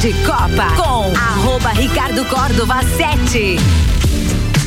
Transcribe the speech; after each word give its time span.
de 0.00 0.12
Copa 0.24 0.76
com 0.76 1.12
arroba 1.16 1.70
Ricardo 1.72 2.24
Córdova 2.26 2.80
7. 2.96 3.97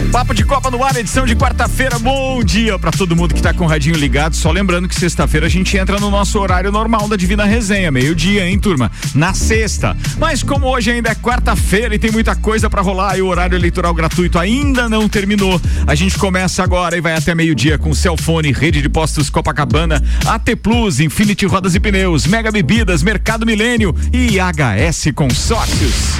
Papo 0.10 0.34
de 0.34 0.44
Copa 0.46 0.72
no 0.72 0.84
ar, 0.84 0.96
edição 0.96 1.26
de 1.26 1.36
quarta-feira. 1.36 2.00
Bom 2.00 2.44
dia 2.44 2.80
para 2.80 2.92
todo 2.92 3.16
mundo 3.16 3.34
que 3.34 3.42
tá 3.42 3.54
com 3.54 3.66
o 3.66 3.68
radinho 3.68 3.96
ligado. 3.96 4.36
Só 4.36 4.52
lembrando 4.52 4.88
que 4.88 4.96
sexta-feira 4.96 5.48
a 5.48 5.50
gente 5.50 5.78
entra 5.78 6.00
no 6.00 6.10
nosso 6.10 6.40
horário 6.40 6.72
normal 6.72 7.08
da 7.08 7.16
Divina 7.16 7.46
Resenha, 7.46 7.92
meio-dia, 7.92 8.48
hein, 8.48 8.60
turma? 8.60 8.92
Na 9.14 9.34
sexta. 9.34 9.96
Mas 10.18 10.44
como 10.44 10.68
hoje 10.68 10.92
ainda 10.92 11.10
é 11.10 11.16
quarta-feira 11.16 11.96
e 11.96 12.00
tem 12.00 12.12
muita 12.12 12.36
coisa 12.36 12.70
para 12.70 12.82
rolar 12.82 13.18
e 13.18 13.22
o 13.22 13.28
horário 13.28 13.58
eleitoral 13.58 13.94
gratuito 13.94 14.40
ainda 14.40 14.90
não 14.90 15.08
terminou, 15.08 15.62
a 15.86 15.96
gente 15.96 16.18
começa 16.18 16.64
agora 16.64 16.98
e 16.98 17.02
vai 17.02 17.16
até 17.16 17.36
meio-dia 17.36 17.78
com 17.78 17.94
Celfone, 17.94 18.52
Rede 18.52 18.82
de 18.82 18.90
Postos 18.90 19.30
Copacabana, 19.30 20.02
AT 20.26 20.56
Plus, 20.62 21.00
Infinity 21.00 21.46
Rodas 21.46 21.76
e 21.76 21.80
Pneus, 21.80 22.26
Mega 22.26 22.52
Bebidas, 22.52 23.04
Mercado 23.04 23.46
Milênio 23.46 23.96
e 24.12 24.38
HS 24.40 25.12
Consórcios. 25.14 26.20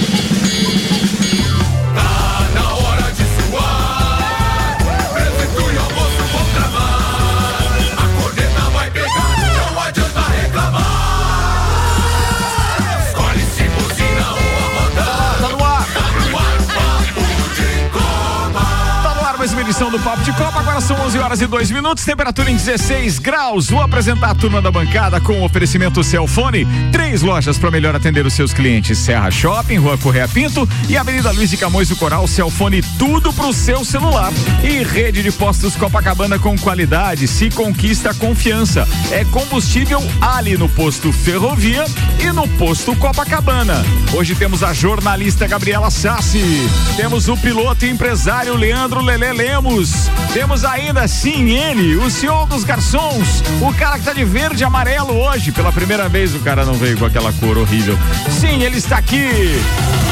Edição 19.81 19.89
do 19.89 19.99
Papo 19.99 20.21
de 20.21 20.31
Copa. 20.33 20.59
Agora 20.59 20.79
são 20.79 20.99
11 21.07 21.17
horas 21.17 21.41
e 21.41 21.47
2 21.47 21.71
minutos, 21.71 22.05
temperatura 22.05 22.51
em 22.51 22.55
16 22.55 23.17
graus. 23.17 23.69
Vou 23.69 23.81
apresentar 23.81 24.29
a 24.29 24.35
turma 24.35 24.61
da 24.61 24.69
bancada 24.69 25.19
com 25.19 25.39
o 25.39 25.43
oferecimento 25.43 26.03
Celfone. 26.03 26.67
Três 26.91 27.23
lojas 27.23 27.57
para 27.57 27.71
melhor 27.71 27.95
atender 27.95 28.23
os 28.25 28.33
seus 28.33 28.53
clientes: 28.53 28.99
Serra 28.99 29.31
Shopping, 29.31 29.77
Rua 29.77 29.97
Correia 29.97 30.27
Pinto 30.27 30.69
e 30.87 30.95
Avenida 30.95 31.31
Luiz 31.31 31.49
de 31.49 31.57
Camões 31.57 31.89
do 31.89 31.95
Coral. 31.95 32.27
Celfone, 32.27 32.83
tudo 32.99 33.33
pro 33.33 33.51
seu 33.53 33.83
celular. 33.83 34.31
E 34.63 34.83
rede 34.83 35.23
de 35.23 35.31
postos 35.31 35.75
Copacabana 35.75 36.37
com 36.37 36.55
qualidade. 36.57 37.27
Se 37.27 37.49
conquista 37.49 38.13
confiança. 38.13 38.87
É 39.09 39.25
combustível 39.25 40.01
Ali 40.21 40.57
no 40.57 40.69
posto 40.69 41.11
Ferrovia 41.11 41.85
e 42.19 42.31
no 42.31 42.47
posto 42.49 42.95
Copacabana. 42.95 43.83
Hoje 44.13 44.35
temos 44.35 44.61
a 44.61 44.73
jornalista 44.73 45.47
Gabriela 45.47 45.89
Sassi. 45.89 46.69
Temos 46.95 47.27
o 47.29 47.37
piloto 47.37 47.85
e 47.85 47.89
empresário 47.89 48.55
Leandro 48.55 49.01
Lele 49.01 49.31
Lemos 49.31 49.70
temos, 49.71 50.09
temos 50.33 50.65
ainda 50.65 51.07
sim 51.07 51.51
ele, 51.51 51.95
o 51.95 52.09
senhor 52.09 52.45
dos 52.45 52.65
garçons, 52.65 53.41
o 53.61 53.73
cara 53.73 53.97
que 53.97 54.03
tá 54.03 54.11
de 54.11 54.25
verde 54.25 54.63
e 54.63 54.65
amarelo 54.65 55.13
hoje. 55.13 55.51
Pela 55.53 55.71
primeira 55.71 56.09
vez 56.09 56.35
o 56.35 56.39
cara 56.39 56.65
não 56.65 56.73
veio 56.73 56.97
com 56.97 57.05
aquela 57.05 57.31
cor 57.33 57.57
horrível. 57.57 57.97
Sim, 58.29 58.61
ele 58.63 58.77
está 58.77 58.97
aqui. 58.97 59.29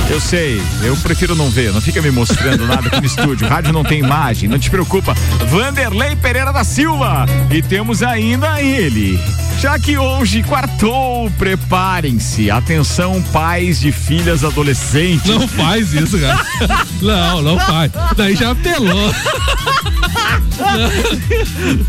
Eu 0.10 0.22
sei, 0.22 0.62
eu 0.82 0.96
prefiro 0.98 1.36
não 1.36 1.50
ver, 1.50 1.74
não 1.74 1.82
fica 1.82 2.02
me 2.02 2.10
mostrando 2.10 2.66
nada 2.66 2.88
aqui 2.88 3.02
no 3.02 3.06
estúdio. 3.06 3.48
Rádio 3.50 3.74
não 3.74 3.84
tem 3.84 4.00
imagem, 4.00 4.48
não 4.48 4.58
te 4.58 4.70
preocupa. 4.70 5.14
Vanderlei 5.50 6.16
Pereira 6.16 6.54
da 6.54 6.64
Silva. 6.64 7.26
E 7.52 7.62
temos 7.62 8.02
ainda 8.02 8.62
ele. 8.62 9.20
Já 9.60 9.78
que 9.78 9.98
hoje 9.98 10.42
quartou, 10.42 11.30
preparem-se. 11.32 12.50
Atenção, 12.50 13.22
pais 13.24 13.82
de 13.82 13.92
filhas 13.92 14.46
adolescentes. 14.46 15.26
Não 15.26 15.46
faz 15.50 15.94
isso, 15.94 16.18
cara. 16.18 16.40
não, 17.02 17.42
não 17.42 17.60
faz. 17.60 17.92
Daí 18.16 18.38
já 18.38 18.52
apelou. 18.52 19.14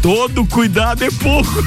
Todo 0.02 0.44
cuidado 0.46 1.04
é 1.04 1.10
pouco. 1.12 1.64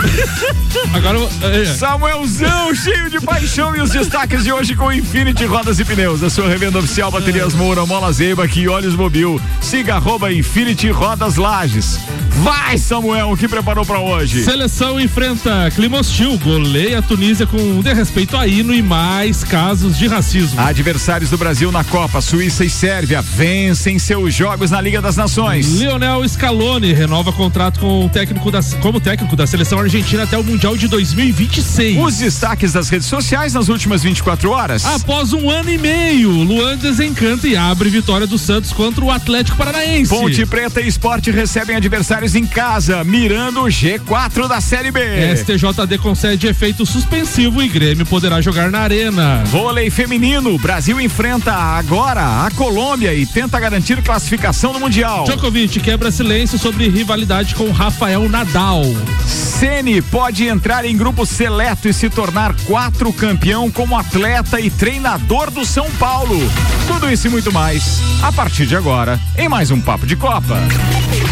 Agora, 0.93 1.19
é. 1.41 1.65
Samuelzão, 1.65 2.75
cheio 2.75 3.09
de 3.09 3.21
paixão 3.21 3.73
e 3.73 3.79
os 3.79 3.91
destaques 3.91 4.43
de 4.43 4.51
hoje 4.51 4.75
com 4.75 4.91
Infinity 4.91 5.45
Rodas 5.45 5.79
e 5.79 5.85
Pneus. 5.85 6.21
A 6.21 6.29
sua 6.29 6.49
revenda 6.49 6.79
oficial 6.79 7.11
Baterias 7.11 7.53
Moura, 7.53 7.85
Mola 7.85 8.11
Zeiba 8.11 8.45
e 8.45 8.67
Olhos 8.67 8.95
Mobil. 8.95 9.39
Siga 9.61 9.95
arroba 9.95 10.33
Infinity 10.33 10.89
Rodas 10.89 11.37
Lages. 11.37 11.97
Vai, 12.37 12.77
Samuel, 12.77 13.31
o 13.31 13.37
que 13.37 13.47
preparou 13.47 13.85
para 13.85 13.99
hoje? 13.99 14.43
Seleção 14.43 14.99
enfrenta 14.99 15.69
clima 15.71 15.99
hostil, 15.99 16.37
goleia 16.39 16.99
a 16.99 17.01
Tunísia 17.01 17.45
com 17.45 17.79
desrespeito 17.79 18.35
a 18.35 18.47
hino 18.47 18.73
e 18.73 18.81
mais 18.81 19.43
casos 19.43 19.97
de 19.97 20.07
racismo. 20.07 20.59
Adversários 20.59 21.29
do 21.29 21.37
Brasil 21.37 21.71
na 21.71 21.83
Copa, 21.83 22.19
Suíça 22.21 22.65
e 22.65 22.69
Sérvia 22.69 23.21
vencem 23.21 23.99
seus 23.99 24.33
jogos 24.33 24.71
na 24.71 24.81
Liga 24.81 24.99
das 25.01 25.15
Nações. 25.15 25.79
Lionel 25.79 26.27
Scaloni 26.27 26.91
renova 26.91 27.31
contrato 27.31 27.79
com 27.79 28.05
o 28.05 28.09
técnico 28.09 28.49
da, 28.49 28.61
como 28.81 28.99
técnico 28.99 29.35
da 29.35 29.45
seleção 29.45 29.79
argentina 29.79 30.23
até 30.23 30.37
o 30.37 30.43
Mundial 30.43 30.75
de 30.75 30.87
2026. 30.87 31.99
Os 31.99 32.17
destaques 32.17 32.73
das 32.73 32.89
redes 32.89 33.07
sociais 33.07 33.53
nas 33.53 33.69
últimas 33.69 34.01
24 34.01 34.49
horas. 34.49 34.83
Após 34.85 35.33
um 35.33 35.49
ano 35.49 35.69
e 35.69 35.77
meio, 35.77 36.31
Luan 36.31 36.77
desencanta 36.77 37.47
e 37.47 37.55
abre 37.55 37.89
vitória 37.89 38.25
do 38.25 38.39
Santos 38.39 38.73
contra 38.73 39.05
o 39.05 39.11
Atlético 39.11 39.55
Paranaense. 39.55 40.09
Ponte 40.09 40.45
Preta 40.47 40.81
e 40.81 40.87
Esporte 40.87 41.29
recebem 41.29 41.75
adversários 41.75 42.22
em 42.23 42.47
casa, 42.47 43.03
mirando 43.03 43.61
o 43.61 43.65
G4 43.65 44.47
da 44.47 44.61
Série 44.61 44.91
B. 44.91 45.01
STJD 45.35 45.97
concede 45.97 46.47
efeito 46.47 46.85
suspensivo 46.85 47.61
e 47.61 47.67
Grêmio 47.67 48.05
poderá 48.05 48.39
jogar 48.39 48.71
na 48.71 48.79
Arena. 48.79 49.43
Vôlei 49.45 49.89
feminino, 49.89 50.57
Brasil 50.57 51.01
enfrenta 51.01 51.53
agora 51.53 52.45
a 52.45 52.51
Colômbia 52.51 53.13
e 53.13 53.25
tenta 53.25 53.59
garantir 53.59 54.01
classificação 54.01 54.71
no 54.71 54.79
Mundial. 54.79 55.25
Djokovic 55.25 55.81
quebra 55.81 56.11
silêncio 56.11 56.57
sobre 56.57 56.87
rivalidade 56.87 57.55
com 57.55 57.69
Rafael 57.71 58.29
Nadal. 58.29 58.83
Ceni 59.27 60.01
pode 60.01 60.47
entrar 60.47 60.85
em 60.85 60.95
grupo 60.95 61.25
seleto 61.25 61.89
e 61.89 61.93
se 61.93 62.09
tornar 62.09 62.55
quatro 62.65 63.11
campeão 63.11 63.69
como 63.69 63.97
atleta 63.97 64.61
e 64.61 64.69
treinador 64.69 65.51
do 65.51 65.65
São 65.65 65.91
Paulo. 65.99 66.39
Tudo 66.87 67.11
isso 67.11 67.27
e 67.27 67.29
muito 67.29 67.51
mais 67.51 67.99
a 68.21 68.31
partir 68.31 68.65
de 68.65 68.75
agora 68.75 69.19
em 69.37 69.49
mais 69.49 69.71
um 69.71 69.81
Papo 69.81 70.05
de 70.05 70.15
Copa. 70.15 70.57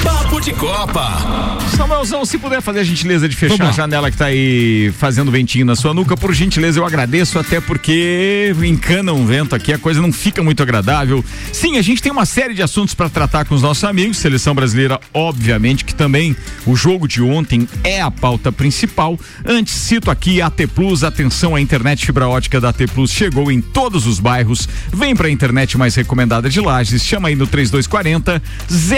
Papo 0.03 0.41
de 0.41 0.51
Copa. 0.53 0.80
Copa. 0.81 1.61
Samuelzão, 1.77 2.25
se 2.25 2.39
puder 2.39 2.59
fazer 2.59 2.79
a 2.79 2.83
gentileza 2.83 3.29
de 3.29 3.35
fechar 3.35 3.69
a 3.69 3.71
janela 3.71 4.09
que 4.09 4.17
tá 4.17 4.25
aí 4.25 4.91
fazendo 4.97 5.29
ventinho 5.29 5.63
na 5.63 5.75
sua 5.75 5.93
nuca, 5.93 6.17
por 6.17 6.33
gentileza 6.33 6.79
eu 6.79 6.85
agradeço, 6.85 7.37
até 7.37 7.61
porque 7.61 8.51
encana 8.63 9.13
um 9.13 9.23
vento 9.23 9.53
aqui, 9.53 9.71
a 9.71 9.77
coisa 9.77 10.01
não 10.01 10.11
fica 10.11 10.41
muito 10.41 10.63
agradável. 10.63 11.23
Sim, 11.53 11.77
a 11.77 11.83
gente 11.83 12.01
tem 12.01 12.11
uma 12.11 12.25
série 12.25 12.55
de 12.55 12.63
assuntos 12.63 12.95
para 12.95 13.09
tratar 13.09 13.45
com 13.45 13.53
os 13.53 13.61
nossos 13.61 13.83
amigos, 13.83 14.17
seleção 14.17 14.55
brasileira, 14.55 14.99
obviamente, 15.13 15.85
que 15.85 15.93
também 15.93 16.35
o 16.65 16.75
jogo 16.75 17.07
de 17.07 17.21
ontem 17.21 17.69
é 17.83 18.01
a 18.01 18.09
pauta 18.09 18.51
principal. 18.51 19.19
Antes, 19.45 19.75
cito 19.75 20.09
aqui 20.09 20.41
a 20.41 20.47
AT 20.47 20.65
Plus, 20.73 21.03
atenção, 21.03 21.55
a 21.55 21.61
internet 21.61 22.07
fibra 22.07 22.27
ótica 22.27 22.59
da 22.59 22.69
AT 22.69 22.87
Plus 22.93 23.11
chegou 23.11 23.51
em 23.51 23.61
todos 23.61 24.07
os 24.07 24.19
bairros. 24.19 24.67
Vem 24.91 25.15
para 25.15 25.27
a 25.27 25.31
internet 25.31 25.77
mais 25.77 25.93
recomendada 25.93 26.49
de 26.49 26.59
Lages, 26.59 27.03
chama 27.03 27.27
aí 27.27 27.35
no 27.35 27.45
3240 27.45 28.41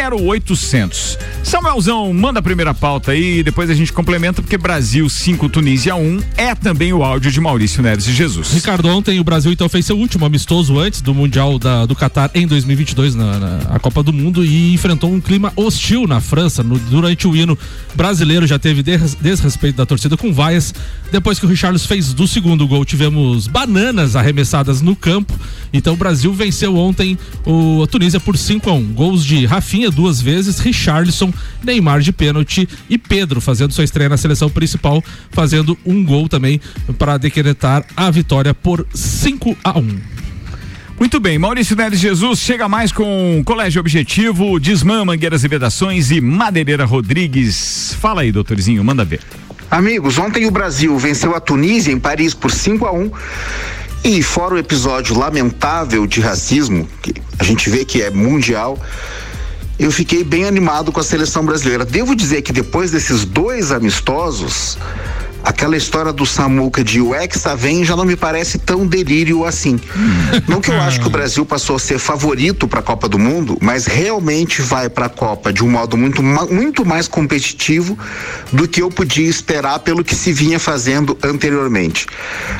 0800. 0.02 1.20
Samuel 1.44 1.73
Manuelzão, 1.74 2.14
manda 2.14 2.40
a 2.40 2.44
primeira 2.44 2.72
pauta 2.72 3.14
aí 3.14 3.40
e 3.40 3.44
depois 3.44 3.68
a 3.68 3.74
gente 3.74 3.92
complementa, 3.92 4.44
porque 4.44 4.60
Brasil 4.60 5.10
5, 5.10 5.50
Tunísia 5.50 5.96
1 5.96 6.00
um, 6.00 6.20
é 6.38 6.54
também 6.54 6.94
o 6.94 7.04
áudio 7.04 7.32
de 7.32 7.42
Maurício 7.42 7.82
Neres 7.82 8.06
de 8.06 8.14
Jesus. 8.14 8.52
Ricardo, 8.54 8.88
ontem 8.90 9.20
o 9.20 9.24
Brasil 9.24 9.52
então 9.52 9.68
fez 9.68 9.88
seu 9.88 9.98
último 9.98 10.24
amistoso 10.24 10.78
antes 10.78 11.02
do 11.02 11.16
Mundial 11.16 11.58
da, 11.58 11.88
do 11.88 11.96
Catar 11.96 12.30
em 12.36 12.46
2022, 12.46 13.16
na, 13.16 13.40
na 13.40 13.58
a 13.72 13.80
Copa 13.80 14.04
do 14.04 14.14
Mundo, 14.14 14.46
e 14.46 14.72
enfrentou 14.72 15.12
um 15.12 15.20
clima 15.20 15.52
hostil 15.56 16.06
na 16.06 16.22
França. 16.22 16.62
No, 16.62 16.78
durante 16.78 17.28
o 17.28 17.36
hino 17.36 17.58
brasileiro 17.96 18.46
já 18.46 18.60
teve 18.60 18.84
des, 18.84 19.16
desrespeito 19.16 19.78
da 19.78 19.86
torcida 19.86 20.16
com 20.16 20.32
vaias. 20.32 20.76
Depois 21.12 21.40
que 21.40 21.46
o 21.48 21.50
Richarlison 21.50 21.88
fez 21.88 22.14
do 22.14 22.28
segundo 22.28 22.68
gol, 22.68 22.86
tivemos 22.86 23.48
bananas 23.48 24.16
arremessadas 24.16 24.80
no 24.80 24.96
campo. 24.96 25.34
Então 25.74 25.96
o 25.96 25.98
Brasil 25.98 26.32
venceu 26.34 26.76
ontem 26.78 27.18
o, 27.44 27.82
a 27.84 27.88
Tunísia 27.88 28.20
por 28.20 28.38
5 28.38 28.70
a 28.70 28.74
1 28.74 28.94
Gols 28.94 29.26
de 29.26 29.44
Rafinha 29.48 29.90
duas 29.90 30.22
vezes, 30.22 30.60
Richarlison 30.60 31.34
Neymar 31.64 32.02
de 32.02 32.12
pênalti 32.12 32.68
e 32.90 32.98
Pedro 32.98 33.42
fazendo 33.42 33.74
sua 33.74 33.84
estreia 33.84 34.10
na 34.10 34.18
seleção 34.18 34.50
principal, 34.50 35.04
fazendo 35.32 35.78
um 35.86 36.04
gol 36.04 36.28
também 36.28 36.60
para 36.98 37.18
decretar 37.18 37.86
a 37.96 38.10
vitória 38.12 38.54
por 38.54 38.86
5 38.94 39.58
a 39.64 39.78
1. 39.78 40.00
Muito 41.00 41.20
bem, 41.20 41.40
Maurício 41.40 41.76
Neres 41.76 42.00
Jesus 42.00 42.40
chega 42.40 42.70
mais 42.70 42.92
com 42.92 43.42
Colégio 43.44 43.80
Objetivo, 43.80 44.60
Desmã, 44.60 45.04
Mangueiras 45.04 45.44
e 45.44 45.48
Vedações 45.48 46.12
e 46.12 46.22
Madeireira 46.22 46.86
Rodrigues. 46.86 47.96
Fala 48.00 48.22
aí, 48.22 48.32
doutorzinho, 48.32 48.84
manda 48.84 49.04
ver. 49.04 49.20
Amigos, 49.72 50.20
ontem 50.20 50.46
o 50.46 50.52
Brasil 50.52 50.96
venceu 50.98 51.36
a 51.36 51.40
Tunísia 51.40 51.92
em 51.92 52.00
Paris 52.00 52.34
por 52.34 52.52
5 52.52 52.86
a 52.86 52.94
1 52.94 53.12
e 54.04 54.22
fora 54.22 54.54
o 54.54 54.58
episódio 54.58 55.18
lamentável 55.18 56.06
de 56.06 56.22
racismo, 56.22 56.88
que 57.02 57.14
a 57.40 57.44
gente 57.44 57.70
vê 57.70 57.84
que 57.84 58.02
é 58.02 58.12
mundial, 58.12 58.80
eu 59.80 59.92
fiquei 59.92 60.24
bem 60.24 60.46
animado 60.46 60.92
com 60.92 61.00
a 61.00 61.04
seleção 61.04 61.46
brasileira. 61.46 61.84
Devo 61.86 62.16
dizer 62.16 62.42
que 62.42 62.54
depois 62.54 62.92
desses 62.92 63.26
dois 63.26 63.72
amistosos, 63.72 64.78
aquela 65.44 65.76
história 65.76 66.14
do 66.14 66.26
Samuca 66.26 66.84
de 66.84 67.02
o 67.02 67.14
Hexa 67.14 67.56
vem 67.56 67.84
já 67.84 67.96
não 67.96 68.06
me 68.06 68.16
parece 68.16 68.58
tão 68.58 68.88
delírio 68.88 69.46
assim. 69.46 69.80
Não 70.48 70.62
que 70.62 70.72
eu 70.72 70.82
acho 70.82 71.02
que 71.02 71.08
o 71.08 71.10
Brasil 71.10 71.46
passou 71.46 71.76
a 71.76 71.80
ser 71.80 72.00
favorito 72.00 72.68
para 72.68 72.80
a 72.80 72.84
Copa 72.84 73.10
do 73.10 73.20
Mundo, 73.20 73.58
mas 73.62 73.86
realmente 73.86 74.62
vai 74.62 74.90
para 74.90 75.08
a 75.08 75.10
Copa 75.10 75.52
de 75.52 75.64
um 75.64 75.70
modo 75.70 75.98
muito, 75.98 76.24
muito 76.24 76.86
mais 76.86 77.08
competitivo 77.08 77.98
do 78.52 78.68
que 78.68 78.82
eu 78.82 78.90
podia 78.90 79.28
esperar 79.28 79.80
pelo 79.80 80.04
que 80.04 80.16
se 80.16 80.32
vinha 80.32 80.60
fazendo 80.60 81.18
anteriormente. 81.24 82.08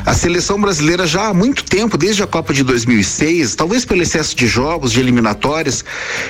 A 0.04 0.14
seleção 0.14 0.60
brasileira 0.60 1.06
já 1.06 1.28
há 1.28 1.34
muito 1.34 1.64
tempo, 1.64 1.96
desde 1.96 2.22
a 2.22 2.26
Copa 2.26 2.52
de 2.52 2.62
2006, 2.62 3.54
talvez 3.54 3.84
pelo 3.84 4.02
excesso 4.02 4.36
de 4.36 4.46
jogos, 4.46 4.92
de 4.92 5.00
eliminatórias, 5.00 5.84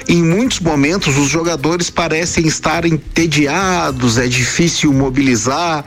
em 0.08 0.22
muitos 0.22 0.60
momentos 0.60 1.16
os 1.16 1.28
jogadores 1.28 1.90
parecem 1.90 2.46
estar 2.46 2.84
entediados, 2.84 4.18
é 4.18 4.26
difícil 4.26 4.92
mobilizar. 4.92 5.84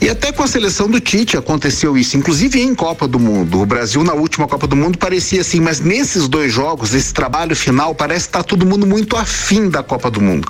E 0.00 0.08
até 0.08 0.30
com 0.30 0.44
a 0.44 0.46
seleção 0.46 0.88
do 0.88 1.00
Tite 1.00 1.36
aconteceu 1.36 1.98
isso, 1.98 2.16
inclusive 2.16 2.60
em 2.60 2.72
Copa 2.72 3.08
do 3.08 3.18
Mundo. 3.18 3.60
O 3.60 3.66
Brasil 3.66 4.04
na 4.04 4.12
última 4.12 4.46
Copa 4.46 4.64
do 4.64 4.76
Mundo 4.76 4.96
parecia 4.96 5.40
assim, 5.40 5.60
mas 5.60 5.80
nesses 5.80 6.28
dois 6.28 6.52
jogos, 6.52 6.94
esse 6.94 7.12
trabalho 7.12 7.56
final, 7.56 7.92
parece 7.96 8.26
estar 8.26 8.38
tá 8.38 8.44
todo 8.44 8.64
mundo 8.64 8.86
muito 8.86 9.16
afim 9.16 9.68
da 9.68 9.82
Copa 9.82 10.08
do 10.08 10.20
Mundo. 10.20 10.46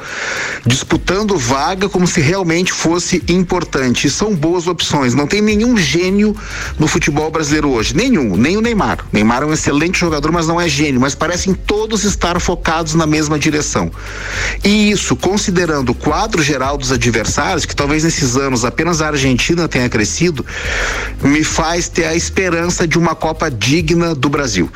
Disputando 0.66 1.38
vaga 1.38 1.88
como 1.88 2.06
se 2.06 2.20
realmente 2.20 2.70
fosse 2.72 3.22
importante. 3.26 4.06
E 4.06 4.10
são 4.10 4.34
boas 4.34 4.66
opções. 4.66 5.14
Não 5.14 5.26
tem 5.26 5.40
nenhum 5.40 5.78
gênio 5.78 6.36
no 6.78 6.86
futebol 6.86 7.30
brasileiro 7.30 7.70
hoje. 7.70 7.96
Nenhum, 7.96 8.36
nem 8.36 8.58
o 8.58 8.60
Neymar. 8.60 8.98
Neymar 9.10 9.44
é 9.44 9.46
um 9.46 9.52
excelente 9.54 9.98
jogador, 9.98 10.30
mas 10.30 10.46
não 10.46 10.60
é 10.60 10.68
gênio. 10.68 11.00
Mas 11.00 11.14
parecem 11.14 11.54
todos 11.54 12.04
estar 12.04 12.38
focados 12.38 12.94
na 12.94 13.06
mesma 13.06 13.38
direção. 13.38 13.90
E 14.62 14.90
isso, 14.90 15.16
considerando 15.16 15.92
o 15.92 15.94
quadro 15.94 16.42
geral 16.42 16.76
dos 16.76 16.92
adversários, 16.92 17.64
que 17.64 17.74
talvez 17.74 18.04
nesses 18.04 18.36
anos 18.36 18.62
apenas 18.62 19.00
a 19.00 19.06
Argentina 19.06 19.37
Argentina 19.38 19.68
tenha 19.68 19.88
crescido, 19.88 20.44
me 21.22 21.44
faz 21.44 21.88
ter 21.88 22.06
a 22.06 22.14
esperança 22.14 22.88
de 22.88 22.98
uma 22.98 23.14
Copa 23.14 23.48
digna 23.48 24.12
do 24.12 24.28
Brasil. 24.28 24.68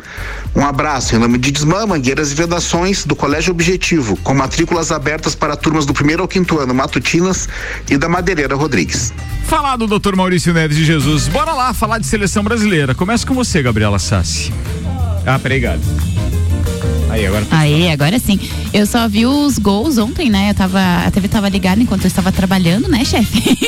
Um 0.55 0.64
abraço 0.64 1.17
em 1.17 1.19
nome 1.19 1.37
de 1.37 1.50
Desmã, 1.50 1.85
Mangueiras 1.85 2.31
e 2.31 2.35
Vedações 2.37 3.05
do 3.05 3.17
Colégio 3.17 3.50
Objetivo, 3.50 4.17
com 4.19 4.32
matrículas 4.32 4.93
abertas 4.93 5.35
para 5.35 5.56
turmas 5.56 5.85
do 5.85 5.93
primeiro 5.93 6.23
ao 6.23 6.29
quinto 6.29 6.61
ano, 6.61 6.73
Matutinas 6.73 7.49
e 7.91 7.97
da 7.97 8.09
Madeireira 8.09 8.55
Rodrigues. 8.55 9.12
Falar 9.47 9.76
do 9.76 9.87
Dr. 9.87 10.14
Maurício 10.14 10.55
Neves 10.55 10.76
de 10.76 10.85
Jesus. 10.85 11.26
Bora 11.26 11.53
lá 11.53 11.75
falar 11.75 11.99
de 11.99 12.06
seleção 12.06 12.44
brasileira. 12.44 12.94
Começa 12.94 13.26
com 13.26 13.35
você, 13.35 13.61
Gabriela 13.62 13.99
Sassi. 13.99 14.53
Ah, 15.26 15.37
obrigado. 15.37 15.82
Aí, 17.12 17.26
agora. 17.26 17.47
Aí, 17.50 17.91
agora 17.91 18.19
sim. 18.19 18.41
Eu 18.73 18.87
só 18.87 19.06
vi 19.06 19.26
os 19.26 19.59
gols 19.59 19.99
ontem, 19.99 20.31
né? 20.31 20.50
Eu 20.50 20.55
tava, 20.55 20.81
a 21.06 21.11
TV 21.11 21.29
tava 21.29 21.49
ligada 21.49 21.82
enquanto 21.82 22.05
eu 22.05 22.09
estava 22.09 22.32
trabalhando, 22.32 22.88
né, 22.88 23.05
chefe? 23.05 23.59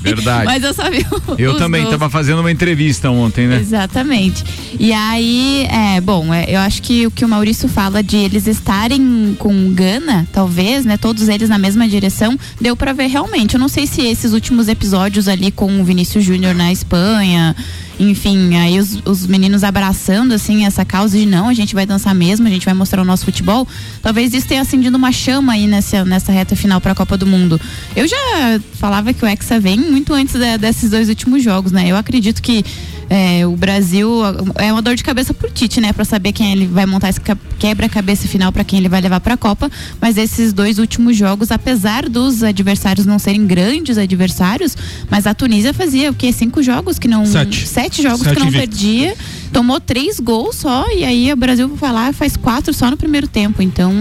Verdade. 0.00 0.46
Mas 0.46 0.62
eu 0.62 0.72
só 0.72 0.90
vi 0.90 1.04
Eu 1.36 1.56
também 1.58 1.82
gols. 1.82 1.92
tava 1.92 2.08
fazendo 2.08 2.40
uma 2.40 2.50
entrevista 2.50 3.10
ontem, 3.10 3.46
né? 3.46 3.58
Exatamente. 3.60 4.42
E 4.80 4.90
aí, 4.92 5.66
é, 5.70 6.00
bom, 6.00 6.32
é, 6.32 6.46
eu 6.48 6.60
acho 6.60 6.80
que 6.80 7.06
o 7.06 7.10
que 7.10 7.24
o 7.24 7.28
Maurício 7.28 7.68
fala 7.68 8.02
de 8.02 8.16
eles 8.16 8.46
estarem 8.46 9.36
com 9.38 9.72
Gana, 9.74 10.26
talvez, 10.32 10.84
né? 10.86 10.96
Todos 10.96 11.28
eles 11.28 11.48
na 11.50 11.58
mesma 11.58 11.86
direção, 11.86 12.38
deu 12.60 12.74
para 12.74 12.94
ver 12.94 13.08
realmente. 13.08 13.54
Eu 13.54 13.60
não 13.60 13.68
sei 13.68 13.86
se 13.86 14.00
esses 14.00 14.32
últimos 14.32 14.66
episódios 14.66 15.28
ali 15.28 15.50
com 15.50 15.80
o 15.80 15.84
Vinícius 15.84 16.24
Júnior 16.24 16.54
na 16.54 16.72
Espanha, 16.72 17.54
enfim, 17.98 18.56
aí 18.56 18.78
os, 18.78 19.00
os 19.04 19.26
meninos 19.26 19.62
abraçando 19.62 20.32
assim 20.32 20.64
essa 20.64 20.84
causa 20.84 21.16
de 21.16 21.26
não, 21.26 21.48
a 21.48 21.54
gente 21.54 21.74
vai 21.74 21.86
dançar 21.86 22.14
mesmo, 22.14 22.46
a 22.46 22.50
gente 22.50 22.64
vai 22.64 22.74
mostrar 22.74 23.02
o 23.02 23.04
nosso 23.04 23.24
futebol. 23.24 23.66
Talvez 24.02 24.34
isso 24.34 24.46
tenha 24.46 24.62
acendido 24.62 24.96
uma 24.96 25.12
chama 25.12 25.52
aí 25.52 25.66
nessa, 25.66 26.04
nessa 26.04 26.32
reta 26.32 26.56
final 26.56 26.80
para 26.80 26.92
a 26.92 26.94
Copa 26.94 27.16
do 27.16 27.26
Mundo. 27.26 27.60
Eu 27.94 28.06
já 28.06 28.60
falava 28.74 29.12
que 29.12 29.24
o 29.24 29.28
Hexa 29.28 29.60
vem 29.60 29.78
muito 29.78 30.12
antes 30.12 30.34
de, 30.34 30.58
desses 30.58 30.90
dois 30.90 31.08
últimos 31.08 31.42
jogos, 31.42 31.72
né? 31.72 31.86
Eu 31.88 31.96
acredito 31.96 32.42
que 32.42 32.64
é, 33.08 33.46
o 33.46 33.56
Brasil 33.56 34.10
é 34.56 34.72
uma 34.72 34.82
dor 34.82 34.94
de 34.94 35.04
cabeça 35.04 35.34
pro 35.34 35.50
Tite, 35.50 35.80
né? 35.80 35.92
Para 35.92 36.04
saber 36.04 36.32
quem 36.32 36.52
ele 36.52 36.66
vai 36.66 36.86
montar 36.86 37.10
esse 37.10 37.20
quebra-cabeça 37.58 38.26
final 38.26 38.52
para 38.52 38.64
quem 38.64 38.78
ele 38.78 38.88
vai 38.88 39.00
levar 39.00 39.20
para 39.20 39.34
a 39.34 39.36
Copa. 39.36 39.70
Mas 40.00 40.16
esses 40.16 40.52
dois 40.52 40.78
últimos 40.78 41.16
jogos, 41.16 41.50
apesar 41.50 42.08
dos 42.08 42.42
adversários 42.42 43.06
não 43.06 43.18
serem 43.18 43.46
grandes 43.46 43.98
adversários, 43.98 44.76
mas 45.10 45.26
a 45.26 45.34
Tunísia 45.34 45.72
fazia 45.72 46.10
o 46.10 46.14
quê? 46.14 46.32
Cinco 46.32 46.62
jogos 46.62 46.98
que 46.98 47.08
não. 47.08 47.24
Sete. 47.26 47.66
Sete 47.66 48.02
jogos 48.02 48.22
Sete 48.22 48.36
que 48.36 48.40
não 48.40 48.52
perdia. 48.52 49.14
Tomou 49.52 49.78
três 49.80 50.18
gols 50.18 50.56
só 50.56 50.84
e 50.90 51.04
aí 51.04 51.32
o 51.32 51.36
Brasil 51.36 51.68
vai 51.76 51.92
lá 51.92 52.12
faz 52.12 52.36
quatro 52.36 52.74
só 52.74 52.90
no 52.90 52.96
primeiro 52.96 53.28
tempo. 53.28 53.62
Então, 53.62 53.92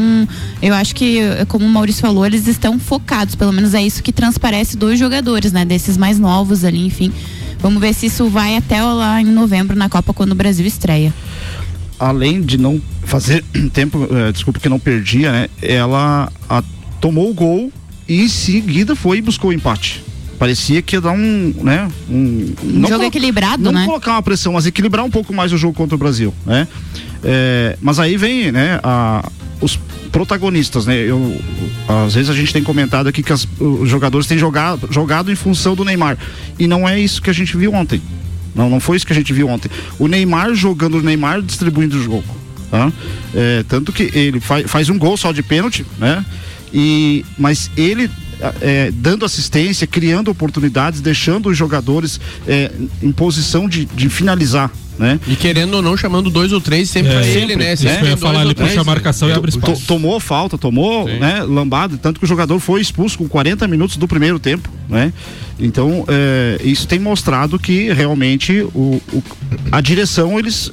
eu 0.62 0.74
acho 0.74 0.96
que, 0.96 1.20
como 1.48 1.66
o 1.66 1.70
Maurício 1.70 2.02
falou, 2.02 2.26
eles 2.26 2.48
estão 2.48 2.80
focados. 2.80 3.36
Pelo 3.36 3.52
menos 3.52 3.74
é 3.74 3.82
isso 3.82 4.02
que 4.02 4.12
transparece 4.12 4.76
dos 4.76 4.98
jogadores, 4.98 5.52
né? 5.52 5.64
Desses 5.64 5.98
mais 5.98 6.18
novos 6.18 6.64
ali, 6.64 6.86
enfim. 6.86 7.12
Vamos 7.64 7.80
ver 7.80 7.94
se 7.94 8.08
isso 8.08 8.28
vai 8.28 8.58
até 8.58 8.84
lá 8.84 9.22
em 9.22 9.26
novembro 9.26 9.74
na 9.74 9.88
Copa 9.88 10.14
quando 10.14 10.34
o 10.34 10.36
Brasil 10.36 10.66
estreia. 10.68 11.14
Além 11.98 12.42
de 12.42 12.58
não 12.58 12.82
fazer 13.06 13.42
tempo, 13.72 14.00
uh, 14.00 14.34
desculpa 14.34 14.60
que 14.60 14.68
não 14.68 14.78
perdia, 14.78 15.32
né? 15.32 15.48
Ela 15.62 16.30
a, 16.50 16.62
tomou 17.00 17.30
o 17.30 17.34
gol 17.34 17.72
e 18.06 18.24
em 18.24 18.28
seguida 18.28 18.98
foi 18.98 19.20
e 19.20 19.22
buscou 19.22 19.52
o 19.52 19.54
empate. 19.54 20.04
Parecia 20.38 20.82
que 20.82 20.98
ia 20.98 21.00
dar 21.00 21.14
um, 21.14 21.54
né? 21.64 21.88
Um, 22.10 22.54
um 22.66 22.86
jogo 22.86 23.06
equilibrado, 23.06 23.64
não 23.64 23.72
né? 23.72 23.80
Não 23.80 23.88
colocar 23.88 24.12
uma 24.12 24.22
pressão, 24.22 24.52
mas 24.52 24.66
equilibrar 24.66 25.06
um 25.06 25.10
pouco 25.10 25.34
mais 25.34 25.54
o 25.54 25.58
jogo 25.58 25.74
contra 25.74 25.96
o 25.96 25.98
Brasil, 25.98 26.34
né? 26.46 26.68
É, 27.24 27.78
mas 27.82 27.98
aí 27.98 28.18
vem, 28.18 28.52
né? 28.52 28.78
A, 28.84 29.26
os 29.62 29.80
protagonistas, 30.14 30.86
né? 30.86 30.96
Eu, 30.96 31.42
às 32.06 32.14
vezes 32.14 32.30
a 32.30 32.34
gente 32.34 32.54
tem 32.54 32.64
comentado 32.64 33.08
aqui 33.08 33.24
que 33.24 33.34
as, 33.34 33.48
os 33.60 33.90
jogadores 33.90 34.28
têm 34.28 34.38
jogado, 34.38 34.88
jogado 34.92 35.32
em 35.32 35.36
função 35.36 35.76
do 35.76 35.84
Neymar. 35.84 36.18
E 36.58 36.68
não 36.68 36.88
é 36.88 37.00
isso 37.00 37.20
que 37.20 37.32
a 37.32 37.34
gente 37.34 37.58
viu 37.58 37.74
ontem. 37.74 38.00
Não, 38.56 38.70
não 38.70 38.80
foi 38.80 38.96
isso 38.96 39.08
que 39.08 39.12
a 39.12 39.16
gente 39.16 39.34
viu 39.34 39.50
ontem. 39.50 39.70
O 39.98 40.08
Neymar 40.08 40.54
jogando 40.54 41.00
o 41.00 41.02
Neymar 41.02 41.42
distribuindo 41.42 41.98
o 41.98 42.02
jogo. 42.02 42.24
Tá? 42.70 42.94
É, 43.34 43.66
tanto 43.68 43.92
que 43.92 44.12
ele 44.14 44.40
faz, 44.40 44.70
faz 44.70 44.90
um 44.90 45.00
gol 45.00 45.18
só 45.18 45.32
de 45.32 45.42
pênalti, 45.42 45.84
né? 45.98 46.24
E, 46.72 47.26
mas 47.38 47.72
ele 47.76 48.10
é, 48.62 48.92
dando 48.92 49.26
assistência, 49.26 49.88
criando 49.88 50.30
oportunidades, 50.30 51.02
deixando 51.02 51.50
os 51.50 51.58
jogadores 51.58 52.20
é, 52.48 52.72
em 53.02 53.12
posição 53.12 53.68
de, 53.68 53.86
de 53.86 54.10
finalizar. 54.10 54.72
Né? 54.98 55.20
E 55.28 55.36
querendo 55.36 55.74
ou 55.74 55.82
não, 55.82 55.98
chamando 55.98 56.30
dois 56.30 56.52
ou 56.52 56.62
três 56.62 56.90
sempre 56.90 57.12
é, 57.12 57.16
pra 57.16 57.28
ele, 57.28 57.56
né? 57.56 57.76
Sempre 57.76 58.04
né? 58.04 58.10
ia 58.12 58.18
falar, 58.18 58.44
ele 58.44 58.54
puxa 58.54 58.82
a 58.82 58.84
marcação 58.84 59.28
e 59.28 59.32
abre 59.32 59.50
espaço. 59.50 59.86
Tomou 59.88 60.20
falta, 60.20 60.58
tomou 60.58 61.08
né, 61.08 61.44
lambada, 61.44 61.98
tanto 61.98 62.20
que 62.20 62.26
o 62.26 62.28
jogador 62.28 62.60
foi 62.60 62.80
expulso 62.80 63.18
com 63.18 63.28
40 63.28 63.68
minutos 63.68 63.98
do 63.98 64.08
primeiro 64.08 64.38
tempo, 64.38 64.70
né? 64.88 65.12
Então, 65.60 66.06
é, 66.08 66.60
isso 66.64 66.88
tem 66.88 67.00
mostrado 67.00 67.58
que 67.58 67.92
realmente 67.92 68.62
o, 68.74 69.02
o, 69.12 69.24
a 69.72 69.82
direção, 69.82 70.38
eles 70.38 70.72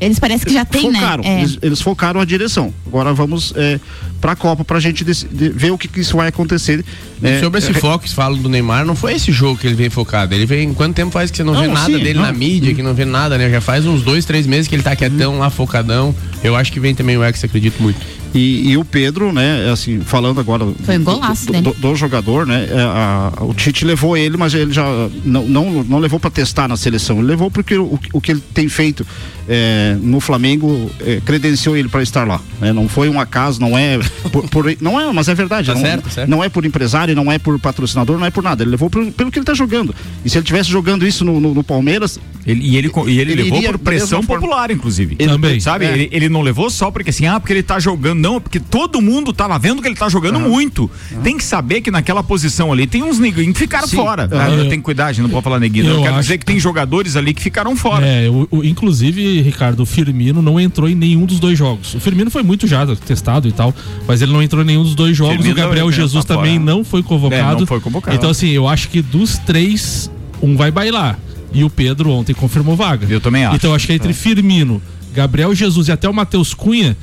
eles 0.00 0.18
parecem 0.18 0.46
que 0.46 0.54
já 0.54 0.64
tem, 0.64 0.90
né? 0.90 0.98
focaram, 0.98 1.22
né? 1.22 1.30
É. 1.30 1.40
Eles, 1.40 1.58
eles, 1.60 1.80
focaram 1.80 2.20
a 2.20 2.24
direção. 2.24 2.72
Agora 2.86 3.12
vamos 3.12 3.52
é, 3.54 3.78
para 4.20 4.32
a 4.32 4.36
Copa 4.36 4.64
para 4.64 4.78
a 4.78 4.80
gente 4.80 5.04
ver 5.04 5.70
o 5.70 5.76
que, 5.76 5.86
que, 5.86 6.00
isso 6.00 6.16
vai 6.16 6.28
acontecer. 6.28 6.84
É, 7.22 7.38
sobre 7.40 7.58
esse 7.58 7.70
é, 7.70 7.74
foco 7.74 8.04
que 8.04 8.14
falam 8.14 8.38
do 8.38 8.48
Neymar, 8.48 8.86
não 8.86 8.96
foi 8.96 9.12
esse 9.12 9.30
jogo 9.30 9.58
que 9.58 9.66
ele 9.66 9.74
vem 9.74 9.90
focado. 9.90 10.34
Ele 10.34 10.46
vem. 10.46 10.72
Quanto 10.72 10.94
tempo 10.94 11.10
faz 11.10 11.30
que 11.30 11.36
você 11.36 11.44
não, 11.44 11.52
não 11.52 11.60
vê 11.60 11.68
nada 11.68 11.86
sim, 11.86 11.98
dele 11.98 12.14
não. 12.14 12.22
na 12.22 12.32
mídia, 12.32 12.74
que 12.74 12.82
não 12.82 12.94
vê 12.94 13.04
nada, 13.04 13.36
né? 13.36 13.50
Já 13.50 13.60
faz 13.60 13.84
uns 13.84 14.02
dois, 14.02 14.24
três 14.24 14.46
meses 14.46 14.66
que 14.66 14.74
ele 14.74 14.82
tá 14.82 14.96
quietão 14.96 15.38
lá, 15.38 15.50
focadão. 15.50 16.14
Eu 16.42 16.56
acho 16.56 16.72
que 16.72 16.80
vem 16.80 16.94
também 16.94 17.18
o 17.18 17.24
Ex, 17.24 17.44
acredito 17.44 17.82
muito. 17.82 18.00
E, 18.34 18.70
e, 18.70 18.76
o 18.76 18.84
Pedro, 18.84 19.32
né, 19.32 19.70
assim, 19.72 20.00
falando 20.00 20.38
agora 20.38 20.64
Foi 20.84 20.98
um 20.98 21.04
golaço 21.04 21.46
do, 21.46 21.60
do, 21.60 21.72
do, 21.72 21.94
jogador, 21.96 22.46
né? 22.46 22.68
É, 22.70 22.80
a, 22.80 23.32
o 23.40 23.52
Tite 23.52 23.84
levou 23.84 24.16
ele, 24.16 24.36
mas 24.36 24.54
ele 24.54 24.72
já 24.72 24.84
não, 25.24 25.46
não, 25.48 25.84
não 25.84 25.98
levou 25.98 26.20
para 26.20 26.30
testar 26.30 26.68
na 26.68 26.76
seleção. 26.76 27.18
Ele 27.18 27.26
levou 27.26 27.50
porque 27.50 27.76
o, 27.76 27.98
o 28.12 28.20
que 28.20 28.30
ele 28.30 28.42
tem 28.54 28.68
feito 28.68 29.04
é, 29.48 29.96
no 30.00 30.20
Flamengo 30.20 30.88
é, 31.00 31.20
credenciou 31.24 31.76
ele 31.76 31.88
para 31.88 32.04
estar 32.04 32.24
lá. 32.24 32.40
Né? 32.60 32.72
Não 32.72 32.88
foi 32.88 33.08
um 33.08 33.18
acaso, 33.18 33.60
não 33.60 33.76
é 33.76 33.98
por, 34.30 34.48
por 34.48 34.76
não 34.80 35.00
é, 35.00 35.12
mas 35.12 35.28
é 35.28 35.34
verdade. 35.34 35.66
Tá 35.66 35.74
não, 35.74 35.80
certo, 35.80 36.04
tá 36.04 36.10
certo. 36.10 36.30
não 36.30 36.44
é 36.44 36.48
por 36.48 36.64
empresário, 36.64 37.16
não 37.16 37.32
é 37.32 37.38
por 37.38 37.58
patrocinador, 37.58 38.16
não 38.16 38.26
é 38.26 38.30
por 38.30 38.44
nada. 38.44 38.62
Ele 38.62 38.70
levou 38.70 38.88
por, 38.88 39.04
pelo 39.12 39.30
que 39.30 39.38
ele 39.38 39.42
está 39.42 39.54
jogando. 39.54 39.92
E 40.24 40.30
se 40.30 40.38
ele 40.38 40.44
tivesse 40.44 40.70
jogando 40.70 41.04
isso 41.04 41.24
no, 41.24 41.40
no, 41.40 41.52
no 41.52 41.64
Palmeiras, 41.64 42.20
ele, 42.46 42.64
e 42.64 42.76
ele, 42.76 42.90
e 43.06 43.18
ele, 43.18 43.32
ele 43.32 43.42
levou 43.42 43.62
por 43.62 43.78
pressão 43.78 44.22
popular, 44.22 44.70
inclusive. 44.70 45.16
Ele, 45.18 45.32
também. 45.32 45.58
Sabe? 45.58 45.84
É. 45.84 45.92
Ele, 45.92 46.08
ele 46.12 46.28
não 46.28 46.42
levou 46.42 46.70
só 46.70 46.90
porque 46.92 47.10
assim, 47.10 47.26
ah, 47.26 47.40
porque 47.40 47.52
ele 47.52 47.62
tá 47.62 47.80
jogando. 47.80 48.19
Não, 48.20 48.40
porque 48.40 48.60
todo 48.60 49.00
mundo 49.00 49.32
tava 49.32 49.58
vendo 49.58 49.80
que 49.80 49.88
ele 49.88 49.96
tá 49.96 50.08
jogando 50.08 50.36
uhum. 50.36 50.50
muito. 50.50 50.90
Uhum. 51.10 51.22
Tem 51.22 51.36
que 51.36 51.44
saber 51.44 51.80
que 51.80 51.90
naquela 51.90 52.22
posição 52.22 52.72
ali 52.72 52.86
tem 52.86 53.02
uns 53.02 53.18
neguinhos 53.18 53.54
que 53.54 53.58
ficaram 53.58 53.88
Sim. 53.88 53.96
fora. 53.96 54.28
Uhum. 54.30 54.68
Tem 54.68 54.78
que 54.78 54.84
cuidar, 54.84 55.16
não 55.18 55.30
pode 55.30 55.44
falar 55.44 55.58
neguinho. 55.58 55.86
Eu, 55.86 55.96
eu 55.96 56.02
quero 56.02 56.20
dizer 56.20 56.38
que 56.38 56.44
tem 56.44 56.60
jogadores 56.60 57.16
ali 57.16 57.32
que 57.32 57.42
ficaram 57.42 57.74
fora. 57.74 58.06
É, 58.06 58.28
o, 58.28 58.46
o, 58.50 58.64
inclusive, 58.64 59.40
Ricardo, 59.40 59.80
o 59.80 59.86
Firmino 59.86 60.42
não 60.42 60.60
entrou 60.60 60.88
em 60.88 60.94
nenhum 60.94 61.24
dos 61.24 61.40
dois 61.40 61.58
jogos. 61.58 61.94
O 61.94 62.00
Firmino 62.00 62.30
foi 62.30 62.42
muito 62.42 62.66
já 62.66 62.86
testado 62.96 63.48
e 63.48 63.52
tal, 63.52 63.74
mas 64.06 64.20
ele 64.20 64.32
não 64.32 64.42
entrou 64.42 64.62
em 64.62 64.66
nenhum 64.66 64.82
dos 64.82 64.94
dois 64.94 65.16
jogos. 65.16 65.36
Firmino 65.36 65.54
o 65.54 65.56
Gabriel 65.56 65.90
Jesus 65.90 66.24
tá 66.24 66.34
também 66.36 66.58
não 66.58 66.84
foi 66.84 67.02
convocado. 67.02 67.56
É, 67.56 67.60
não 67.60 67.66
foi 67.66 67.80
convocado. 67.80 68.16
Então, 68.16 68.30
assim, 68.30 68.50
eu 68.50 68.68
acho 68.68 68.88
que 68.88 69.00
dos 69.00 69.38
três, 69.38 70.10
um 70.42 70.56
vai 70.56 70.70
bailar. 70.70 71.18
E 71.52 71.64
o 71.64 71.70
Pedro 71.70 72.10
ontem 72.10 72.34
confirmou 72.34 72.76
vaga. 72.76 73.06
Eu 73.10 73.20
também 73.20 73.44
acho. 73.44 73.56
Então, 73.56 73.74
acho 73.74 73.86
que 73.86 73.92
entre 73.92 74.12
Firmino, 74.12 74.80
Gabriel 75.12 75.54
Jesus 75.54 75.88
e 75.88 75.92
até 75.92 76.08
o 76.08 76.14
Matheus 76.14 76.54
Cunha, 76.54 76.96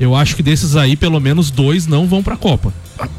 eu 0.00 0.16
acho 0.16 0.34
que 0.34 0.42
desses 0.42 0.74
aí, 0.74 0.96
pelo 0.96 1.20
menos 1.20 1.50
dois 1.50 1.86
não 1.86 2.06
vão 2.06 2.22
pra 2.22 2.36
Copa. 2.36 2.72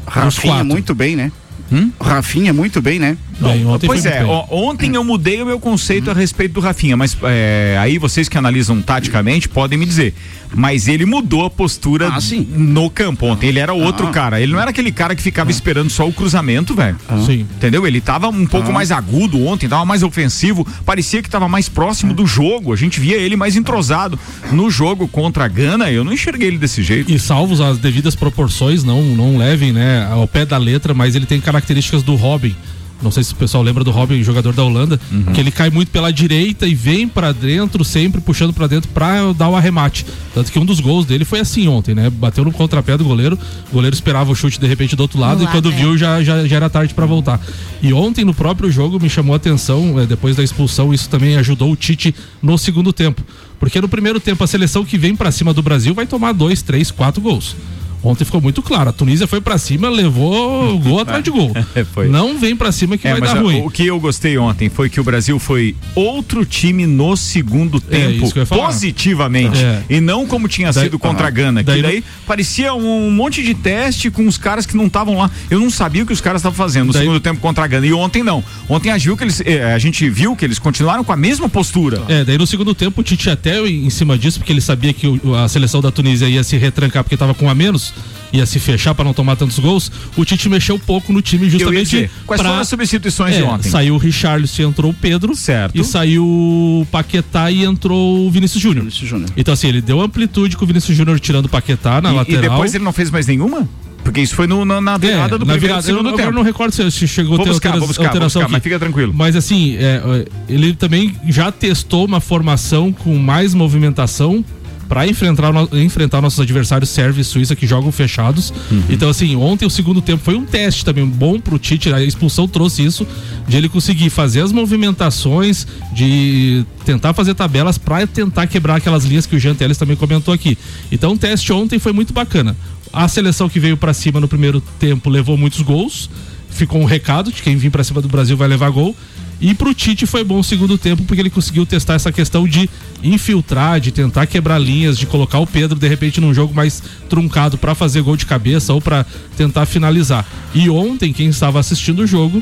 Rafinha 0.06 0.64
muito 0.64 0.94
bem, 0.94 1.14
né? 1.14 1.30
Hum? 1.72 1.90
Rafinha 2.00 2.52
muito 2.52 2.82
bem, 2.82 2.98
né? 2.98 3.16
Bem, 3.40 3.66
ontem 3.66 3.86
pois 3.86 4.04
é, 4.06 4.22
muito 4.22 4.46
bem. 4.50 4.58
ontem 4.60 4.94
eu 4.94 5.02
mudei 5.02 5.42
o 5.42 5.46
meu 5.46 5.58
conceito 5.58 6.10
a 6.10 6.14
respeito 6.14 6.52
do 6.52 6.60
Rafinha, 6.60 6.96
mas 6.96 7.16
é, 7.24 7.76
aí 7.80 7.98
vocês 7.98 8.28
que 8.28 8.38
analisam 8.38 8.80
taticamente 8.82 9.48
podem 9.48 9.78
me 9.78 9.86
dizer. 9.86 10.14
Mas 10.54 10.86
ele 10.86 11.06
mudou 11.06 11.46
a 11.46 11.50
postura 11.50 12.08
Ah, 12.12 12.20
sim. 12.20 12.46
no 12.54 12.90
campo 12.90 13.24
ontem. 13.24 13.48
Ele 13.48 13.58
era 13.58 13.72
outro 13.72 14.08
cara. 14.08 14.38
Ele 14.38 14.52
não 14.52 14.60
era 14.60 14.68
aquele 14.68 14.92
cara 14.92 15.14
que 15.16 15.22
ficava 15.22 15.50
esperando 15.50 15.88
só 15.88 16.06
o 16.06 16.12
cruzamento, 16.12 16.74
velho. 16.74 16.94
Sim. 17.24 17.46
Entendeu? 17.56 17.86
Ele 17.86 18.02
tava 18.02 18.28
um 18.28 18.44
pouco 18.44 18.70
mais 18.70 18.92
agudo 18.92 19.42
ontem, 19.46 19.66
tava 19.66 19.86
mais 19.86 20.02
ofensivo, 20.02 20.66
parecia 20.84 21.22
que 21.22 21.30
tava 21.30 21.48
mais 21.48 21.70
próximo 21.70 22.12
do 22.12 22.26
jogo. 22.26 22.70
A 22.70 22.76
gente 22.76 23.00
via 23.00 23.16
ele 23.16 23.34
mais 23.34 23.56
entrosado 23.56 24.18
no 24.52 24.70
jogo 24.70 25.08
contra 25.08 25.46
a 25.46 25.48
Gana. 25.48 25.90
Eu 25.90 26.04
não 26.04 26.12
enxerguei 26.12 26.48
ele 26.48 26.58
desse 26.58 26.82
jeito. 26.82 27.10
E 27.10 27.18
salvos 27.18 27.58
as 27.62 27.78
devidas 27.78 28.14
proporções, 28.14 28.84
não, 28.84 29.02
não 29.02 29.38
levem, 29.38 29.72
né, 29.72 30.06
ao 30.12 30.28
pé 30.28 30.44
da 30.44 30.58
letra, 30.58 30.92
mas 30.92 31.14
ele 31.16 31.24
tem 31.24 31.40
características 31.40 31.61
do 32.04 32.14
Robin. 32.14 32.54
Não 33.02 33.10
sei 33.10 33.24
se 33.24 33.32
o 33.32 33.36
pessoal 33.36 33.64
lembra 33.64 33.82
do 33.82 33.90
Robin, 33.90 34.22
jogador 34.22 34.52
da 34.52 34.62
Holanda, 34.62 34.98
que 35.34 35.40
ele 35.40 35.50
cai 35.50 35.68
muito 35.70 35.90
pela 35.90 36.12
direita 36.12 36.68
e 36.68 36.74
vem 36.74 37.08
pra 37.08 37.32
dentro, 37.32 37.84
sempre 37.84 38.20
puxando 38.20 38.52
pra 38.52 38.68
dentro 38.68 38.88
pra 38.90 39.32
dar 39.32 39.48
o 39.48 39.56
arremate. 39.56 40.06
Tanto 40.32 40.52
que 40.52 40.58
um 40.58 40.64
dos 40.64 40.78
gols 40.78 41.04
dele 41.04 41.24
foi 41.24 41.40
assim 41.40 41.66
ontem, 41.66 41.96
né? 41.96 42.08
Bateu 42.08 42.44
no 42.44 42.52
contrapé 42.52 42.96
do 42.96 43.02
goleiro, 43.02 43.36
o 43.70 43.74
goleiro 43.74 43.92
esperava 43.92 44.30
o 44.30 44.36
chute 44.36 44.60
de 44.60 44.66
repente 44.68 44.94
do 44.94 45.00
outro 45.00 45.18
lado 45.18 45.38
Do 45.38 45.44
e 45.44 45.46
quando 45.48 45.72
é. 45.72 45.74
viu 45.74 45.98
já, 45.98 46.22
já, 46.22 46.46
já 46.46 46.56
era 46.56 46.70
tarde 46.70 46.94
pra 46.94 47.04
voltar. 47.04 47.40
E 47.82 47.92
ontem 47.92 48.24
no 48.24 48.32
próprio 48.32 48.70
jogo 48.70 49.00
me 49.00 49.10
chamou 49.10 49.34
a 49.34 49.36
atenção, 49.36 49.98
eh, 49.98 50.06
depois 50.06 50.36
da 50.36 50.44
expulsão, 50.44 50.94
isso 50.94 51.08
também 51.08 51.36
ajudou 51.36 51.72
o 51.72 51.76
Tite 51.76 52.14
no 52.40 52.56
segundo 52.56 52.92
tempo. 52.92 53.20
Porque 53.58 53.80
no 53.80 53.88
primeiro 53.88 54.20
tempo 54.20 54.44
a 54.44 54.46
seleção 54.46 54.84
que 54.84 54.96
vem 54.96 55.16
pra 55.16 55.32
cima 55.32 55.52
do 55.52 55.62
Brasil 55.62 55.92
vai 55.92 56.06
tomar 56.06 56.32
dois, 56.32 56.62
três, 56.62 56.92
quatro 56.92 57.20
gols. 57.20 57.56
Ontem 58.02 58.24
ficou 58.24 58.40
muito 58.40 58.62
claro, 58.62 58.90
a 58.90 58.92
Tunísia 58.92 59.26
foi 59.26 59.40
pra 59.40 59.56
cima, 59.58 59.88
levou 59.88 60.78
gol 60.78 60.98
atrás 61.02 61.22
de 61.22 61.30
gol. 61.30 61.52
Foi. 61.92 62.08
Não 62.08 62.38
vem 62.38 62.56
pra 62.56 62.72
cima 62.72 62.96
que 62.98 63.06
É, 63.06 63.12
vai 63.12 63.20
dar 63.20 63.38
ruim. 63.40 63.62
o 63.62 63.70
que 63.70 63.86
eu 63.86 63.98
gostei 64.00 64.36
ontem 64.38 64.68
foi 64.68 64.88
que 64.88 65.00
o 65.00 65.04
Brasil 65.04 65.38
foi 65.38 65.76
outro 65.94 66.44
time 66.44 66.86
no 66.86 67.16
segundo 67.16 67.80
tempo, 67.80 68.30
É, 68.34 68.38
ia 68.40 68.46
falar. 68.46 68.66
positivamente. 68.66 69.58
É. 69.62 69.82
E 69.88 70.00
não 70.00 70.26
como 70.26 70.48
tinha 70.48 70.72
Daí- 70.72 70.84
sido 70.84 70.98
contra 70.98 71.26
a 71.28 71.30
Gana. 71.30 71.62
Daí 71.62 71.76
que 71.76 71.82
daí 71.82 72.04
parecia 72.26 72.74
um 72.74 73.10
monte 73.10 73.42
de 73.42 73.54
teste 73.54 74.10
com 74.10 74.26
os 74.26 74.36
caras 74.38 74.66
que 74.66 74.76
não 74.76 74.86
estavam 74.86 75.16
lá. 75.18 75.30
Eu 75.50 75.58
não 75.60 75.70
sabia 75.70 76.02
o 76.02 76.06
que 76.06 76.12
os 76.12 76.20
caras 76.20 76.40
estavam 76.40 76.56
fazendo 76.56 76.86
no 76.88 76.92
Daí- 76.92 77.02
segundo 77.02 77.20
tempo 77.20 77.40
contra 77.40 77.64
a 77.64 77.66
Gana. 77.66 77.86
E 77.86 77.92
ontem 77.92 78.22
não. 78.22 78.42
Ontem 78.68 78.90
a, 78.90 78.98
que 78.98 79.24
eles, 79.24 79.40
eh, 79.44 79.72
a 79.72 79.78
gente 79.78 80.08
viu 80.08 80.34
que 80.36 80.44
eles 80.44 80.58
continuaram 80.58 81.04
com 81.04 81.12
a 81.12 81.16
mesma 81.16 81.48
postura. 81.48 82.02
É, 82.08 82.24
daí 82.24 82.38
no 82.38 82.46
segundo 82.46 82.74
tempo 82.74 83.00
o 83.00 83.04
Tite 83.04 83.28
até 83.30 83.60
em 83.66 83.90
cima 83.90 84.16
disso, 84.18 84.38
porque 84.38 84.52
ele 84.52 84.60
sabia 84.60 84.92
que 84.92 85.06
o- 85.06 85.34
a 85.34 85.48
seleção 85.48 85.80
da 85.80 85.90
Tunísia 85.90 86.26
ia 86.28 86.42
se 86.42 86.56
retrancar 86.56 87.02
porque 87.04 87.16
tava 87.16 87.34
com 87.34 87.48
a 87.48 87.54
menos, 87.54 87.91
ia 88.32 88.46
se 88.46 88.58
fechar 88.58 88.94
pra 88.94 89.04
não 89.04 89.12
tomar 89.12 89.36
tantos 89.36 89.58
gols. 89.58 89.92
O 90.16 90.24
Tite 90.24 90.48
mexeu 90.48 90.78
pouco 90.78 91.12
no 91.12 91.20
time 91.20 91.50
justamente 91.50 92.10
quais 92.26 92.40
pra- 92.40 92.48
foram 92.50 92.60
as 92.62 92.68
substituições 92.68 93.34
de 93.36 93.42
É, 93.42 93.44
ontem? 93.44 93.68
Saiu 93.70 93.94
o 93.94 93.98
Richarlison 93.98 94.62
e 94.62 94.64
entrou 94.64 94.90
o 94.90 94.94
Pedro. 94.94 95.36
Certo. 95.36 95.78
E 95.78 95.84
saiu 95.84 96.24
o 96.24 96.86
Paquetá 96.90 97.50
e 97.50 97.62
entrou 97.64 98.26
o 98.26 98.30
Vinícius 98.30 98.62
Júnior. 98.62 98.80
Vinícius 98.84 99.08
Júnior. 99.08 99.28
Então 99.36 99.52
assim, 99.52 99.68
ele 99.68 99.82
deu 99.82 100.00
amplitude 100.00 100.56
com 100.56 100.64
o 100.64 100.66
Vinícius 100.66 100.96
Júnior 100.96 101.20
tirando 101.20 101.44
o 101.44 101.48
Paquetá 101.48 102.00
na 102.00 102.08
E- 102.10 102.12
e, 102.12 102.16
lateral. 102.16 102.40
depois 102.42 102.74
ele 102.74 102.84
não 102.84 102.92
fez 102.92 103.10
mais 103.10 103.26
nenhuma? 103.26 103.68
Porque 104.02 104.20
isso 104.20 104.34
foi 104.34 104.48
no- 104.48 104.64
na, 104.64 104.80
na 104.80 104.94
É, 104.94 104.98
virada 104.98 105.38
do 105.38 105.44
na 105.44 105.52
primeiro 105.52 105.60
virada, 105.60 105.80
e 105.82 105.84
segundo 105.84 106.08
eu, 106.08 106.16
tempo. 106.16 106.28
Eu 106.30 106.32
não 106.34 106.42
recordo 106.42 106.72
se 106.74 106.90
se 106.90 107.06
chegou 107.06 107.36
Vou 107.36 107.42
a 107.42 107.44
ter 107.44 107.50
buscar, 107.50 107.68
altera- 107.68 107.78
vou 107.80 107.86
buscar, 107.88 108.06
alteração 108.06 108.42
buscar, 108.42 108.52
mas 108.52 108.62
fica 108.62 108.78
tranquilo. 108.78 109.12
Mas 109.14 109.36
assim, 109.36 109.76
é, 109.76 110.02
é, 110.04 110.26
ele 110.52 110.74
também 110.74 111.14
já 111.28 111.52
testou 111.52 112.04
uma 112.06 112.18
formação 112.18 112.92
com 112.92 113.16
mais 113.16 113.54
movimentação 113.54 114.44
para 114.92 115.06
enfrentar, 115.06 115.50
enfrentar 115.72 116.20
nossos 116.20 116.38
adversários 116.38 116.90
Sérvia 116.90 117.22
e 117.22 117.24
Suíça 117.24 117.56
que 117.56 117.66
jogam 117.66 117.90
fechados. 117.90 118.52
Uhum. 118.70 118.82
Então 118.90 119.08
assim, 119.08 119.34
ontem 119.36 119.64
o 119.64 119.70
segundo 119.70 120.02
tempo 120.02 120.22
foi 120.22 120.34
um 120.34 120.44
teste 120.44 120.84
também 120.84 121.06
bom 121.06 121.40
pro 121.40 121.58
Tite, 121.58 121.90
a 121.90 122.02
expulsão 122.02 122.46
trouxe 122.46 122.84
isso 122.84 123.06
de 123.48 123.56
ele 123.56 123.70
conseguir 123.70 124.10
fazer 124.10 124.42
as 124.42 124.52
movimentações, 124.52 125.66
de 125.94 126.66
tentar 126.84 127.14
fazer 127.14 127.32
tabelas 127.32 127.78
para 127.78 128.06
tentar 128.06 128.46
quebrar 128.46 128.76
aquelas 128.76 129.06
linhas 129.06 129.24
que 129.24 129.34
o 129.34 129.38
Jean 129.38 129.54
Teles 129.54 129.78
também 129.78 129.96
comentou 129.96 130.34
aqui. 130.34 130.58
Então 130.90 131.14
o 131.14 131.16
teste 131.16 131.50
ontem 131.54 131.78
foi 131.78 131.94
muito 131.94 132.12
bacana. 132.12 132.54
A 132.92 133.08
seleção 133.08 133.48
que 133.48 133.58
veio 133.58 133.78
para 133.78 133.94
cima 133.94 134.20
no 134.20 134.28
primeiro 134.28 134.60
tempo 134.78 135.08
levou 135.08 135.38
muitos 135.38 135.62
gols. 135.62 136.10
Ficou 136.50 136.82
um 136.82 136.84
recado 136.84 137.32
de 137.32 137.40
quem 137.40 137.56
vir 137.56 137.70
para 137.70 137.82
cima 137.82 138.02
do 138.02 138.08
Brasil 138.08 138.36
vai 138.36 138.46
levar 138.46 138.68
gol. 138.68 138.94
E 139.42 139.54
pro 139.54 139.74
Tite 139.74 140.06
foi 140.06 140.22
bom 140.22 140.38
o 140.38 140.44
segundo 140.44 140.78
tempo 140.78 141.02
porque 141.02 141.20
ele 141.20 141.28
conseguiu 141.28 141.66
testar 141.66 141.94
essa 141.94 142.12
questão 142.12 142.46
de 142.46 142.70
infiltrar, 143.02 143.80
de 143.80 143.90
tentar 143.90 144.24
quebrar 144.26 144.56
linhas, 144.56 144.96
de 144.96 145.04
colocar 145.04 145.40
o 145.40 145.46
Pedro 145.46 145.76
de 145.76 145.88
repente 145.88 146.20
num 146.20 146.32
jogo 146.32 146.54
mais 146.54 146.80
truncado 147.08 147.58
para 147.58 147.74
fazer 147.74 148.02
gol 148.02 148.16
de 148.16 148.24
cabeça 148.24 148.72
ou 148.72 148.80
para 148.80 149.04
tentar 149.36 149.66
finalizar. 149.66 150.24
E 150.54 150.70
ontem 150.70 151.12
quem 151.12 151.26
estava 151.26 151.58
assistindo 151.58 152.04
o 152.04 152.06
jogo 152.06 152.40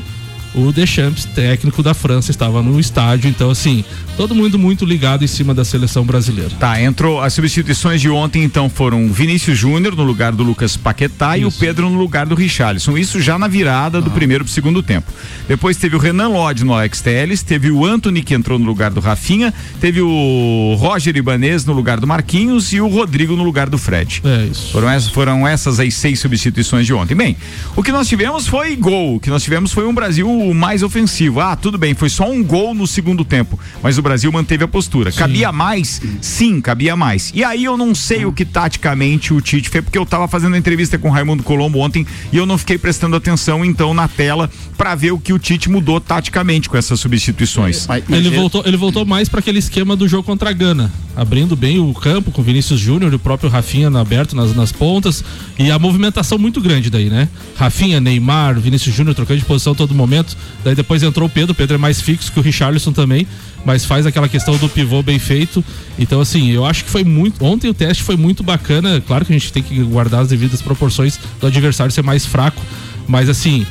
o 0.53 0.71
Deschamps, 0.71 1.25
técnico 1.25 1.81
da 1.81 1.93
França, 1.93 2.31
estava 2.31 2.61
no 2.61 2.79
estádio, 2.79 3.29
então 3.29 3.49
assim, 3.49 3.83
todo 4.17 4.35
mundo 4.35 4.59
muito 4.59 4.85
ligado 4.85 5.23
em 5.23 5.27
cima 5.27 5.53
da 5.53 5.63
seleção 5.63 6.03
brasileira. 6.03 6.51
Tá, 6.59 6.81
entrou 6.81 7.21
as 7.21 7.33
substituições 7.33 8.01
de 8.01 8.09
ontem, 8.09 8.43
então 8.43 8.69
foram 8.69 9.11
Vinícius 9.11 9.57
Júnior 9.57 9.95
no 9.95 10.03
lugar 10.03 10.31
do 10.31 10.43
Lucas 10.43 10.75
Paquetá 10.75 11.37
e 11.37 11.45
o 11.45 11.47
Isso. 11.47 11.59
Pedro 11.59 11.89
no 11.89 11.97
lugar 11.97 12.25
do 12.25 12.35
Richarlison. 12.35 12.97
Isso 12.97 13.21
já 13.21 13.37
na 13.37 13.47
virada 13.47 14.01
do 14.01 14.11
primeiro 14.11 14.43
pro 14.43 14.53
segundo 14.53 14.83
tempo. 14.83 15.11
Depois 15.47 15.77
teve 15.77 15.95
o 15.95 15.99
Renan 15.99 16.29
Lodge 16.29 16.63
no 16.63 16.73
Alex 16.73 17.01
Telles, 17.01 17.43
teve 17.43 17.71
o 17.71 17.85
Anthony 17.85 18.21
que 18.21 18.33
entrou 18.33 18.59
no 18.59 18.65
lugar 18.65 18.91
do 18.91 18.99
Rafinha, 18.99 19.53
teve 19.79 20.01
o 20.01 20.75
Roger 20.77 21.15
Ibanez 21.15 21.65
no 21.65 21.73
lugar 21.73 21.99
do 21.99 22.07
Marquinhos 22.07 22.73
e 22.73 22.81
o 22.81 22.87
Rodrigo 22.87 23.35
no 23.35 23.43
lugar 23.43 23.69
do 23.69 23.77
Fred. 23.77 24.21
É 24.23 24.45
isso. 24.45 24.71
Foram 24.71 24.89
essas, 24.89 25.09
foram 25.09 25.47
essas 25.47 25.79
as 25.79 25.93
seis 25.93 26.19
substituições 26.19 26.85
de 26.85 26.93
ontem. 26.93 27.15
Bem, 27.15 27.37
o 27.75 27.83
que 27.83 27.91
nós 27.91 28.07
tivemos 28.07 28.47
foi 28.47 28.75
gol. 28.75 29.15
O 29.15 29.19
que 29.19 29.29
nós 29.29 29.43
tivemos 29.43 29.71
foi 29.71 29.85
um 29.85 29.93
Brasil 29.93 30.40
mais 30.53 30.83
ofensivo. 30.83 31.39
Ah, 31.39 31.55
tudo 31.55 31.77
bem, 31.77 31.93
foi 31.93 32.09
só 32.09 32.29
um 32.29 32.43
gol 32.43 32.73
no 32.73 32.87
segundo 32.87 33.23
tempo. 33.23 33.59
Mas 33.81 33.97
o 33.97 34.01
Brasil 34.01 34.31
manteve 34.31 34.63
a 34.63 34.67
postura. 34.67 35.11
Cabia 35.11 35.51
mais? 35.51 36.01
Sim, 36.21 36.59
cabia 36.59 36.95
mais. 36.95 37.31
E 37.35 37.43
aí 37.43 37.63
eu 37.63 37.77
não 37.77 37.93
sei 37.93 38.25
o 38.25 38.33
que 38.33 38.45
taticamente 38.45 39.33
o 39.33 39.41
Tite 39.41 39.69
fez, 39.69 39.83
porque 39.83 39.97
eu 39.97 40.05
tava 40.05 40.27
fazendo 40.27 40.55
entrevista 40.55 40.97
com 40.97 41.09
o 41.09 41.11
Raimundo 41.11 41.43
Colombo 41.43 41.79
ontem 41.79 42.05
e 42.31 42.37
eu 42.37 42.45
não 42.45 42.57
fiquei 42.57 42.77
prestando 42.77 43.15
atenção, 43.15 43.63
então, 43.63 43.93
na 43.93 44.07
tela, 44.07 44.49
para 44.77 44.95
ver 44.95 45.11
o 45.11 45.19
que 45.19 45.33
o 45.33 45.39
Tite 45.39 45.69
mudou 45.69 45.99
taticamente 45.99 46.69
com 46.69 46.77
essas 46.77 46.99
substituições. 46.99 47.87
Ele 48.09 48.29
voltou, 48.29 48.63
ele 48.65 48.77
voltou 48.77 49.05
mais 49.05 49.29
para 49.29 49.39
aquele 49.39 49.59
esquema 49.59 49.95
do 49.95 50.07
jogo 50.07 50.23
contra 50.23 50.49
a 50.49 50.53
Gana, 50.53 50.91
abrindo 51.15 51.55
bem 51.55 51.79
o 51.79 51.93
campo 51.93 52.31
com 52.31 52.41
Vinícius 52.41 52.79
Júnior 52.79 53.11
e 53.11 53.15
o 53.15 53.19
próprio 53.19 53.49
Rafinha 53.49 53.91
aberto 53.99 54.35
nas, 54.35 54.55
nas 54.55 54.71
pontas 54.71 55.23
e 55.57 55.71
a 55.71 55.79
movimentação 55.79 56.37
muito 56.37 56.61
grande 56.61 56.89
daí, 56.89 57.09
né? 57.09 57.27
Rafinha, 57.55 57.99
Neymar, 57.99 58.59
Vinícius 58.59 58.95
Júnior 58.95 59.15
trocando 59.15 59.39
de 59.39 59.45
posição 59.45 59.73
a 59.73 59.75
todo 59.75 59.93
momento. 59.93 60.30
Daí 60.63 60.75
depois 60.75 61.03
entrou 61.03 61.27
o 61.27 61.31
Pedro, 61.31 61.51
o 61.53 61.55
Pedro 61.55 61.75
é 61.75 61.77
mais 61.77 62.01
fixo 62.01 62.31
que 62.31 62.39
o 62.39 62.41
Richarlison 62.41 62.91
também, 62.91 63.27
mas 63.65 63.85
faz 63.85 64.05
aquela 64.05 64.27
questão 64.27 64.55
do 64.57 64.67
pivô 64.69 65.01
bem 65.01 65.19
feito. 65.19 65.63
Então 65.97 66.21
assim, 66.21 66.51
eu 66.51 66.65
acho 66.65 66.83
que 66.85 66.89
foi 66.89 67.03
muito, 67.03 67.43
ontem 67.43 67.69
o 67.69 67.73
teste 67.73 68.03
foi 68.03 68.15
muito 68.15 68.43
bacana. 68.43 69.01
Claro 69.01 69.25
que 69.25 69.33
a 69.33 69.37
gente 69.37 69.51
tem 69.51 69.63
que 69.63 69.81
guardar 69.83 70.21
as 70.21 70.29
devidas 70.29 70.61
proporções 70.61 71.19
do 71.39 71.47
adversário 71.47 71.91
ser 71.91 72.03
mais 72.03 72.25
fraco, 72.25 72.61
mas 73.07 73.29
assim, 73.29 73.65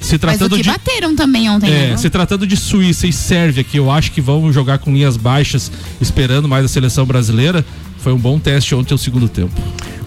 se 0.00 0.12
Mas 0.12 0.14
o 0.14 0.18
tratando 0.18 0.56
que 0.56 0.62
de 0.62 0.70
bateram 0.70 1.14
também 1.14 1.50
ontem, 1.50 1.70
é, 1.70 1.90
né? 1.90 1.96
se 1.96 2.08
tratando 2.08 2.46
de 2.46 2.56
Suíça 2.56 3.06
e 3.06 3.12
Sérvia, 3.12 3.64
que 3.64 3.78
eu 3.78 3.90
acho 3.90 4.12
que 4.12 4.20
vão 4.20 4.52
jogar 4.52 4.78
com 4.78 4.92
linhas 4.92 5.16
baixas, 5.16 5.70
esperando 6.00 6.48
mais 6.48 6.64
a 6.64 6.68
seleção 6.68 7.04
brasileira, 7.04 7.64
foi 7.98 8.12
um 8.12 8.18
bom 8.18 8.38
teste 8.38 8.74
ontem 8.74 8.94
o 8.94 8.98
segundo 8.98 9.28
tempo. 9.28 9.52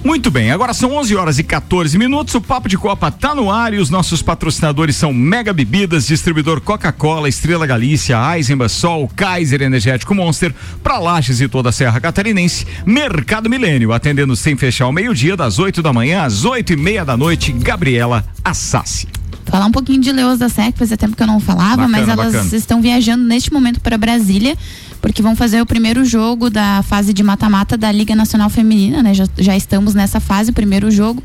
Muito 0.03 0.31
bem, 0.31 0.49
agora 0.49 0.73
são 0.73 0.95
11 0.95 1.15
horas 1.15 1.37
e 1.37 1.43
14 1.43 1.95
minutos. 1.95 2.33
O 2.33 2.41
Papo 2.41 2.67
de 2.67 2.75
Copa 2.75 3.11
tá 3.11 3.35
no 3.35 3.51
ar 3.51 3.71
e 3.71 3.77
os 3.77 3.91
nossos 3.91 4.23
patrocinadores 4.23 4.95
são 4.95 5.13
Mega 5.13 5.53
Bebidas, 5.53 6.07
distribuidor 6.07 6.59
Coca-Cola, 6.59 7.29
Estrela 7.29 7.67
Galícia, 7.67 8.17
Eisenbach, 8.35 8.71
Sol, 8.71 9.07
Kaiser 9.15 9.61
Energético 9.61 10.15
Monster, 10.15 10.55
Lages 10.83 11.39
e 11.39 11.47
toda 11.47 11.69
a 11.69 11.71
Serra 11.71 11.99
Catarinense. 11.99 12.65
Mercado 12.83 13.47
Milênio, 13.47 13.93
atendendo 13.93 14.35
sem 14.35 14.57
fechar 14.57 14.85
ao 14.85 14.91
meio-dia, 14.91 15.37
das 15.37 15.59
8 15.59 15.83
da 15.83 15.93
manhã 15.93 16.23
às 16.23 16.45
8 16.45 16.73
e 16.73 16.75
meia 16.75 17.05
da 17.05 17.15
noite. 17.15 17.51
Gabriela 17.51 18.25
Assassi. 18.43 19.07
Falar 19.45 19.65
um 19.65 19.71
pouquinho 19.71 20.01
de 20.01 20.11
Leões 20.11 20.39
da 20.39 20.49
Sec, 20.49 20.77
fazia 20.77 20.97
tempo 20.97 21.15
que 21.15 21.21
eu 21.21 21.27
não 21.27 21.39
falava, 21.39 21.87
Bacana, 21.87 21.89
mas 21.89 22.07
elas 22.07 22.33
bacana. 22.33 22.55
estão 22.55 22.81
viajando 22.81 23.23
neste 23.23 23.51
momento 23.51 23.81
para 23.81 23.97
Brasília, 23.97 24.57
porque 25.01 25.21
vão 25.21 25.35
fazer 25.35 25.61
o 25.61 25.65
primeiro 25.65 26.05
jogo 26.05 26.49
da 26.49 26.83
fase 26.83 27.11
de 27.11 27.23
mata-mata 27.23 27.75
da 27.75 27.91
Liga 27.91 28.15
Nacional 28.15 28.49
Feminina, 28.49 29.01
né? 29.01 29.13
Já, 29.13 29.25
já 29.37 29.57
estamos 29.57 29.95
nessa 29.95 30.19
fase, 30.19 30.51
o 30.51 30.53
primeiro 30.53 30.91
jogo 30.91 31.23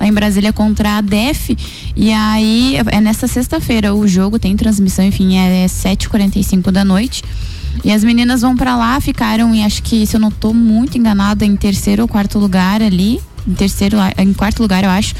lá 0.00 0.06
em 0.06 0.12
Brasília 0.12 0.52
contra 0.52 0.96
a 0.96 1.00
DEF. 1.00 1.56
E 1.94 2.10
aí 2.10 2.76
é 2.86 3.00
nessa 3.00 3.26
sexta-feira 3.26 3.94
o 3.94 4.08
jogo, 4.08 4.38
tem 4.38 4.56
transmissão, 4.56 5.04
enfim, 5.04 5.36
é 5.36 5.66
7h45 5.66 6.70
da 6.70 6.84
noite. 6.84 7.22
E 7.84 7.92
as 7.92 8.02
meninas 8.02 8.40
vão 8.40 8.56
para 8.56 8.76
lá, 8.76 9.00
ficaram 9.00 9.54
em, 9.54 9.64
acho 9.64 9.82
que, 9.82 10.06
se 10.06 10.16
eu 10.16 10.20
não 10.20 10.30
tô 10.30 10.52
muito 10.52 10.98
enganada, 10.98 11.44
em 11.44 11.54
terceiro 11.54 12.02
ou 12.02 12.08
quarto 12.08 12.38
lugar 12.38 12.82
ali. 12.82 13.20
Em 13.48 13.54
terceiro, 13.54 13.96
em 14.18 14.34
quarto 14.34 14.60
lugar, 14.60 14.84
eu 14.84 14.90
acho. 14.90 15.14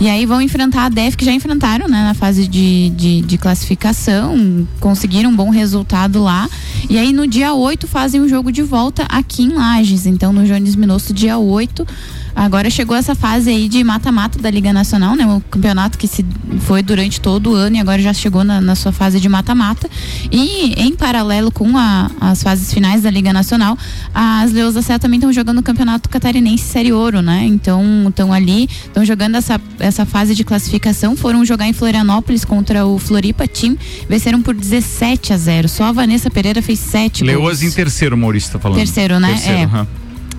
E 0.00 0.08
aí 0.08 0.24
vão 0.24 0.40
enfrentar 0.40 0.86
a 0.86 0.88
DEF, 0.88 1.16
que 1.16 1.24
já 1.24 1.32
enfrentaram, 1.32 1.86
né, 1.86 2.04
na 2.04 2.14
fase 2.14 2.48
de, 2.48 2.90
de, 2.90 3.20
de 3.20 3.36
classificação. 3.38 4.66
Conseguiram 4.80 5.30
um 5.30 5.36
bom 5.36 5.50
resultado 5.50 6.22
lá. 6.22 6.48
E 6.88 6.98
aí 6.98 7.12
no 7.12 7.26
dia 7.26 7.52
8 7.52 7.86
fazem 7.86 8.20
o 8.20 8.28
jogo 8.28 8.50
de 8.50 8.62
volta 8.62 9.04
aqui 9.10 9.42
em 9.42 9.52
Lages. 9.52 10.06
Então, 10.06 10.32
no 10.32 10.44
Jones 10.46 10.74
Minosso, 10.74 11.12
dia 11.12 11.36
8. 11.36 11.86
Agora 12.36 12.68
chegou 12.68 12.94
essa 12.94 13.14
fase 13.14 13.48
aí 13.48 13.66
de 13.66 13.82
mata-mata 13.82 14.38
da 14.38 14.50
Liga 14.50 14.70
Nacional, 14.70 15.16
né? 15.16 15.26
O 15.26 15.40
campeonato 15.40 15.96
que 15.96 16.06
se 16.06 16.22
foi 16.60 16.82
durante 16.82 17.18
todo 17.18 17.52
o 17.52 17.54
ano 17.54 17.76
e 17.76 17.80
agora 17.80 18.02
já 18.02 18.12
chegou 18.12 18.44
na, 18.44 18.60
na 18.60 18.74
sua 18.74 18.92
fase 18.92 19.18
de 19.18 19.26
mata-mata. 19.26 19.88
E 20.30 20.74
em 20.76 20.94
paralelo 20.94 21.50
com 21.50 21.74
a, 21.78 22.10
as 22.20 22.42
fases 22.42 22.70
finais 22.74 23.02
da 23.02 23.10
Liga 23.10 23.32
Nacional, 23.32 23.78
as 24.14 24.52
Leões 24.52 24.74
da 24.74 24.82
Serra 24.82 24.98
também 24.98 25.18
estão 25.18 25.32
jogando 25.32 25.60
o 25.60 25.62
Campeonato 25.62 26.10
Catarinense 26.10 26.64
Série 26.64 26.92
Ouro, 26.92 27.22
né? 27.22 27.42
Então 27.46 27.82
estão 28.08 28.30
ali, 28.30 28.68
estão 28.84 29.02
jogando 29.02 29.36
essa, 29.36 29.58
essa 29.78 30.04
fase 30.04 30.34
de 30.34 30.44
classificação. 30.44 31.16
Foram 31.16 31.42
jogar 31.42 31.66
em 31.66 31.72
Florianópolis 31.72 32.44
contra 32.44 32.84
o 32.84 32.98
Floripa 32.98 33.48
Team, 33.48 33.78
venceram 34.10 34.42
por 34.42 34.54
17 34.54 35.32
a 35.32 35.38
0. 35.38 35.68
Só 35.70 35.84
a 35.84 35.92
Vanessa 35.92 36.30
Pereira 36.30 36.60
fez 36.60 36.80
7 36.80 37.24
Leoas 37.24 37.62
em 37.62 37.70
terceiro, 37.70 38.14
Maurício 38.14 38.52
tá 38.52 38.58
falando. 38.58 38.76
Terceiro, 38.76 39.18
né? 39.18 39.28
Terceiro, 39.28 39.58
é. 39.58 39.64
aham. 39.64 39.86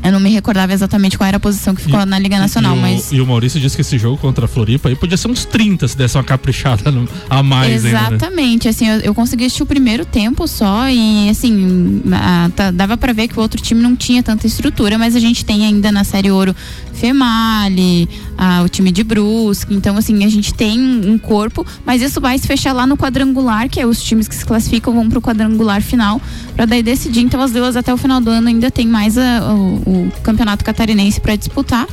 Eu 0.04 0.12
não 0.12 0.20
me 0.20 0.30
recordava 0.30 0.72
exatamente 0.72 1.18
qual 1.18 1.28
era 1.28 1.36
a 1.38 1.40
posição 1.40 1.76
que 1.76 1.82
ficou 1.82 2.06
na 2.06 2.18
Liga 2.18 2.38
Nacional, 2.40 2.76
e, 2.76 2.80
o- 2.80 2.82
mas. 2.82 3.12
e 3.12 3.20
o 3.20 3.26
Maurício 3.28 3.60
disse 3.60 3.76
que 3.76 3.82
esse 3.82 3.98
jogo 3.98 4.18
contra 4.18 4.46
a 4.46 4.48
Floripa 4.48 4.88
aí 4.90 4.96
podia 4.96 5.18
ser 5.18 5.28
uns 5.28 5.44
30 5.44 5.88
se 5.88 5.98
desse 5.98 6.16
uma 6.18 6.24
caprichada 6.24 6.90
no- 6.92 7.08
a 7.30 7.44
mais 7.44 7.84
ainda. 7.86 8.00
né? 8.00 8.08
Exatamente, 8.16 8.68
assim, 8.70 8.88
eu, 8.88 9.00
eu 9.02 9.14
consegui 9.14 9.46
assistir 9.46 9.64
o 9.64 9.66
primeiro 9.66 10.06
tempo 10.06 10.48
só 10.48 10.88
e 10.90 11.30
assim, 11.30 12.02
a- 12.14 12.50
tá- 12.56 12.72
dava 12.72 12.96
pra 12.96 13.12
ver 13.12 13.28
que 13.28 13.38
o 13.38 13.42
outro 13.42 13.62
time 13.62 13.82
não 13.82 13.96
tinha 13.96 14.24
tanta 14.24 14.48
estrutura, 14.48 14.98
mas 14.98 15.16
a 15.16 15.20
gente 15.20 15.44
tem 15.44 15.66
ainda 15.66 15.92
na 15.92 16.04
Série 16.06 16.32
Ouro 16.32 16.56
Female, 16.94 18.08
a- 18.38 18.62
o 18.64 18.70
time 18.70 18.92
de 18.92 19.04
Brusque, 19.04 19.74
então 19.74 19.98
assim, 19.98 20.24
a 20.24 20.30
gente 20.30 20.54
tem 20.54 20.80
um 20.80 21.18
corpo, 21.18 21.66
mas 21.86 22.02
isso 22.02 22.20
vai 22.22 22.38
se 22.38 22.48
fechar 22.48 22.74
lá 22.74 22.86
no 22.86 22.96
quadrangular, 22.98 23.70
que 23.70 23.80
é 23.80 23.86
os 23.86 24.02
times 24.02 24.28
que 24.28 24.36
se 24.36 24.46
classificam 24.46 24.94
vão 24.94 25.10
pro 25.10 25.22
quadrangular 25.22 25.82
final, 25.82 26.22
pra 26.58 26.66
daí 26.66 26.82
decidir, 26.82 27.20
então 27.22 27.40
as 27.40 27.52
duas 27.52 27.76
até 27.76 27.94
o 27.94 27.98
final 27.98 28.20
do 28.20 28.32
ano 28.32 28.48
ainda 28.48 28.72
tem 28.72 28.88
mais 28.88 29.16
a- 29.16 29.54
o, 29.54 29.76
o 30.08 30.12
campeonato 30.24 30.66
catarinense 30.66 31.22
pra 31.22 31.36
disputar. 31.36 31.86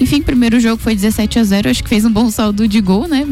Enfim, 0.00 0.22
primeiro 0.22 0.58
jogo 0.58 0.80
foi 0.82 0.94
17 0.94 1.38
a 1.38 1.44
0 1.44 1.68
acho 1.68 1.82
que 1.82 1.88
fez 1.90 2.06
um 2.06 2.10
bom 2.10 2.30
saldo 2.30 2.66
de 2.66 2.80
gol, 2.80 3.06
né? 3.06 3.26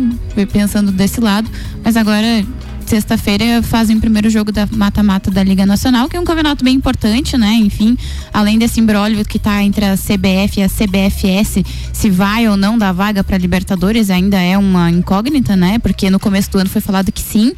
Pensando 0.52 0.92
desse 0.92 1.18
lado. 1.18 1.48
Mas 1.82 1.96
agora, 1.96 2.44
sexta-feira, 2.84 3.62
fazem 3.62 3.96
o 3.96 4.00
primeiro 4.00 4.28
jogo 4.28 4.52
da 4.52 4.68
mata-mata 4.70 5.30
da 5.30 5.42
Liga 5.42 5.64
Nacional, 5.64 6.08
que 6.10 6.16
é 6.16 6.20
um 6.20 6.24
campeonato 6.24 6.62
bem 6.62 6.74
importante, 6.74 7.38
né? 7.38 7.54
Enfim, 7.54 7.96
além 8.34 8.58
desse 8.58 8.78
imbróglio 8.78 9.24
que 9.24 9.38
tá 9.38 9.62
entre 9.62 9.84
a 9.86 9.96
CBF 9.96 10.60
e 10.60 10.62
a 10.62 10.68
CBFS, 10.68 11.64
se 11.92 12.10
vai 12.10 12.46
ou 12.48 12.56
não 12.56 12.76
dar 12.76 12.92
vaga 12.92 13.24
para 13.24 13.38
Libertadores, 13.38 14.10
ainda 14.10 14.38
é 14.38 14.58
uma 14.58 14.90
incógnita, 14.90 15.56
né? 15.56 15.78
Porque 15.78 16.10
no 16.10 16.20
começo 16.20 16.50
do 16.50 16.58
ano 16.58 16.68
foi 16.68 16.82
falado 16.82 17.10
que 17.10 17.22
sim. 17.22 17.54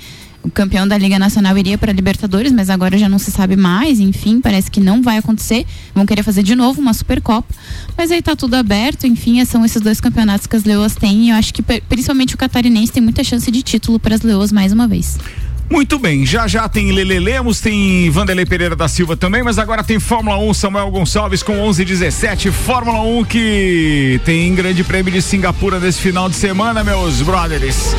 O 0.48 0.50
campeão 0.50 0.88
da 0.88 0.96
Liga 0.96 1.18
Nacional 1.18 1.56
iria 1.58 1.76
para 1.76 1.92
Libertadores, 1.92 2.50
mas 2.50 2.70
agora 2.70 2.96
já 2.96 3.06
não 3.06 3.18
se 3.18 3.30
sabe 3.30 3.54
mais. 3.54 4.00
Enfim, 4.00 4.40
parece 4.40 4.70
que 4.70 4.80
não 4.80 5.02
vai 5.02 5.18
acontecer. 5.18 5.66
Vão 5.94 6.06
querer 6.06 6.22
fazer 6.22 6.42
de 6.42 6.54
novo 6.56 6.80
uma 6.80 6.94
Supercopa. 6.94 7.54
Mas 7.96 8.10
aí 8.10 8.22
tá 8.22 8.34
tudo 8.34 8.54
aberto. 8.54 9.06
Enfim, 9.06 9.44
são 9.44 9.62
esses 9.64 9.80
dois 9.82 10.00
campeonatos 10.00 10.46
que 10.46 10.56
as 10.56 10.64
Leoas 10.64 10.94
têm. 10.96 11.26
E 11.26 11.30
eu 11.30 11.36
acho 11.36 11.52
que 11.52 11.60
pri- 11.62 11.82
principalmente 11.86 12.34
o 12.34 12.38
catarinense 12.38 12.90
tem 12.92 13.02
muita 13.02 13.22
chance 13.22 13.48
de 13.50 13.62
título 13.62 14.00
para 14.00 14.14
as 14.14 14.22
Leoas 14.22 14.50
mais 14.50 14.72
uma 14.72 14.88
vez. 14.88 15.18
Muito 15.70 15.98
bem, 15.98 16.24
já 16.24 16.48
já 16.48 16.66
tem 16.66 16.90
Lele 16.92 17.18
Lemos, 17.20 17.60
tem 17.60 18.08
Vanderlei 18.08 18.46
Pereira 18.46 18.74
da 18.74 18.88
Silva 18.88 19.18
também, 19.18 19.42
mas 19.42 19.58
agora 19.58 19.84
tem 19.84 20.00
Fórmula 20.00 20.38
1, 20.38 20.54
Samuel 20.54 20.90
Gonçalves 20.90 21.42
com 21.42 21.58
11 21.58 21.82
e 21.82 21.84
17, 21.84 22.50
Fórmula 22.50 23.02
1 23.02 23.24
que 23.26 24.18
tem 24.24 24.54
grande 24.54 24.82
prêmio 24.82 25.12
de 25.12 25.20
Singapura 25.20 25.78
nesse 25.78 26.00
final 26.00 26.26
de 26.30 26.36
semana, 26.36 26.82
meus 26.82 27.20
brothers. 27.20 27.94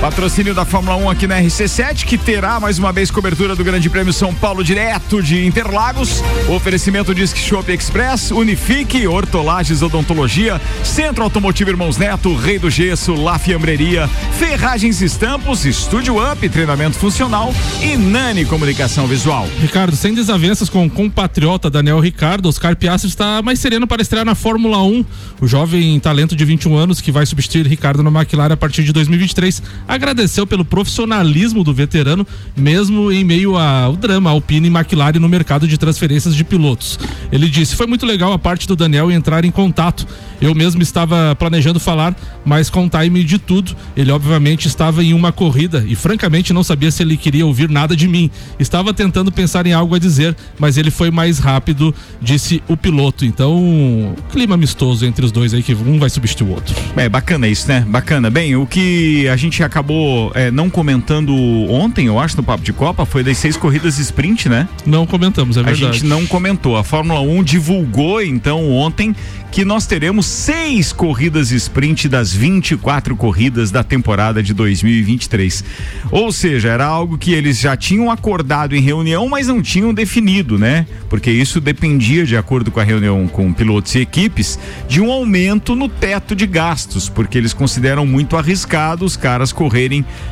Patrocínio 0.00 0.54
da 0.54 0.64
Fórmula 0.64 0.96
1 0.96 1.10
aqui 1.10 1.26
na 1.26 1.40
RC7, 1.40 2.04
que 2.04 2.16
terá 2.16 2.60
mais 2.60 2.78
uma 2.78 2.92
vez 2.92 3.10
cobertura 3.10 3.56
do 3.56 3.64
Grande 3.64 3.90
Prêmio 3.90 4.12
São 4.12 4.32
Paulo 4.32 4.62
direto 4.62 5.20
de 5.20 5.44
Interlagos. 5.44 6.22
Oferecimento 6.48 7.12
Disque 7.12 7.40
Shop 7.40 7.70
Express, 7.72 8.30
Unifique, 8.30 9.08
Hortolagens 9.08 9.82
Odontologia, 9.82 10.60
Centro 10.84 11.24
Automotivo 11.24 11.70
Irmãos 11.70 11.96
Neto, 11.96 12.32
Rei 12.36 12.60
do 12.60 12.70
Gesso, 12.70 13.12
La 13.14 13.40
Fiambreria, 13.40 14.08
Ferragens 14.38 15.02
Estampos, 15.02 15.64
Estúdio 15.64 16.16
Up, 16.30 16.48
treinamento 16.48 16.96
funcional 16.96 17.52
e 17.82 17.96
Nani 17.96 18.44
Comunicação 18.44 19.08
Visual. 19.08 19.48
Ricardo, 19.60 19.96
sem 19.96 20.14
desavenças 20.14 20.68
com 20.68 20.86
o 20.86 20.90
compatriota 20.90 21.68
Daniel 21.68 21.98
Ricardo, 21.98 22.48
Oscar 22.48 22.76
Piastri 22.76 23.08
está 23.08 23.42
mais 23.42 23.58
sereno 23.58 23.86
para 23.86 24.00
estrear 24.00 24.24
na 24.24 24.36
Fórmula 24.36 24.80
1. 24.80 25.04
O 25.40 25.48
jovem 25.48 25.98
talento 25.98 26.36
de 26.36 26.44
21 26.44 26.76
anos 26.76 27.00
que 27.00 27.10
vai 27.10 27.26
substituir 27.26 27.66
Ricardo 27.66 28.00
na 28.00 28.10
McLaren 28.10 28.54
a 28.54 28.56
partir 28.56 28.84
de 28.84 28.92
2023 28.92 29.60
agradeceu 29.88 30.46
pelo 30.46 30.64
profissionalismo 30.64 31.64
do 31.64 31.72
veterano, 31.72 32.26
mesmo 32.54 33.10
em 33.10 33.24
meio 33.24 33.56
ao 33.56 33.96
drama 33.96 34.30
Alpine 34.30 34.68
e 34.68 34.70
McLaren 34.70 35.18
no 35.18 35.28
mercado 35.28 35.66
de 35.66 35.78
transferências 35.78 36.36
de 36.36 36.44
pilotos. 36.44 36.98
Ele 37.32 37.48
disse: 37.48 37.74
Foi 37.74 37.86
muito 37.86 38.04
legal 38.04 38.32
a 38.32 38.38
parte 38.38 38.68
do 38.68 38.76
Daniel 38.76 39.10
entrar 39.10 39.44
em 39.44 39.50
contato. 39.50 40.06
Eu 40.40 40.54
mesmo 40.54 40.82
estava 40.82 41.34
planejando 41.34 41.80
falar, 41.80 42.14
mas 42.44 42.70
com 42.70 42.86
o 42.86 42.88
time 42.88 43.24
de 43.24 43.38
tudo, 43.38 43.74
ele 43.96 44.12
obviamente 44.12 44.68
estava 44.68 45.02
em 45.02 45.12
uma 45.12 45.32
corrida 45.32 45.84
e 45.88 45.96
francamente 45.96 46.52
não 46.52 46.62
sabia 46.62 46.92
se 46.92 47.02
ele 47.02 47.16
queria 47.16 47.44
ouvir 47.44 47.68
nada 47.68 47.96
de 47.96 48.06
mim. 48.06 48.30
Estava 48.58 48.94
tentando 48.94 49.32
pensar 49.32 49.66
em 49.66 49.72
algo 49.72 49.94
a 49.94 49.98
dizer, 49.98 50.36
mas 50.58 50.76
ele 50.76 50.90
foi 50.90 51.10
mais 51.10 51.38
rápido, 51.38 51.92
disse 52.22 52.62
o 52.68 52.76
piloto. 52.76 53.24
Então, 53.24 54.14
clima 54.30 54.54
amistoso 54.54 55.04
entre 55.04 55.24
os 55.24 55.32
dois 55.32 55.52
aí 55.52 55.62
que 55.62 55.74
um 55.74 55.98
vai 55.98 56.10
substituir 56.10 56.48
o 56.48 56.54
outro. 56.54 56.74
É 56.96 57.08
bacana 57.08 57.48
isso, 57.48 57.66
né? 57.66 57.84
Bacana. 57.88 58.30
Bem, 58.30 58.54
o 58.54 58.66
que 58.66 59.26
a 59.28 59.36
gente 59.36 59.62
acabou 59.78 60.32
é, 60.34 60.50
não 60.50 60.68
comentando 60.68 61.32
ontem, 61.70 62.06
eu 62.06 62.18
acho, 62.18 62.36
no 62.36 62.42
Papo 62.42 62.64
de 62.64 62.72
Copa, 62.72 63.06
foi 63.06 63.22
das 63.22 63.38
seis 63.38 63.56
corridas 63.56 63.98
sprint, 63.98 64.48
né? 64.48 64.68
Não 64.84 65.06
comentamos, 65.06 65.56
é 65.56 65.60
A 65.60 65.62
verdade. 65.62 65.98
gente 65.98 66.04
não 66.06 66.26
comentou. 66.26 66.76
A 66.76 66.82
Fórmula 66.82 67.20
1 67.20 67.44
divulgou 67.44 68.20
então 68.20 68.68
ontem 68.72 69.14
que 69.50 69.64
nós 69.64 69.86
teremos 69.86 70.26
seis 70.26 70.92
corridas 70.92 71.50
sprint 71.50 72.08
das 72.08 72.32
24 72.34 73.16
corridas 73.16 73.70
da 73.70 73.82
temporada 73.82 74.42
de 74.42 74.52
2023. 74.52 75.64
Ou 76.10 76.30
seja, 76.30 76.68
era 76.68 76.84
algo 76.84 77.16
que 77.16 77.32
eles 77.32 77.58
já 77.58 77.76
tinham 77.76 78.10
acordado 78.10 78.76
em 78.76 78.80
reunião, 78.80 79.28
mas 79.28 79.46
não 79.46 79.62
tinham 79.62 79.94
definido, 79.94 80.58
né? 80.58 80.86
Porque 81.08 81.30
isso 81.30 81.60
dependia, 81.60 82.26
de 82.26 82.36
acordo 82.36 82.70
com 82.70 82.80
a 82.80 82.84
reunião 82.84 83.26
com 83.26 83.52
pilotos 83.52 83.94
e 83.94 84.00
equipes, 84.00 84.58
de 84.86 85.00
um 85.00 85.10
aumento 85.10 85.74
no 85.74 85.88
teto 85.88 86.36
de 86.36 86.46
gastos, 86.46 87.08
porque 87.08 87.38
eles 87.38 87.54
consideram 87.54 88.04
muito 88.04 88.36
arriscado 88.36 89.04
os 89.04 89.16
caras 89.16 89.50
correrem 89.52 89.67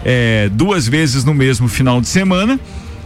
eh, 0.05 0.49
duas 0.53 0.87
vezes 0.89 1.25
no 1.25 1.35
mesmo 1.35 1.69
final 1.69 2.01
de 2.01 2.09
semana 2.09 2.59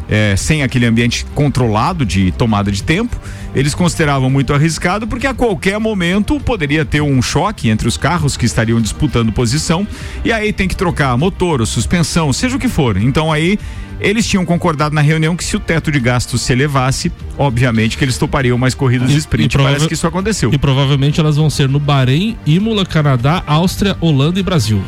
é, 0.09 0.35
sem 0.37 0.64
aquele 0.64 0.87
ambiente 0.87 1.25
controlado 1.37 2.05
de 2.05 2.33
tomada 2.33 2.73
de 2.73 2.83
tempo. 2.83 3.16
Eles 3.55 3.75
consideravam 3.77 4.29
muito 4.29 4.53
arriscado 4.53 5.07
porque 5.07 5.25
a 5.27 5.33
qualquer 5.35 5.79
momento 5.79 6.40
poderia 6.40 6.85
ter 6.85 7.01
um 7.01 7.23
choque 7.23 7.69
entre 7.69 7.87
os 7.87 7.97
carros 7.97 8.37
que 8.37 8.45
estariam 8.45 8.81
disputando 8.81 9.31
posição 9.33 9.87
e 10.25 10.33
aí 10.33 10.53
tem 10.53 10.66
que 10.66 10.75
trocar 10.75 11.16
motor 11.16 11.61
ou 11.61 11.66
suspensão, 11.66 12.33
seja 12.33 12.57
o 12.57 12.59
que 12.59 12.69
for. 12.69 12.97
Então 12.97 13.31
aí 13.33 13.57
eles 14.01 14.27
tinham 14.27 14.45
concordado 14.45 14.95
na 14.95 15.01
reunião 15.01 15.37
que 15.37 15.45
se 15.45 15.57
o 15.57 15.61
teto 15.61 15.93
de 15.93 16.01
gastos 16.01 16.40
se 16.43 16.53
elevasse, 16.53 17.12
obviamente 17.38 17.97
que 17.99 18.05
eles 18.05 18.19
topariam 18.19 18.57
mais 18.59 18.75
corridas 18.75 19.09
E- 19.11 19.12
de 19.12 19.19
e 19.19 19.21
sprint. 19.21 19.53
prova- 19.53 19.69
Parece 19.69 19.87
que 19.87 19.95
isso 19.95 20.07
aconteceu. 20.09 20.51
E 20.53 20.59
provavelmente 20.59 21.21
elas 21.21 21.37
vão 21.37 21.49
ser 21.51 21.69
no 21.69 21.79
Bahrein, 21.79 22.37
Imola, 22.47 22.85
Canadá, 22.85 23.45
Áustria, 23.47 23.97
Holanda 24.01 24.40
e 24.40 24.43
Brasil. 24.43 24.83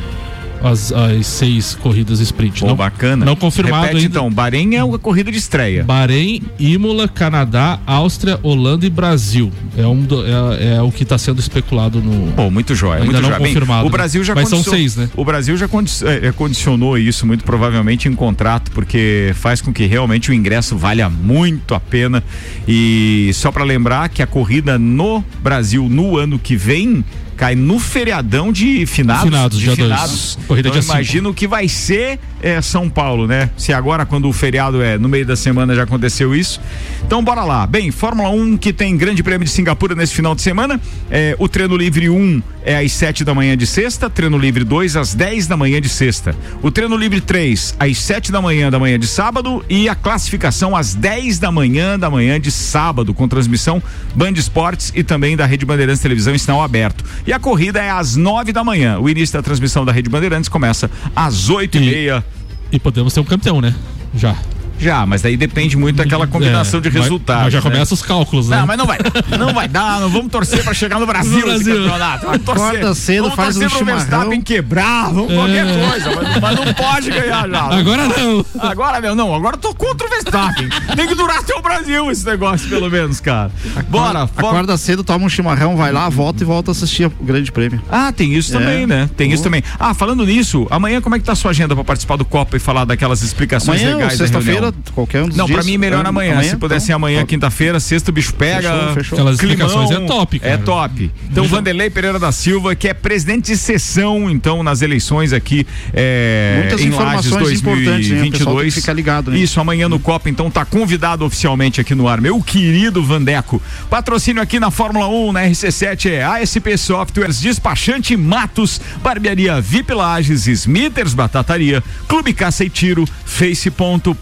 As, 0.62 0.92
as 0.92 1.26
seis 1.26 1.74
corridas 1.82 2.20
sprint. 2.20 2.60
Pô, 2.60 2.66
não, 2.68 2.76
bacana. 2.76 3.24
Não 3.24 3.34
confirmado 3.34 3.82
Repete, 3.86 3.96
ainda. 4.04 4.08
então, 4.18 4.30
Bahrein 4.30 4.74
é 4.76 4.80
a 4.80 4.98
corrida 4.98 5.30
de 5.32 5.38
estreia. 5.38 5.82
Bahrein, 5.84 6.42
Imola, 6.58 7.08
Canadá, 7.08 7.80
Áustria, 7.86 8.38
Holanda 8.42 8.86
e 8.86 8.90
Brasil. 8.90 9.50
É, 9.76 9.86
um 9.86 10.00
do- 10.02 10.24
é, 10.24 10.76
é 10.76 10.82
o 10.82 10.92
que 10.92 11.02
está 11.02 11.18
sendo 11.18 11.40
especulado 11.40 12.00
no. 12.00 12.32
Pô, 12.32 12.50
muito 12.50 12.74
jóia, 12.74 13.02
Ainda 13.02 13.12
muito 13.20 13.22
não. 13.30 13.38
Bem, 13.38 13.46
confirmado, 13.48 13.82
o 13.82 13.84
né? 13.86 13.90
Brasil 13.90 14.22
já 14.22 14.34
Mas 14.34 14.48
são 14.48 14.62
seis, 14.62 14.96
né? 14.96 15.08
O 15.16 15.24
Brasil 15.24 15.56
já 15.56 15.66
eh, 15.66 16.28
eh, 16.28 16.32
condicionou 16.32 16.96
isso 16.96 17.26
muito 17.26 17.42
provavelmente 17.44 18.08
em 18.08 18.14
contrato, 18.14 18.70
porque 18.70 19.32
faz 19.34 19.60
com 19.60 19.72
que 19.72 19.84
realmente 19.86 20.30
o 20.30 20.34
ingresso 20.34 20.76
valha 20.76 21.08
muito 21.10 21.74
a 21.74 21.80
pena. 21.80 22.22
E 22.68 23.30
só 23.34 23.50
para 23.50 23.64
lembrar 23.64 24.08
que 24.08 24.22
a 24.22 24.26
corrida 24.26 24.78
no 24.78 25.24
Brasil 25.42 25.88
no 25.88 26.16
ano 26.16 26.38
que 26.38 26.54
vem 26.56 27.04
cai 27.42 27.56
no 27.56 27.80
feriadão 27.80 28.52
de 28.52 28.86
finados. 28.86 29.24
Finados, 29.24 29.58
de 29.58 29.64
dia 29.64 29.74
dois. 29.74 29.90
finados. 29.90 30.38
Corrida 30.46 30.68
então 30.68 30.78
dia 30.78 30.82
cinco. 30.82 30.94
imagina 30.94 31.28
o 31.28 31.34
que 31.34 31.48
vai 31.48 31.66
ser 31.66 32.20
é, 32.40 32.62
São 32.62 32.88
Paulo, 32.88 33.26
né? 33.26 33.50
Se 33.56 33.72
agora, 33.72 34.06
quando 34.06 34.28
o 34.28 34.32
feriado 34.32 34.80
é 34.80 34.96
no 34.96 35.08
meio 35.08 35.26
da 35.26 35.34
semana, 35.34 35.74
já 35.74 35.82
aconteceu 35.82 36.36
isso. 36.36 36.60
Então, 37.04 37.20
bora 37.24 37.42
lá. 37.42 37.66
Bem, 37.66 37.90
Fórmula 37.90 38.28
1 38.28 38.56
que 38.58 38.72
tem 38.72 38.96
grande 38.96 39.24
prêmio 39.24 39.44
de 39.44 39.50
Singapura 39.50 39.96
nesse 39.96 40.14
final 40.14 40.36
de 40.36 40.40
semana. 40.40 40.80
É, 41.10 41.34
o 41.36 41.48
treino 41.48 41.76
livre 41.76 42.08
1 42.08 42.40
é 42.64 42.76
às 42.76 42.92
7 42.92 43.24
da 43.24 43.34
manhã 43.34 43.56
de 43.56 43.66
sexta, 43.66 44.08
treino 44.08 44.38
livre 44.38 44.64
2 44.64 44.96
às 44.96 45.14
10 45.14 45.46
da 45.46 45.56
manhã 45.56 45.80
de 45.80 45.88
sexta. 45.88 46.34
O 46.62 46.70
treino 46.70 46.96
livre 46.96 47.20
3 47.20 47.74
às 47.78 47.98
7 47.98 48.30
da 48.32 48.40
manhã 48.40 48.70
da 48.70 48.78
manhã 48.78 48.98
de 48.98 49.06
sábado 49.06 49.64
e 49.68 49.88
a 49.88 49.94
classificação 49.94 50.76
às 50.76 50.94
10 50.94 51.38
da 51.38 51.50
manhã 51.50 51.98
da 51.98 52.08
manhã 52.10 52.40
de 52.40 52.50
sábado, 52.50 53.12
com 53.12 53.26
transmissão 53.28 53.82
Band 54.14 54.32
Esportes 54.32 54.92
e 54.94 55.02
também 55.02 55.36
da 55.36 55.46
Rede 55.46 55.64
Bandeirantes 55.66 56.00
Televisão 56.02 56.34
em 56.34 56.38
sinal 56.38 56.62
aberto. 56.62 57.04
E 57.26 57.32
a 57.32 57.38
corrida 57.38 57.80
é 57.82 57.90
às 57.90 58.16
9 58.16 58.52
da 58.52 58.62
manhã. 58.62 58.98
O 58.98 59.08
início 59.08 59.32
da 59.32 59.42
transmissão 59.42 59.84
da 59.84 59.92
Rede 59.92 60.08
Bandeirantes 60.08 60.48
começa 60.48 60.90
às 61.14 61.48
8 61.50 61.78
e 61.78 61.82
E- 61.82 61.90
meia. 61.90 62.24
E 62.70 62.78
podemos 62.78 63.12
ter 63.12 63.20
um 63.20 63.24
campeão, 63.24 63.60
né? 63.60 63.74
Já. 64.14 64.36
Já, 64.82 65.06
mas 65.06 65.22
daí 65.22 65.36
depende 65.36 65.76
muito 65.76 65.96
daquela 65.96 66.26
combinação 66.26 66.78
É, 66.78 66.82
de 66.82 66.88
resultados. 66.88 67.44
Mas 67.44 67.52
já 67.52 67.58
né? 67.60 67.62
começa 67.70 67.94
os 67.94 68.02
cálculos, 68.02 68.48
né? 68.48 68.58
Não, 68.58 68.66
mas 68.66 68.78
não 68.78 68.86
vai. 68.86 68.98
Não 69.38 69.54
vai 69.54 69.68
dar, 69.68 70.00
não 70.00 70.08
vamos 70.08 70.30
torcer 70.30 70.62
pra 70.64 70.74
chegar 70.74 70.98
no 70.98 71.06
Brasil, 71.06 71.32
No 71.46 71.52
esse 71.54 71.64
Brasil. 71.64 71.82
campeonato. 71.84 72.26
Vamos 72.26 72.42
torcer. 72.42 72.66
Acorda 72.66 72.94
cedo, 72.94 73.22
vamos 73.22 73.36
faz 73.36 73.48
torcer 73.54 73.66
um 73.66 73.70
pro 73.70 73.78
chimarrão. 73.78 73.98
Verstappen 74.00 74.40
quebrar, 74.40 75.04
vamos 75.12 75.32
qualquer 75.32 75.66
coisa, 75.66 76.10
mas, 76.14 76.40
mas 76.40 76.56
não 76.56 76.74
pode 76.74 77.10
ganhar 77.10 77.48
já. 77.48 77.62
Agora 77.62 78.08
não. 78.08 78.46
Agora, 78.60 79.00
meu, 79.00 79.14
não, 79.14 79.34
agora 79.34 79.56
eu 79.56 79.60
tô 79.60 79.74
contra 79.74 80.06
o 80.06 80.10
Verstappen. 80.10 80.68
Tem 80.96 81.06
que 81.06 81.14
durar 81.14 81.38
até 81.38 81.54
o 81.54 81.62
Brasil 81.62 82.10
esse 82.10 82.24
negócio, 82.26 82.68
pelo 82.68 82.90
menos, 82.90 83.20
cara. 83.20 83.50
Bora, 83.88 84.26
bora. 84.26 84.48
Acorda 84.48 84.76
cedo, 84.76 85.04
toma 85.04 85.24
um 85.24 85.28
chimarrão, 85.28 85.76
vai 85.76 85.92
lá, 85.92 86.08
volta 86.08 86.42
e 86.42 86.46
volta 86.46 86.70
a 86.70 86.72
assistir 86.72 87.06
o 87.06 87.10
Grande 87.24 87.52
Prêmio. 87.52 87.80
Ah, 87.90 88.12
tem 88.12 88.34
isso 88.34 88.54
É. 88.54 88.58
também, 88.58 88.86
né? 88.86 89.08
Tem 89.16 89.30
isso 89.32 89.42
também. 89.42 89.62
Ah, 89.78 89.94
falando 89.94 90.24
nisso, 90.26 90.66
amanhã 90.70 91.00
como 91.00 91.14
é 91.14 91.18
que 91.18 91.24
tá 91.24 91.32
a 91.32 91.36
sua 91.36 91.50
agenda 91.50 91.74
pra 91.74 91.84
participar 91.84 92.16
do 92.16 92.24
Copa 92.24 92.56
e 92.56 92.60
falar 92.60 92.84
daquelas 92.84 93.22
explicações 93.22 93.80
Amanhã, 93.80 93.96
legais 93.96 94.18
da 94.18 94.24
sexta-feira, 94.26 94.71
qualquer 94.94 95.22
um 95.22 95.28
dos 95.28 95.36
Não, 95.36 95.46
dias. 95.46 95.56
pra 95.58 95.64
mim 95.64 95.78
melhor 95.78 96.04
Ah, 96.04 96.08
amanhã. 96.08 96.42
Se 96.42 96.56
puder 96.56 96.80
ser 96.80 96.92
amanhã, 96.92 97.18
então, 97.18 97.26
quinta-feira, 97.26 97.78
sexta 97.80 98.10
o 98.10 98.14
bicho 98.14 98.34
pega. 98.34 98.70
Fechou, 98.70 98.94
fechou. 98.94 99.18
Aquelas 99.18 99.38
Climão, 99.38 99.66
explicações 99.66 99.90
é 99.90 100.06
top, 100.06 100.38
cara. 100.38 100.52
É 100.52 100.56
top. 100.56 101.10
Então, 101.30 101.44
Vanderlei 101.44 101.90
Pereira 101.90 102.18
da 102.18 102.32
Silva, 102.32 102.74
que 102.74 102.88
é 102.88 102.94
presidente 102.94 103.46
de 103.52 103.56
sessão, 103.56 104.30
então, 104.30 104.62
nas 104.62 104.82
eleições 104.82 105.32
aqui 105.32 105.66
é, 105.92 106.58
Muitas 106.60 106.80
em 106.80 106.90
Lages 106.90 107.26
informações 107.26 107.62
né? 107.62 107.72
Que 107.76 107.84
2022. 107.84 108.74
ficar 108.74 108.92
ligado, 108.92 109.30
né? 109.30 109.38
Isso, 109.38 109.60
amanhã 109.60 109.88
no 109.88 109.98
Copa, 109.98 110.28
então, 110.28 110.50
tá 110.50 110.64
convidado 110.64 111.24
oficialmente 111.24 111.80
aqui 111.80 111.94
no 111.94 112.08
ar. 112.08 112.20
Meu 112.20 112.40
querido 112.42 113.02
Vandeco. 113.02 113.60
Patrocínio 113.88 114.42
aqui 114.42 114.58
na 114.58 114.70
Fórmula 114.70 115.08
1, 115.08 115.32
na 115.32 115.42
RC7 115.44 116.10
é 116.10 116.22
ASP 116.24 116.76
Softwares, 116.76 117.40
Despachante 117.40 118.16
Matos, 118.16 118.80
Barbearia 119.02 119.60
VIP 119.60 119.92
Lages, 119.92 120.46
Smithers 120.46 121.14
Batataria, 121.14 121.82
Clube 122.08 122.32
Caça 122.32 122.64
e 122.64 122.70
Tiro, 122.70 123.06
Face 123.24 123.70
Ponto, 123.70 124.14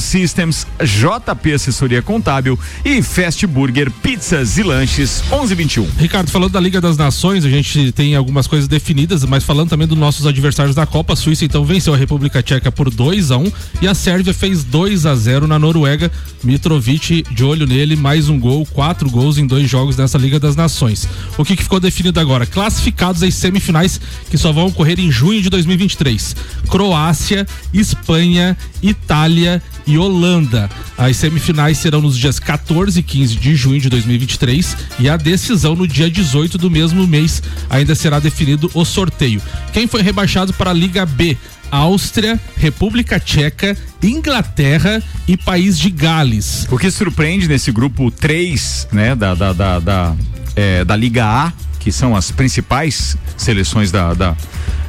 Systems, 0.00 0.66
JP 0.80 1.52
Assessoria 1.52 2.02
Contábil 2.02 2.58
e 2.84 3.02
Fast 3.02 3.46
Burger 3.46 3.90
Pizzas 3.90 4.58
e 4.58 4.62
Lanches 4.62 5.22
1121. 5.30 5.88
Ricardo, 5.98 6.30
falando 6.30 6.52
da 6.52 6.60
Liga 6.60 6.80
das 6.80 6.96
Nações, 6.96 7.44
a 7.44 7.50
gente 7.50 7.92
tem 7.92 8.14
algumas 8.14 8.46
coisas 8.46 8.68
definidas, 8.68 9.24
mas 9.24 9.44
falando 9.44 9.70
também 9.70 9.86
dos 9.86 9.98
nossos 9.98 10.26
adversários 10.26 10.74
da 10.74 10.86
Copa, 10.86 11.12
a 11.12 11.16
Suíça 11.16 11.44
então 11.44 11.64
venceu 11.64 11.94
a 11.94 11.96
República 11.96 12.42
Tcheca 12.42 12.70
por 12.70 12.90
2 12.90 13.30
a 13.30 13.36
1 13.38 13.52
e 13.82 13.88
a 13.88 13.94
Sérvia 13.94 14.34
fez 14.34 14.64
2 14.64 15.06
a 15.06 15.14
0 15.14 15.46
na 15.46 15.58
Noruega. 15.58 16.10
Mitrovic 16.42 17.24
de 17.30 17.44
olho 17.44 17.66
nele, 17.66 17.96
mais 17.96 18.28
um 18.28 18.38
gol, 18.38 18.64
quatro 18.66 19.10
gols 19.10 19.38
em 19.38 19.46
dois 19.46 19.68
jogos 19.68 19.96
nessa 19.96 20.18
Liga 20.18 20.38
das 20.38 20.56
Nações. 20.56 21.08
O 21.36 21.44
que, 21.44 21.56
que 21.56 21.62
ficou 21.62 21.80
definido 21.80 22.20
agora? 22.20 22.46
Classificados 22.46 23.22
às 23.22 23.34
semifinais 23.34 24.00
que 24.30 24.38
só 24.38 24.52
vão 24.52 24.66
ocorrer 24.66 25.00
em 25.00 25.10
junho 25.10 25.42
de 25.42 25.50
2023. 25.50 26.36
Croácia, 26.68 27.46
Espanha, 27.72 28.56
Itália 28.82 29.62
e 29.88 29.98
Holanda. 29.98 30.70
As 30.96 31.16
semifinais 31.16 31.78
serão 31.78 32.02
nos 32.02 32.16
dias 32.16 32.38
14 32.38 33.00
e 33.00 33.02
15 33.02 33.36
de 33.36 33.56
junho 33.56 33.80
de 33.80 33.88
2023 33.88 34.76
e 35.00 35.08
a 35.08 35.16
decisão 35.16 35.74
no 35.74 35.88
dia 35.88 36.10
18 36.10 36.58
do 36.58 36.70
mesmo 36.70 37.06
mês. 37.06 37.42
Ainda 37.70 37.94
será 37.94 38.20
definido 38.20 38.70
o 38.74 38.84
sorteio. 38.84 39.40
Quem 39.72 39.86
foi 39.86 40.02
rebaixado 40.02 40.52
para 40.52 40.70
a 40.70 40.74
Liga 40.74 41.06
B? 41.06 41.36
Áustria, 41.70 42.40
República 42.56 43.18
Tcheca, 43.18 43.76
Inglaterra 44.02 45.02
e 45.26 45.36
País 45.36 45.78
de 45.78 45.90
Gales. 45.90 46.66
O 46.70 46.78
que 46.78 46.90
surpreende 46.90 47.48
nesse 47.48 47.72
grupo 47.72 48.10
3, 48.10 48.88
né, 48.92 49.14
da, 49.14 49.34
da, 49.34 49.52
da, 49.52 49.78
da, 49.78 50.16
é, 50.56 50.84
da 50.84 50.96
Liga 50.96 51.24
A, 51.26 51.52
que 51.78 51.92
são 51.92 52.16
as 52.16 52.30
principais 52.30 53.16
seleções 53.36 53.90
da, 53.90 54.14
da, 54.14 54.36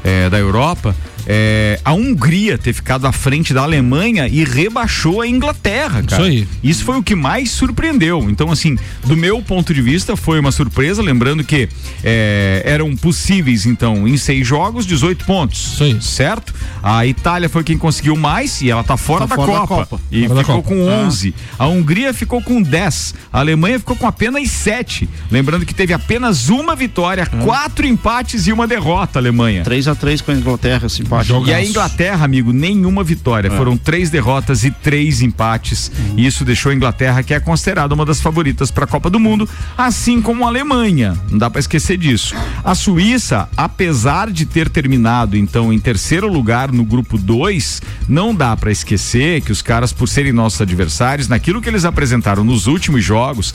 é, 0.03 0.29
da 0.29 0.37
Europa, 0.37 0.95
é, 1.31 1.79
a 1.85 1.93
Hungria 1.93 2.57
ter 2.57 2.73
ficado 2.73 3.05
à 3.05 3.11
frente 3.11 3.53
da 3.53 3.61
Alemanha 3.61 4.27
e 4.27 4.43
rebaixou 4.43 5.21
a 5.21 5.27
Inglaterra, 5.27 6.01
cara. 6.01 6.23
Isso 6.23 6.31
aí. 6.31 6.47
Isso 6.63 6.83
foi 6.83 6.97
o 6.97 7.03
que 7.03 7.13
mais 7.13 7.51
surpreendeu. 7.51 8.27
Então, 8.31 8.51
assim, 8.51 8.75
do 9.05 9.15
meu 9.15 9.39
ponto 9.39 9.71
de 9.71 9.79
vista, 9.81 10.15
foi 10.17 10.39
uma 10.39 10.51
surpresa, 10.51 11.03
lembrando 11.03 11.43
que 11.43 11.69
é, 12.03 12.63
eram 12.65 12.95
possíveis, 12.95 13.67
então, 13.67 14.07
em 14.07 14.17
seis 14.17 14.47
jogos, 14.47 14.87
18 14.87 15.23
pontos. 15.25 15.73
Isso 15.73 15.83
aí. 15.83 16.01
Certo? 16.01 16.51
A 16.81 17.05
Itália 17.05 17.47
foi 17.47 17.63
quem 17.63 17.77
conseguiu 17.77 18.15
mais 18.15 18.59
e 18.61 18.71
ela 18.71 18.83
tá 18.83 18.97
fora, 18.97 19.27
Tá 19.27 19.35
da, 19.35 19.35
fora 19.35 19.51
da 19.51 19.67
Copa. 19.67 19.85
Copa. 19.85 20.01
E 20.11 20.27
Fora 20.27 20.39
ficou 20.39 20.63
Copa. 20.63 20.67
com 20.75 20.89
Ah. 20.89 20.93
11. 21.05 21.35
A 21.59 21.67
Hungria 21.67 22.11
ficou 22.11 22.41
com 22.41 22.59
10. 22.59 23.13
A 23.31 23.39
Alemanha 23.39 23.77
ficou 23.77 23.95
com 23.95 24.07
apenas 24.07 24.49
7. 24.49 25.07
Lembrando 25.29 25.63
que 25.65 25.75
teve 25.75 25.93
apenas 25.93 26.49
uma 26.49 26.75
vitória, 26.75 27.27
Ah. 27.31 27.37
quatro 27.43 27.85
empates 27.85 28.47
e 28.47 28.51
uma 28.51 28.65
derrota, 28.65 29.19
a 29.19 29.21
Alemanha. 29.21 29.63
3x3 29.63 30.21
com 30.21 30.31
a 30.31 30.33
Inglaterra, 30.33 30.89
simpático. 31.23 31.39
Joga- 31.45 31.51
E 31.51 31.53
a 31.53 31.65
Inglaterra, 31.65 32.25
amigo, 32.25 32.51
nenhuma 32.53 33.03
vitória. 33.03 33.49
Foram 33.51 33.77
três 33.77 34.09
derrotas 34.09 34.63
e 34.63 34.71
três 34.71 35.21
empates. 35.21 35.91
E 36.17 36.25
isso 36.25 36.43
deixou 36.45 36.71
a 36.71 36.75
Inglaterra, 36.75 37.23
que 37.23 37.33
é 37.33 37.39
considerada 37.39 37.93
uma 37.93 38.05
das 38.05 38.19
favoritas 38.21 38.71
para 38.71 38.85
a 38.85 38.87
Copa 38.87 39.09
do 39.09 39.19
Mundo, 39.19 39.47
assim 39.77 40.21
como 40.21 40.45
a 40.45 40.47
Alemanha. 40.47 41.17
Não 41.29 41.37
dá 41.37 41.49
para 41.49 41.59
esquecer 41.59 41.97
disso. 41.97 42.35
A 42.63 42.75
Suíça, 42.75 43.47
apesar 43.55 44.29
de 44.31 44.45
ter 44.45 44.69
terminado 44.69 45.35
então 45.37 45.71
em 45.71 45.79
terceiro 45.79 46.27
lugar 46.31 46.71
no 46.71 46.83
grupo 46.83 47.17
2, 47.17 47.81
não 48.07 48.33
dá 48.33 48.55
para 48.55 48.71
esquecer 48.71 49.41
que 49.41 49.51
os 49.51 49.61
caras, 49.61 49.91
por 49.93 50.07
serem 50.07 50.31
nossos 50.31 50.61
adversários, 50.61 51.27
naquilo 51.27 51.61
que 51.61 51.69
eles 51.69 51.85
apresentaram 51.85 52.43
nos 52.43 52.67
últimos 52.67 53.03
jogos, 53.03 53.53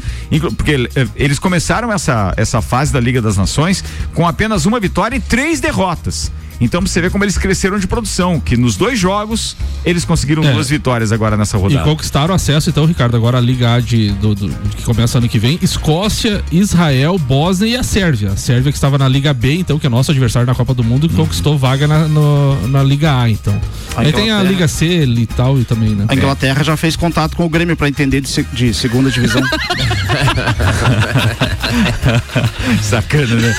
porque 0.56 0.88
eh, 0.94 1.06
eles 1.16 1.38
começaram 1.38 1.92
essa, 1.92 2.32
essa 2.36 2.60
fase 2.62 2.92
da 2.92 3.00
Liga 3.00 3.20
das 3.22 3.36
Nações 3.36 3.82
com 4.14 4.26
apenas 4.26 4.66
uma 4.66 4.78
vitória 4.80 5.16
e 5.16 5.20
três 5.20 5.60
derrotas. 5.60 6.30
Então 6.60 6.80
você 6.80 7.00
vê 7.00 7.10
como 7.10 7.24
eles 7.24 7.36
cresceram 7.36 7.78
de 7.78 7.86
produção, 7.86 8.38
que 8.40 8.56
nos 8.56 8.76
dois 8.76 8.98
jogos 8.98 9.56
eles 9.84 10.04
conseguiram 10.04 10.42
É. 10.44 10.52
duas 10.52 10.68
vitórias 10.68 11.10
agora 11.12 11.36
nessa 11.36 11.56
E 11.56 11.60
rodada. 11.60 11.84
conquistaram 11.84 12.34
acesso, 12.34 12.70
então, 12.70 12.86
Ricardo, 12.86 13.16
agora 13.16 13.38
a 13.38 13.40
Liga 13.40 13.74
A 13.74 13.80
de, 13.80 14.10
do, 14.12 14.34
do- 14.34 14.48
que 14.76 14.82
começa 14.84 15.18
ano 15.18 15.28
que 15.28 15.38
vem. 15.38 15.58
Escócia, 15.60 16.42
Israel, 16.52 17.18
Bósnia 17.18 17.68
e 17.70 17.76
a 17.76 17.82
Sérvia. 17.82 18.30
A 18.30 18.36
Sérvia 18.36 18.70
que 18.72 18.78
estava 18.78 18.96
na 18.98 19.08
Liga 19.08 19.32
B, 19.34 19.54
então, 19.54 19.78
que 19.78 19.86
é 19.86 19.90
nosso 19.90 20.10
adversário 20.10 20.46
na 20.46 20.54
Copa 20.54 20.72
do 20.74 20.84
Mundo, 20.84 21.08
que 21.08 21.14
conquistou 21.14 21.58
vaga 21.58 21.86
na, 21.88 22.06
no- 22.08 22.68
na 22.68 22.82
Liga 22.82 23.18
A, 23.20 23.28
então. 23.28 23.58
A 23.96 24.00
Aí 24.02 24.12
tem 24.12 24.30
a 24.30 24.42
Liga 24.42 24.66
C 24.68 25.04
e 25.04 25.26
tal, 25.26 25.58
e 25.58 25.64
também, 25.64 25.90
né? 25.90 26.06
A 26.08 26.14
Inglaterra 26.14 26.62
já 26.64 26.76
fez 26.76 26.96
contato 26.96 27.36
com 27.36 27.44
o 27.44 27.48
Grêmio 27.48 27.76
para 27.76 27.88
entender 27.88 28.20
de, 28.20 28.42
de 28.52 28.74
segunda 28.74 29.10
divisão. 29.10 29.42
Sacana, 32.82 33.34
né? 33.34 33.54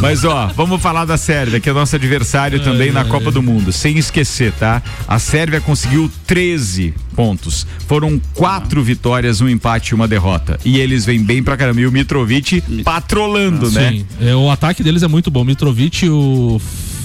Mas 0.00 0.24
ó, 0.24 0.50
vamos 0.56 0.80
falar 0.80 1.04
da 1.04 1.16
Sérvia, 1.16 1.60
que 1.60 1.68
é 1.68 1.72
nosso 1.72 1.94
adversário 1.96 2.39
também 2.60 2.90
na 2.90 3.04
Copa 3.04 3.30
do 3.30 3.42
Mundo. 3.42 3.72
Sem 3.72 3.98
esquecer, 3.98 4.52
tá? 4.52 4.82
A 5.06 5.18
Sérvia 5.18 5.60
conseguiu 5.60 6.10
13 6.26 6.94
pontos. 7.14 7.66
Foram 7.86 8.20
quatro 8.34 8.82
vitórias, 8.82 9.40
um 9.40 9.48
empate 9.48 9.90
e 9.90 9.94
uma 9.94 10.08
derrota. 10.08 10.58
E 10.64 10.78
eles 10.78 11.04
vêm 11.04 11.22
bem 11.22 11.42
pra 11.42 11.56
caramba. 11.56 11.80
E 11.80 11.86
o 11.86 11.92
Mitrovic 11.92 12.62
patrolando, 12.82 13.70
né? 13.70 13.90
Sim, 13.90 14.06
é, 14.20 14.34
o 14.34 14.50
ataque 14.50 14.82
deles 14.82 15.02
é 15.02 15.08
muito 15.08 15.30
bom. 15.30 15.44
Mitrovic 15.44 16.06
e 16.06 16.10
o 16.10 16.60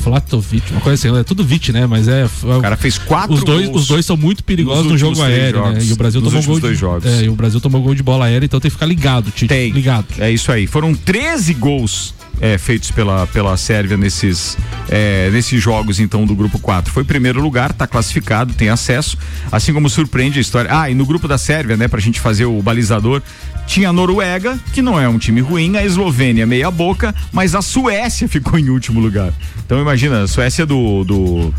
Flatovic, 0.06 0.72
uma 0.72 0.82
coisa 0.82 1.10
assim, 1.10 1.20
é 1.20 1.24
tudo 1.24 1.44
Vit, 1.44 1.74
né? 1.74 1.88
Mas 1.88 2.08
é. 2.08 2.28
O 2.44 2.62
cara 2.62 2.78
fez 2.78 2.96
quatro 2.96 3.34
os 3.34 3.44
dois, 3.44 3.68
gols 3.68 3.82
os 3.82 3.88
dois 3.88 4.06
são 4.06 4.16
muito 4.16 4.44
perigosos 4.44 4.86
no 4.86 4.98
jogo 4.98 5.20
aéreo, 5.22 5.62
né? 5.62 5.72
jogos. 5.72 5.90
E 5.90 5.94
o 5.94 5.96
Brasil 5.96 6.22
tomou 6.22 6.44
gol. 6.44 6.60
dois 6.60 6.74
de, 6.76 6.80
jogos. 6.80 7.06
É, 7.06 7.24
e 7.24 7.30
o 7.30 7.36
Brasil 7.36 7.60
tomou 7.60 7.82
gol 7.82 7.96
de 7.96 8.04
bola 8.04 8.26
aérea, 8.26 8.46
então 8.46 8.60
tem 8.60 8.70
que 8.70 8.76
ficar 8.76 8.86
ligado, 8.86 9.32
Tite. 9.32 9.48
Tem. 9.48 9.72
Ligado. 9.72 10.06
É 10.20 10.30
isso 10.30 10.52
aí. 10.52 10.68
Foram 10.68 10.94
13 10.94 11.56
gols 11.56 12.14
é, 12.40 12.58
feitos 12.58 12.92
pela, 12.92 13.26
pela 13.28 13.56
Sérvia 13.58 13.98
nesses, 13.98 14.58
é, 14.90 15.30
nesses 15.32 15.62
jogos, 15.62 16.00
então, 16.00 16.26
do 16.26 16.36
grupo 16.36 16.60
4. 16.60 16.92
Foi 16.92 17.04
primeiro 17.04 17.42
lugar, 17.42 17.74
tá 17.74 17.88
classificado, 17.88 18.54
tem 18.54 18.70
acesso. 18.70 19.18
Assim 19.52 19.74
como 19.74 19.90
surpreende 19.90 20.38
a 20.40 20.42
história. 20.42 20.70
Ah, 20.72 20.90
e 20.90 20.94
no 20.94 21.06
grupo 21.06 21.28
da 21.28 21.38
Sérvia, 21.38 21.78
né, 21.78 21.88
pra 21.88 22.00
gente 22.00 22.20
fazer 22.20 22.46
o 22.46 22.62
balizador, 22.62 23.22
tinha 23.68 23.90
a 23.90 23.94
Noruega, 23.94 24.60
que 24.74 24.82
não 24.82 25.00
é 25.00 25.08
um 25.08 25.18
time 25.18 25.42
ruim, 25.42 25.76
a 25.76 25.84
Eslovênia 25.84 26.46
meia 26.46 26.70
boca, 26.70 27.14
mas 27.32 27.56
a 27.56 27.62
Suécia 27.62 28.28
ficou 28.30 28.60
em 28.60 28.70
último 28.70 29.00
lugar. 29.00 29.34
Então 29.66 29.80
imagina, 29.82 30.24
a 30.24 30.28
Suécia 30.28 30.66
do, 30.66 31.04
do 31.04 31.54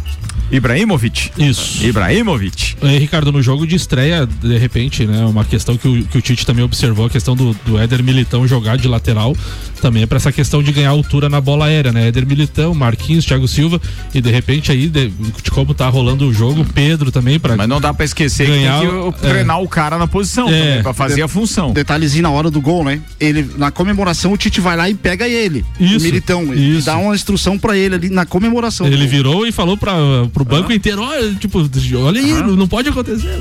Ibrahimovic. 0.51 1.31
Isso. 1.37 1.85
Ibrahimovic. 1.85 2.77
É, 2.83 2.99
Ricardo, 2.99 3.33
no 3.33 3.43
jogo 3.43 3.67
de 3.67 3.75
estreia, 3.75 4.27
de 4.27 4.57
repente, 4.59 5.05
né, 5.05 5.25
uma 5.25 5.45
questão 5.45 5.77
que 5.77 5.89
o, 5.89 6.05
que 6.05 6.19
o 6.19 6.23
Tite 6.23 6.47
também 6.47 6.65
observou, 6.65 7.07
a 7.07 7.11
questão 7.11 7.35
do, 7.35 7.53
do 7.65 7.79
Éder 7.79 8.03
Militão 8.03 8.47
jogar 8.47 8.77
de 8.77 8.87
lateral, 8.87 9.37
também 9.81 10.03
é 10.03 10.07
pra 10.07 10.17
essa 10.17 10.33
questão 10.33 10.63
de 10.63 10.73
ganhar 10.73 10.91
altura 10.91 11.29
na 11.29 11.41
bola 11.41 11.67
aérea, 11.67 11.93
né? 11.93 12.09
Éder 12.09 12.27
Militão, 12.27 12.75
Marquinhos, 12.75 13.25
Thiago 13.25 13.47
Silva, 13.49 13.81
e 14.15 14.21
de 14.21 14.31
repente 14.31 14.71
aí, 14.73 14.89
de, 14.89 15.09
de 15.09 15.51
como 15.51 15.75
tá 15.75 15.89
rolando 15.89 16.27
o 16.29 16.33
jogo, 16.33 16.65
Pedro 16.75 17.11
também, 17.11 17.39
pra 17.39 17.57
Mas 17.57 17.69
não 17.69 17.81
dá 17.81 17.93
pra 17.93 18.05
esquecer 18.05 18.47
Ganhar, 18.47 18.81
que 18.81 18.87
tem 18.87 19.13
que 19.13 19.21
treinar 19.21 19.61
o 19.61 19.69
cara 19.69 19.99
na 19.99 20.07
posição 20.07 20.49
É. 20.49 20.59
também, 20.61 20.83
pra 20.83 20.93
fazer 20.95 21.23
a 21.23 21.29
função. 21.29 21.73
Detalhezinho 21.73 22.23
na 22.23 22.31
hora 22.31 22.51
do 22.51 22.61
gol, 22.61 22.85
né? 22.85 23.01
Ele, 23.19 23.49
na 23.57 23.71
comemoração, 23.71 24.33
o 24.33 24.37
Tite 24.37 24.61
vai 24.61 24.77
lá 24.77 24.89
e 24.89 24.95
pega 24.95 25.29
ele. 25.29 25.65
Isso, 25.79 25.99
O 25.99 26.03
Militão. 26.03 26.55
E 26.55 26.79
isso. 26.79 26.87
dá 26.87 26.97
uma 26.97 27.15
instrução 27.15 27.59
para 27.59 27.77
ele 27.77 27.95
ali 27.95 28.11
na 28.11 28.25
comemoração. 28.27 28.87
Ele 28.87 29.07
virou 29.07 29.47
e 29.47 29.53
falou 29.53 29.77
pra, 29.77 29.95
pro 30.33 30.45
banco 30.45 30.73
inteiro, 30.73 31.03
olha, 31.03 31.35
tipo, 31.35 31.59
olha 31.99 32.21
aí, 32.21 32.33
não 32.57 32.69
pode 32.69 32.89
acontecer. 32.89 33.39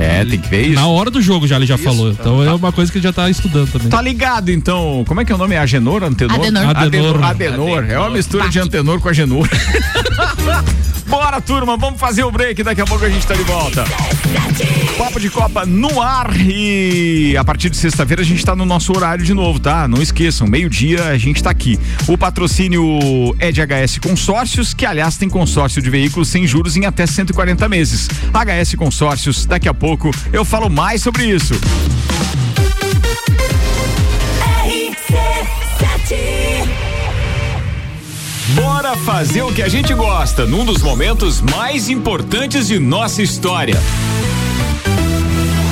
É, 0.00 0.24
tem 0.24 0.38
que 0.38 0.48
ver 0.48 0.66
isso. 0.66 0.74
Na 0.74 0.86
hora 0.86 1.10
do 1.10 1.20
jogo 1.20 1.46
já 1.46 1.56
ele 1.56 1.66
já 1.66 1.78
falou. 1.78 2.10
Então 2.10 2.42
é 2.42 2.52
uma 2.52 2.72
coisa 2.72 2.90
que 2.90 2.98
ele 2.98 3.02
já 3.04 3.12
tá 3.12 3.28
estudando 3.28 3.70
também. 3.70 3.88
Tá 3.88 4.00
ligado, 4.00 4.50
então. 4.50 5.04
Como 5.06 5.20
é 5.20 5.24
que 5.24 5.32
é 5.32 5.34
o 5.34 5.38
nome? 5.38 5.56
Agenor? 5.66 6.04
Antenor? 6.04 6.36
Adenor. 6.36 6.62
Adenor. 6.64 7.24
Adenor. 7.24 7.24
Adenor. 7.24 7.90
É 7.90 7.98
uma 7.98 8.10
mistura 8.10 8.48
de 8.48 8.60
antenor 8.60 9.00
com 9.00 9.08
agenor. 9.08 9.48
Bora, 11.08 11.40
turma, 11.40 11.76
vamos 11.76 11.98
fazer 11.98 12.22
o 12.22 12.30
break. 12.30 12.62
Daqui 12.62 12.80
a 12.80 12.84
pouco 12.84 13.04
a 13.04 13.08
gente 13.08 13.26
tá 13.26 13.34
de 13.34 13.42
volta. 13.42 13.84
Papo 14.96 15.18
de 15.18 15.28
Copa 15.28 15.66
no 15.66 16.00
ar 16.00 16.30
e 16.40 17.36
a 17.36 17.44
partir 17.44 17.68
de 17.68 17.76
sexta-feira 17.76 18.22
a 18.22 18.24
gente 18.24 18.44
tá 18.44 18.54
no 18.54 18.64
nosso 18.64 18.92
horário 18.96 19.24
de 19.24 19.34
novo, 19.34 19.58
tá? 19.58 19.88
Não 19.88 20.00
esqueçam, 20.00 20.46
meio-dia 20.46 21.04
a 21.06 21.18
gente 21.18 21.42
tá 21.42 21.50
aqui. 21.50 21.78
O 22.06 22.16
patrocínio 22.16 23.36
é 23.40 23.50
de 23.50 23.60
HS 23.60 23.98
Consórcios, 23.98 24.72
que 24.72 24.86
aliás 24.86 25.16
tem 25.16 25.28
consórcio 25.28 25.82
de 25.82 25.90
veículos 25.90 26.28
sem 26.28 26.46
juros 26.46 26.76
em 26.76 26.86
até 26.86 27.06
140 27.06 27.68
meses. 27.68 28.08
HS 28.32 28.76
Consórcios, 28.76 29.46
daqui 29.46 29.68
a 29.68 29.74
pouco 29.74 30.12
eu 30.32 30.44
falo 30.44 30.70
mais 30.70 31.02
sobre 31.02 31.24
isso. 31.24 31.54
Bora 38.54 38.96
fazer 38.96 39.42
o 39.42 39.52
que 39.52 39.60
a 39.60 39.68
gente 39.68 39.92
gosta 39.92 40.46
num 40.46 40.64
dos 40.64 40.80
momentos 40.80 41.40
mais 41.40 41.88
importantes 41.88 42.68
de 42.68 42.78
nossa 42.78 43.20
história. 43.20 43.74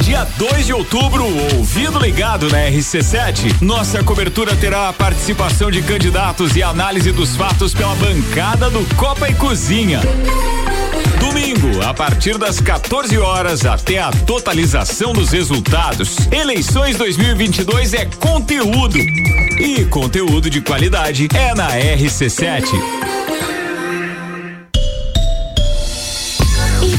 Dia 0.03 0.25
2 0.37 0.67
de 0.67 0.73
outubro, 0.73 1.25
ouvido 1.57 2.01
ligado 2.01 2.51
na 2.51 2.59
RC7, 2.59 3.63
nossa 3.63 4.03
cobertura 4.03 4.57
terá 4.57 4.89
a 4.89 4.93
participação 4.93 5.71
de 5.71 5.83
candidatos 5.83 6.57
e 6.57 6.63
análise 6.63 7.13
dos 7.13 7.37
fatos 7.37 7.73
pela 7.73 7.95
bancada 7.95 8.69
do 8.69 8.85
Copa 8.97 9.29
e 9.29 9.35
Cozinha. 9.35 10.01
Domingo, 11.25 11.81
a 11.83 11.95
partir 11.95 12.37
das 12.37 12.61
14 12.61 13.17
horas 13.17 13.65
até 13.65 13.99
a 13.99 14.11
totalização 14.11 15.15
dos 15.15 15.31
resultados. 15.31 16.19
Eleições 16.31 16.97
2022 16.99 17.95
é 17.95 18.05
conteúdo. 18.05 18.99
E 18.99 19.87
conteúdo 19.87 20.51
de 20.51 20.61
qualidade 20.61 21.29
é 21.35 21.55
na 21.55 21.71
RC7. 21.71 23.24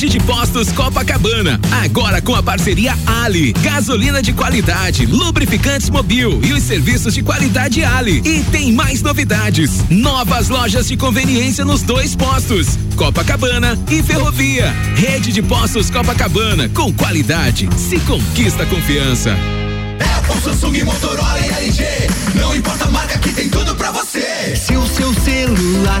Rede 0.00 0.18
de 0.18 0.24
Postos 0.24 0.72
Copacabana. 0.72 1.60
Agora 1.84 2.22
com 2.22 2.34
a 2.34 2.42
parceria 2.42 2.96
Ali. 3.22 3.52
Gasolina 3.52 4.22
de 4.22 4.32
qualidade, 4.32 5.04
lubrificantes 5.04 5.90
mobil 5.90 6.40
e 6.42 6.54
os 6.54 6.62
serviços 6.62 7.12
de 7.12 7.22
qualidade 7.22 7.84
Ali. 7.84 8.22
E 8.24 8.42
tem 8.44 8.72
mais 8.72 9.02
novidades. 9.02 9.84
Novas 9.90 10.48
lojas 10.48 10.88
de 10.88 10.96
conveniência 10.96 11.66
nos 11.66 11.82
dois 11.82 12.16
postos. 12.16 12.78
Copacabana 12.96 13.78
e 13.90 14.02
Ferrovia. 14.02 14.72
Rede 14.96 15.32
de 15.32 15.42
Postos 15.42 15.90
Copacabana. 15.90 16.66
Com 16.70 16.90
qualidade. 16.94 17.68
Se 17.76 18.00
conquista 18.00 18.64
confiança. 18.64 19.36
Apple, 20.00 20.40
Samsung, 20.40 20.82
Motorola 20.82 21.38
e 21.40 21.66
LG. 21.66 21.84
Não 22.36 22.56
importa 22.56 22.86
a 22.86 22.90
marca 22.90 23.18
que 23.18 23.34
tem 23.34 23.50
tudo 23.50 23.74
pra 23.74 23.90
você. 23.90 24.56
Se 24.56 24.74
o 24.74 24.86
seu 24.86 25.12
celular 25.12 26.00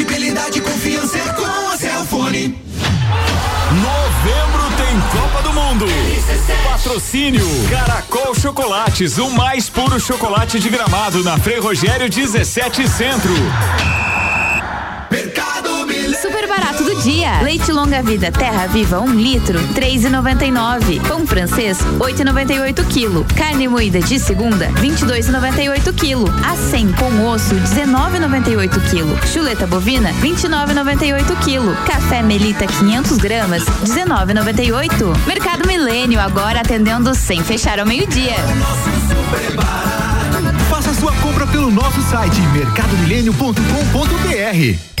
Patrocínio 6.83 7.45
Caracol 7.69 8.33
Chocolates, 8.33 9.19
o 9.19 9.29
mais 9.29 9.69
puro 9.69 9.99
chocolate 9.99 10.59
de 10.59 10.67
gramado 10.67 11.23
na 11.23 11.37
Frei 11.37 11.59
Rogério 11.59 12.09
17 12.09 12.87
Centro. 12.87 13.31
Dia. 17.03 17.41
Leite 17.41 17.71
longa 17.71 18.03
vida 18.03 18.31
Terra 18.31 18.67
Viva 18.67 18.99
1 18.99 19.03
um 19.03 19.13
litro, 19.13 19.59
3,99. 19.73 21.01
Pão 21.07 21.25
francês, 21.25 21.79
8,98 21.99 22.85
quilo. 22.87 23.25
Carne 23.35 23.67
moída 23.67 23.99
de 23.99 24.19
segunda, 24.19 24.67
22,98 24.73 25.91
quilo. 25.93 26.25
A100 26.25 26.95
com 26.95 27.27
osso, 27.27 27.55
19,98 27.55 28.89
quilo. 28.89 29.17
Chuleta 29.27 29.65
bovina, 29.65 30.13
29,98 30.21 31.35
quilo. 31.43 31.75
Café 31.85 32.21
Melita 32.21 32.67
500 32.67 33.17
gramas, 33.17 33.63
19,98. 33.83 35.25
Mercado 35.25 35.67
Milênio 35.67 36.19
agora 36.19 36.61
atendendo 36.61 37.15
sem 37.15 37.43
fechar 37.43 37.79
ao 37.79 37.85
meio-dia. 37.85 38.35
Faça 40.69 40.93
sua 40.93 41.11
compra 41.13 41.47
pelo 41.47 41.71
nosso 41.71 42.01
site 42.03 42.39
mercadomilênio.com.br. 42.53 45.00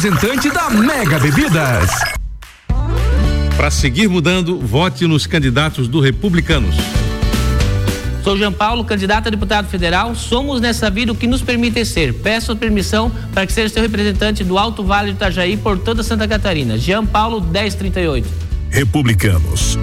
da 0.01 0.67
Mega 0.71 1.19
Bebidas. 1.19 1.91
Para 3.55 3.69
seguir 3.69 4.09
mudando, 4.09 4.59
vote 4.59 5.05
nos 5.05 5.27
candidatos 5.27 5.87
do 5.87 5.99
Republicanos. 5.99 6.75
Sou 8.23 8.35
Jean 8.35 8.51
Paulo, 8.51 8.83
candidato 8.83 9.27
a 9.27 9.29
deputado 9.29 9.67
federal. 9.67 10.15
Somos 10.15 10.59
nessa 10.59 10.89
vida 10.89 11.11
o 11.11 11.15
que 11.15 11.27
nos 11.27 11.43
permite 11.43 11.85
ser. 11.85 12.15
Peço 12.15 12.55
permissão 12.55 13.11
para 13.31 13.45
que 13.45 13.53
seja 13.53 13.69
seu 13.69 13.83
representante 13.83 14.43
do 14.43 14.57
Alto 14.57 14.83
Vale 14.83 15.11
do 15.11 15.17
Itajaí 15.17 15.55
por 15.55 15.77
toda 15.77 16.01
Santa 16.01 16.27
Catarina. 16.27 16.79
Jean 16.79 17.05
Paulo 17.05 17.39
1038. 17.39 18.27
Republicanos. 18.71 19.77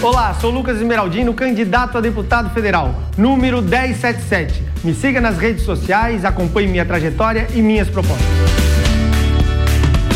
Olá, 0.00 0.34
sou 0.40 0.50
Lucas 0.50 0.78
Esmeraldino, 0.78 1.34
candidato 1.34 1.98
a 1.98 2.00
deputado 2.00 2.48
federal, 2.54 2.98
número 3.18 3.60
1077. 3.60 4.62
Me 4.82 4.94
siga 4.94 5.20
nas 5.20 5.36
redes 5.36 5.64
sociais, 5.64 6.24
acompanhe 6.24 6.66
minha 6.68 6.86
trajetória 6.86 7.46
e 7.54 7.60
minhas 7.60 7.90
propostas. 7.90 8.63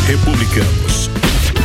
Republicanos. 0.09 1.07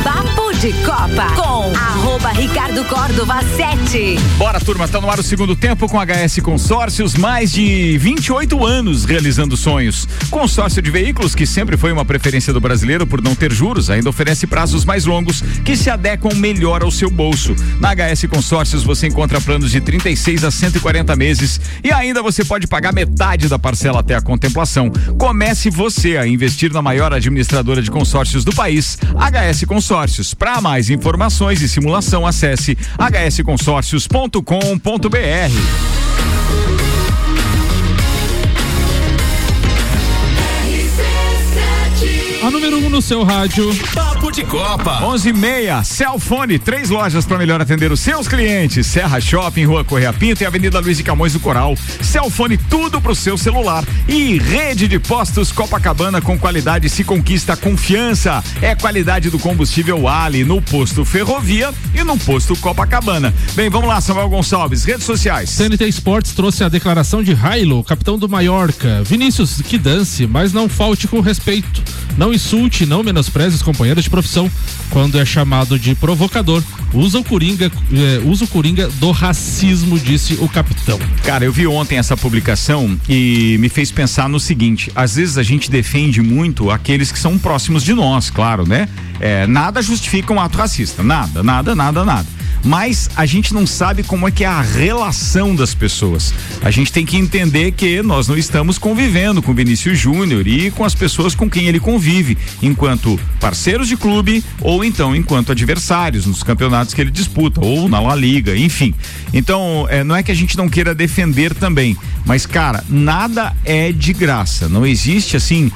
Papo 0.03 0.44
de 0.65 0.73
Copa 0.83 1.27
com 1.35 1.77
arroba 1.77 2.29
Ricardo 2.29 2.83
Córdova 2.85 3.39
7. 3.55 4.17
Bora, 4.35 4.59
turma, 4.59 4.87
tá 4.87 4.99
no 4.99 5.07
ar 5.11 5.19
o 5.19 5.23
segundo 5.23 5.55
tempo 5.55 5.87
com 5.87 5.99
HS 5.99 6.39
Consórcios, 6.41 7.13
mais 7.13 7.51
de 7.51 7.95
28 7.99 8.65
anos 8.65 9.05
realizando 9.05 9.55
sonhos. 9.55 10.07
Consórcio 10.31 10.81
de 10.81 10.89
veículos, 10.89 11.35
que 11.35 11.45
sempre 11.45 11.77
foi 11.77 11.91
uma 11.91 12.03
preferência 12.03 12.51
do 12.51 12.59
brasileiro 12.59 13.05
por 13.05 13.21
não 13.21 13.35
ter 13.35 13.53
juros, 13.53 13.91
ainda 13.91 14.09
oferece 14.09 14.47
prazos 14.47 14.83
mais 14.85 15.05
longos 15.05 15.43
que 15.63 15.77
se 15.77 15.87
adequam 15.87 16.33
melhor 16.33 16.81
ao 16.81 16.89
seu 16.89 17.11
bolso. 17.11 17.55
Na 17.79 17.93
HS 17.93 18.25
Consórcios 18.27 18.83
você 18.83 19.05
encontra 19.05 19.39
planos 19.39 19.69
de 19.69 19.79
36 19.79 20.45
a 20.45 20.49
140 20.49 21.15
meses 21.15 21.61
e 21.83 21.91
ainda 21.91 22.23
você 22.23 22.43
pode 22.43 22.65
pagar 22.65 22.91
metade 22.91 23.47
da 23.47 23.59
parcela 23.59 23.99
até 23.99 24.15
a 24.15 24.21
contemplação. 24.21 24.91
Comece 25.19 25.69
você 25.69 26.17
a 26.17 26.25
investir 26.25 26.73
na 26.73 26.81
maior 26.81 27.13
administradora 27.13 27.83
de 27.83 27.91
consórcios 27.91 28.43
do 28.43 28.51
país, 28.51 28.97
HS 29.13 29.65
Consórcios. 29.65 30.33
Para 30.55 30.61
mais 30.61 30.89
informações 30.89 31.61
e 31.61 31.67
simulação, 31.67 32.25
acesse 32.25 32.77
hsconsórcios.com.br. 32.97 34.39
A 42.41 42.49
número 42.49 42.77
1 42.77 42.85
um 42.85 42.89
no 42.89 43.01
seu 43.01 43.21
rádio. 43.25 43.69
De 44.35 44.43
Copa. 44.43 45.01
11 45.01 45.29
e 45.29 45.33
meia, 45.33 45.81
Celfone, 45.81 46.59
três 46.59 46.89
lojas 46.89 47.25
para 47.25 47.37
melhor 47.37 47.61
atender 47.61 47.89
os 47.89 48.01
seus 48.01 48.27
clientes. 48.27 48.85
Serra 48.85 49.21
Shopping, 49.21 49.63
Rua 49.63 49.85
Correia 49.85 50.11
Pinto 50.11 50.43
e 50.43 50.45
Avenida 50.45 50.81
Luiz 50.81 50.97
de 50.97 51.03
Camões 51.03 51.31
do 51.31 51.39
Coral. 51.39 51.77
Celfone, 52.01 52.57
tudo 52.57 52.99
pro 52.99 53.15
seu 53.15 53.37
celular. 53.37 53.85
E 54.09 54.37
rede 54.37 54.89
de 54.89 54.99
postos 54.99 55.53
Copacabana 55.53 56.19
com 56.19 56.37
qualidade 56.37 56.89
se 56.89 57.05
conquista 57.05 57.53
a 57.53 57.55
confiança. 57.55 58.43
É 58.61 58.75
qualidade 58.75 59.29
do 59.29 59.39
combustível 59.39 60.05
Ali 60.05 60.43
no 60.43 60.61
posto 60.61 61.05
Ferrovia 61.05 61.73
e 61.93 62.03
no 62.03 62.17
posto 62.17 62.57
Copacabana. 62.57 63.33
Bem, 63.53 63.69
vamos 63.69 63.87
lá, 63.87 64.01
Samuel 64.01 64.27
Gonçalves, 64.27 64.83
redes 64.83 65.05
sociais. 65.05 65.49
CNT 65.49 65.87
Esportes 65.87 66.33
trouxe 66.33 66.61
a 66.61 66.67
declaração 66.67 67.23
de 67.23 67.33
Railo, 67.33 67.81
capitão 67.85 68.17
do 68.17 68.27
Mallorca. 68.27 69.01
Vinícius, 69.05 69.61
que 69.61 69.77
dance, 69.77 70.27
mas 70.27 70.51
não 70.51 70.67
falte 70.67 71.07
com 71.07 71.21
respeito. 71.21 71.81
Não 72.17 72.33
insulte, 72.33 72.85
não 72.85 73.01
menospreze 73.01 73.55
os 73.55 73.61
companheiros 73.61 74.03
de 74.03 74.09
profissão. 74.09 74.24
Quando 74.89 75.19
é 75.19 75.25
chamado 75.25 75.77
de 75.77 75.95
provocador, 75.95 76.63
usa 76.93 77.19
o 77.19 77.23
coringa, 77.23 77.71
eh, 77.91 78.21
usa 78.25 78.45
o 78.45 78.47
coringa 78.47 78.87
do 78.87 79.11
racismo, 79.11 79.99
disse 79.99 80.35
o 80.35 80.47
capitão. 80.47 80.99
Cara, 81.23 81.45
eu 81.45 81.51
vi 81.51 81.67
ontem 81.67 81.97
essa 81.97 82.15
publicação 82.15 82.99
e 83.09 83.57
me 83.59 83.69
fez 83.69 83.91
pensar 83.91 84.29
no 84.29 84.39
seguinte: 84.39 84.91
às 84.95 85.15
vezes 85.15 85.37
a 85.37 85.43
gente 85.43 85.69
defende 85.69 86.21
muito 86.21 86.71
aqueles 86.71 87.11
que 87.11 87.19
são 87.19 87.37
próximos 87.37 87.83
de 87.83 87.93
nós, 87.93 88.29
claro, 88.29 88.67
né? 88.67 88.87
É, 89.19 89.47
nada 89.47 89.81
justifica 89.81 90.33
um 90.33 90.39
ato 90.39 90.57
racista, 90.57 91.03
nada, 91.03 91.41
nada, 91.41 91.75
nada, 91.75 92.03
nada. 92.03 92.27
Mas 92.65 93.11
a 93.15 93.27
gente 93.27 93.53
não 93.53 93.67
sabe 93.67 94.01
como 94.01 94.27
é 94.27 94.31
que 94.31 94.43
é 94.43 94.47
a 94.47 94.61
relação 94.61 95.55
das 95.55 95.75
pessoas. 95.75 96.33
A 96.63 96.71
gente 96.71 96.91
tem 96.91 97.05
que 97.05 97.15
entender 97.15 97.71
que 97.71 98.01
nós 98.01 98.27
não 98.27 98.35
estamos 98.35 98.79
convivendo 98.79 99.39
com 99.39 99.53
Vinícius 99.53 99.99
Júnior 99.99 100.47
e 100.47 100.71
com 100.71 100.83
as 100.83 100.95
pessoas 100.95 101.35
com 101.35 101.47
quem 101.47 101.67
ele 101.67 101.79
convive, 101.79 102.35
enquanto 102.63 103.19
parceiros 103.39 103.87
de 103.87 103.95
clube 103.95 104.43
ou 104.59 104.83
então 104.83 105.15
enquanto 105.15 105.51
adversários 105.51 106.25
nos 106.25 106.41
campeonatos 106.41 106.95
que 106.95 107.01
ele 107.01 107.11
disputa 107.11 107.63
ou 107.63 107.87
na 107.87 107.99
La 107.99 108.15
Liga, 108.15 108.57
enfim. 108.57 108.95
Então, 109.31 109.85
é, 109.89 110.03
não 110.03 110.15
é 110.15 110.23
que 110.23 110.31
a 110.31 110.35
gente 110.35 110.57
não 110.57 110.67
queira 110.67 110.95
defender 110.95 111.53
também, 111.53 111.95
mas 112.25 112.47
cara, 112.47 112.83
nada 112.89 113.55
é 113.63 113.91
de 113.91 114.11
graça. 114.11 114.67
Não 114.67 114.85
existe 114.85 115.37
assim 115.37 115.71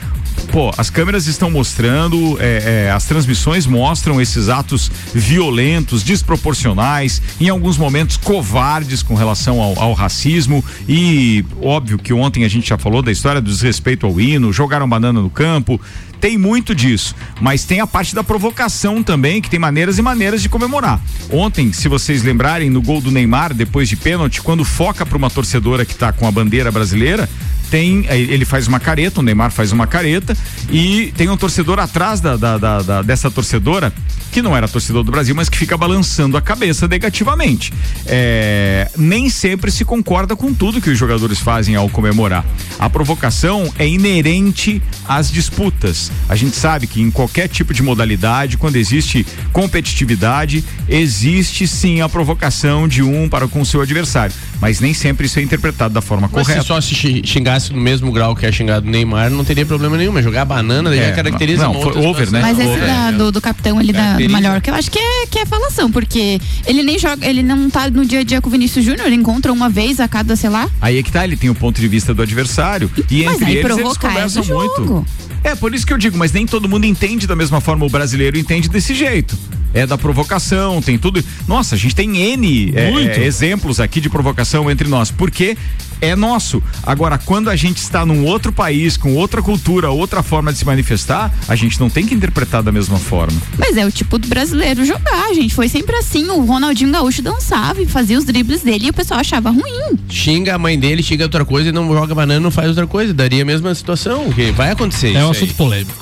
pô, 0.52 0.72
as 0.78 0.90
câmeras 0.90 1.28
estão 1.28 1.50
mostrando, 1.50 2.38
é, 2.40 2.86
é, 2.88 2.92
as 2.92 3.06
transmissões 3.06 3.66
mostram 3.66 4.20
esses 4.20 4.50
atos 4.50 4.92
violentos, 5.14 6.04
desproporcionais, 6.04 7.22
em 7.40 7.50
alguns 7.50 7.78
momentos 7.78 8.18
covardes 8.18 9.04
com 9.04 9.16
relação 9.16 9.62
ao, 9.62 9.80
ao, 9.80 9.94
racismo. 9.94 10.64
E 10.88 11.46
óbvio 11.62 11.98
que 11.98 12.14
ontem 12.14 12.44
a 12.44 12.48
gente 12.48 12.70
já 12.70 12.78
falou 12.78 13.02
da 13.02 13.12
história 13.12 13.42
do 13.42 13.50
desrespeito 13.50 14.06
ao 14.06 14.20
hino, 14.20 14.52
jogaram 14.52 14.88
banana 14.88 15.22
no 15.22 15.30
campo. 15.30 15.80
Tem 16.20 16.38
muito 16.38 16.76
disso, 16.76 17.16
mas 17.40 17.64
tem 17.64 17.80
a 17.80 17.88
parte 17.88 18.14
da 18.14 18.24
provocação 18.24 19.02
também, 19.02 19.42
que 19.42 19.50
tem 19.50 19.60
maneiras 19.60 19.98
e 19.98 20.02
maneiras 20.02 20.42
de 20.42 20.50
comemorar. 20.50 21.00
Ontem, 21.32 21.72
se 21.72 21.88
vocês 21.88 22.24
lembrarem, 22.24 22.70
no 22.70 22.82
gol 22.82 23.00
do 23.00 23.10
Neymar, 23.10 23.54
depois 23.54 23.88
de 23.88 23.96
pênalti, 23.96 24.42
quando 24.42 24.66
foca 24.66 25.06
para 25.06 25.18
uma 25.18 25.30
torcedora 25.30 25.86
que 25.86 25.94
está 25.94 26.12
com 26.12 26.28
a 26.28 26.32
bandeira 26.32 26.72
brasileira, 26.72 27.30
tem 27.70 28.06
ele 28.10 28.46
faz 28.46 28.68
uma 28.68 28.80
careta, 28.80 29.20
o 29.20 29.24
Neymar 29.24 29.52
faz 29.52 29.72
uma 29.72 29.88
careta 29.88 30.36
e 30.70 31.14
tem 31.16 31.30
um 31.30 31.38
torcedor 31.38 31.80
atrás 31.80 32.20
da, 32.20 32.36
da, 32.36 32.58
da, 32.58 32.82
da 32.82 33.02
dessa 33.02 33.30
torcedora 33.30 33.94
que 34.32 34.42
não 34.42 34.56
era 34.56 34.68
torcedor 34.68 35.04
do 35.04 35.12
Brasil, 35.12 35.34
mas 35.36 35.50
que 35.50 35.58
fica 35.58 35.76
balançando 35.76 36.38
a 36.38 36.42
cabeça 36.42 36.88
negativamente. 36.88 37.74
É, 38.06 38.90
nem 38.98 39.30
sempre 39.30 39.72
se 39.72 39.84
concorda 39.84 40.36
com 40.36 40.54
tudo 40.54 40.82
que 40.82 40.90
os 40.90 40.98
jogadores 40.98 41.40
fazem 41.40 41.76
ao 41.76 41.90
comemorar. 41.90 42.46
A 42.78 42.90
provocação 42.90 43.72
é 43.78 43.88
inerente 43.88 44.82
às 45.08 45.32
disputas. 45.32 46.12
A 46.28 46.36
gente 46.36 46.56
sabe 46.56 46.88
que 46.88 47.02
em 47.02 47.10
qualquer 47.10 47.48
tipo 47.48 47.74
de 47.74 47.82
modalidade, 47.82 48.58
quando 48.58 48.76
existe 48.76 49.26
competitividade, 49.52 50.64
existe 50.88 51.68
sim 51.68 52.02
a 52.02 52.10
provocação 52.10 52.88
de 52.88 53.02
um 53.02 53.28
para 53.28 53.48
com 53.48 53.62
o 53.62 53.66
seu 53.66 53.82
adversário. 53.82 54.36
Mas 54.62 54.80
nem 54.80 54.94
sempre 54.94 55.26
isso 55.26 55.40
é 55.40 55.42
interpretado 55.42 55.94
da 55.94 56.02
forma 56.02 56.30
mas 56.32 56.46
correta. 56.46 56.62
Se 56.62 56.68
só 56.68 56.82
se 56.82 57.22
xingasse 57.60 57.74
no 57.74 57.80
mesmo 57.82 58.12
grau 58.12 58.36
que 58.36 58.46
é 58.46 58.52
xingado 58.52 58.88
o 58.88 58.90
Neymar, 58.90 59.30
não 59.30 59.44
teria 59.44 59.66
problema 59.66 59.98
nenhum. 59.98 60.12
Mas 60.14 60.24
jogar 60.24 60.46
banana 60.46 60.90
daí 60.90 61.00
É, 61.00 61.10
já 61.10 61.16
caracteriza 61.16 61.64
não, 61.64 61.74
uma 61.74 61.92
foi 61.92 62.06
over, 62.06 62.32
né? 62.32 62.42
Mas 62.42 62.58
esse 62.58 62.68
Over, 62.68 62.86
da- 62.86 63.10
é. 63.10 63.12
do, 63.12 63.32
do 63.32 63.42
capitão 63.42 63.78
ali 63.78 63.92
da, 63.94 64.14
do. 64.18 64.30
Mallorca, 64.30 64.70
eu 64.72 64.76
acho 64.76 64.90
que 64.90 65.00
é, 65.00 65.28
que 65.28 65.40
é 65.40 65.46
falação, 65.46 65.92
porque 65.92 66.40
ele 66.66 66.84
nem 66.84 66.98
joga, 66.98 67.26
ele 67.28 67.44
não 67.44 67.70
tá 67.70 67.90
no 67.90 68.06
dia 68.06 68.20
a 68.20 68.24
dia 68.24 68.42
com 68.42 68.48
o 68.48 68.52
Vinícius 68.52 68.86
Júnior, 68.86 69.06
ele 69.08 69.16
encontra 69.16 69.52
uma 69.52 69.70
vez 69.70 70.00
a 70.00 70.08
cada, 70.08 70.36
sei 70.36 70.50
lá. 70.50 70.70
Aí 70.82 70.98
é 70.98 71.04
que 71.04 71.12
tá, 71.12 71.24
ele 71.24 71.36
tem 71.36 71.50
o 71.50 71.56
ponto 71.56 71.80
de 71.80 71.88
vista 71.88 72.14
do 72.14 72.22
adversário. 72.22 72.90
E 73.10 73.24
Mas 73.26 73.36
entre 73.36 73.46
aí 73.46 73.58
eles 73.58 73.78
eles 73.78 73.98
conversam 73.98 74.46
muito. 74.46 75.06
É, 75.44 75.56
por 75.56 75.74
isso 75.74 75.86
que 75.86 75.94
eu 75.94 75.98
digo, 75.98 76.18
mas 76.18 76.32
nem 76.34 76.46
todo 76.46 76.68
mundo 76.68 76.86
entende 76.86 77.26
da 77.26 77.36
mesma 77.36 77.62
forma, 77.62 77.86
o 77.86 77.90
brasileiro 77.90 78.38
entende 78.38 78.68
desse 78.70 78.94
jeito. 78.94 79.38
É 79.74 79.86
da 79.86 79.98
provocação, 79.98 80.82
tem 80.82 80.98
tudo. 80.98 81.24
Nossa, 81.48 81.76
a 81.76 81.78
gente 81.78 81.96
tem 81.96 82.18
N 82.18 82.74
é, 82.76 82.90
é, 82.90 83.24
exemplos 83.24 83.80
aqui 83.80 84.02
de 84.02 84.10
provocação 84.10 84.70
entre 84.70 84.88
nós, 84.88 85.12
porque 85.12 85.58
é 86.02 86.16
nosso. 86.16 86.62
Agora, 86.84 87.18
quando 87.18 87.50
a 87.50 87.56
gente 87.56 87.78
está 87.78 88.06
num 88.06 88.26
outro 88.26 88.52
país, 88.52 88.98
com 88.98 89.16
outra 89.16 89.42
cultura, 89.42 89.90
outra 89.90 90.24
forma 90.24 90.52
de 90.52 90.60
se 90.60 90.66
manifestar, 90.66 91.34
a 91.48 91.56
gente 91.56 91.80
não 91.80 91.90
tem 91.90 92.06
que 92.06 92.14
interpretar 92.14 92.64
da 92.64 92.72
mesma 92.72 92.98
forma. 92.98 93.40
Mas 93.58 93.78
é 93.78 93.86
o 93.86 93.92
tipo 93.92 94.18
do 94.18 94.28
brasileiro 94.28 94.86
jogar, 94.86 95.34
gente. 95.34 95.54
Foi 95.54 95.68
sempre 95.68 95.96
assim. 95.98 96.28
O 96.30 96.42
Ronaldinho 96.42 96.92
Gaúcho 96.92 97.22
dançava 97.22 97.82
e 97.82 97.86
fazia 97.86 98.18
os 98.18 98.26
dribles 98.26 98.62
dele 98.62 98.88
e 98.88 98.90
o 98.90 98.94
pessoal 98.94 99.20
achava 99.20 99.50
ruim. 99.50 99.98
Xinga 100.10 100.56
a 100.56 100.58
mãe 100.58 100.80
dele, 100.80 101.04
xinga 101.04 101.26
outra 101.26 101.44
coisa 101.46 101.70
e 101.70 101.72
não 101.72 101.92
joga 101.94 102.16
banana, 102.16 102.40
não 102.40 102.52
faz 102.52 102.70
outra 102.70 102.88
coisa. 102.88 103.14
Daria 103.14 103.44
a 103.44 103.46
mesma 103.46 103.74
situação, 103.76 104.32
que 104.32 104.52
vai 104.52 104.72
acontecer. 104.72 105.16
É 105.16 105.26
um 105.26 105.32
assunto 105.32 105.54
polêmico. 105.56 105.94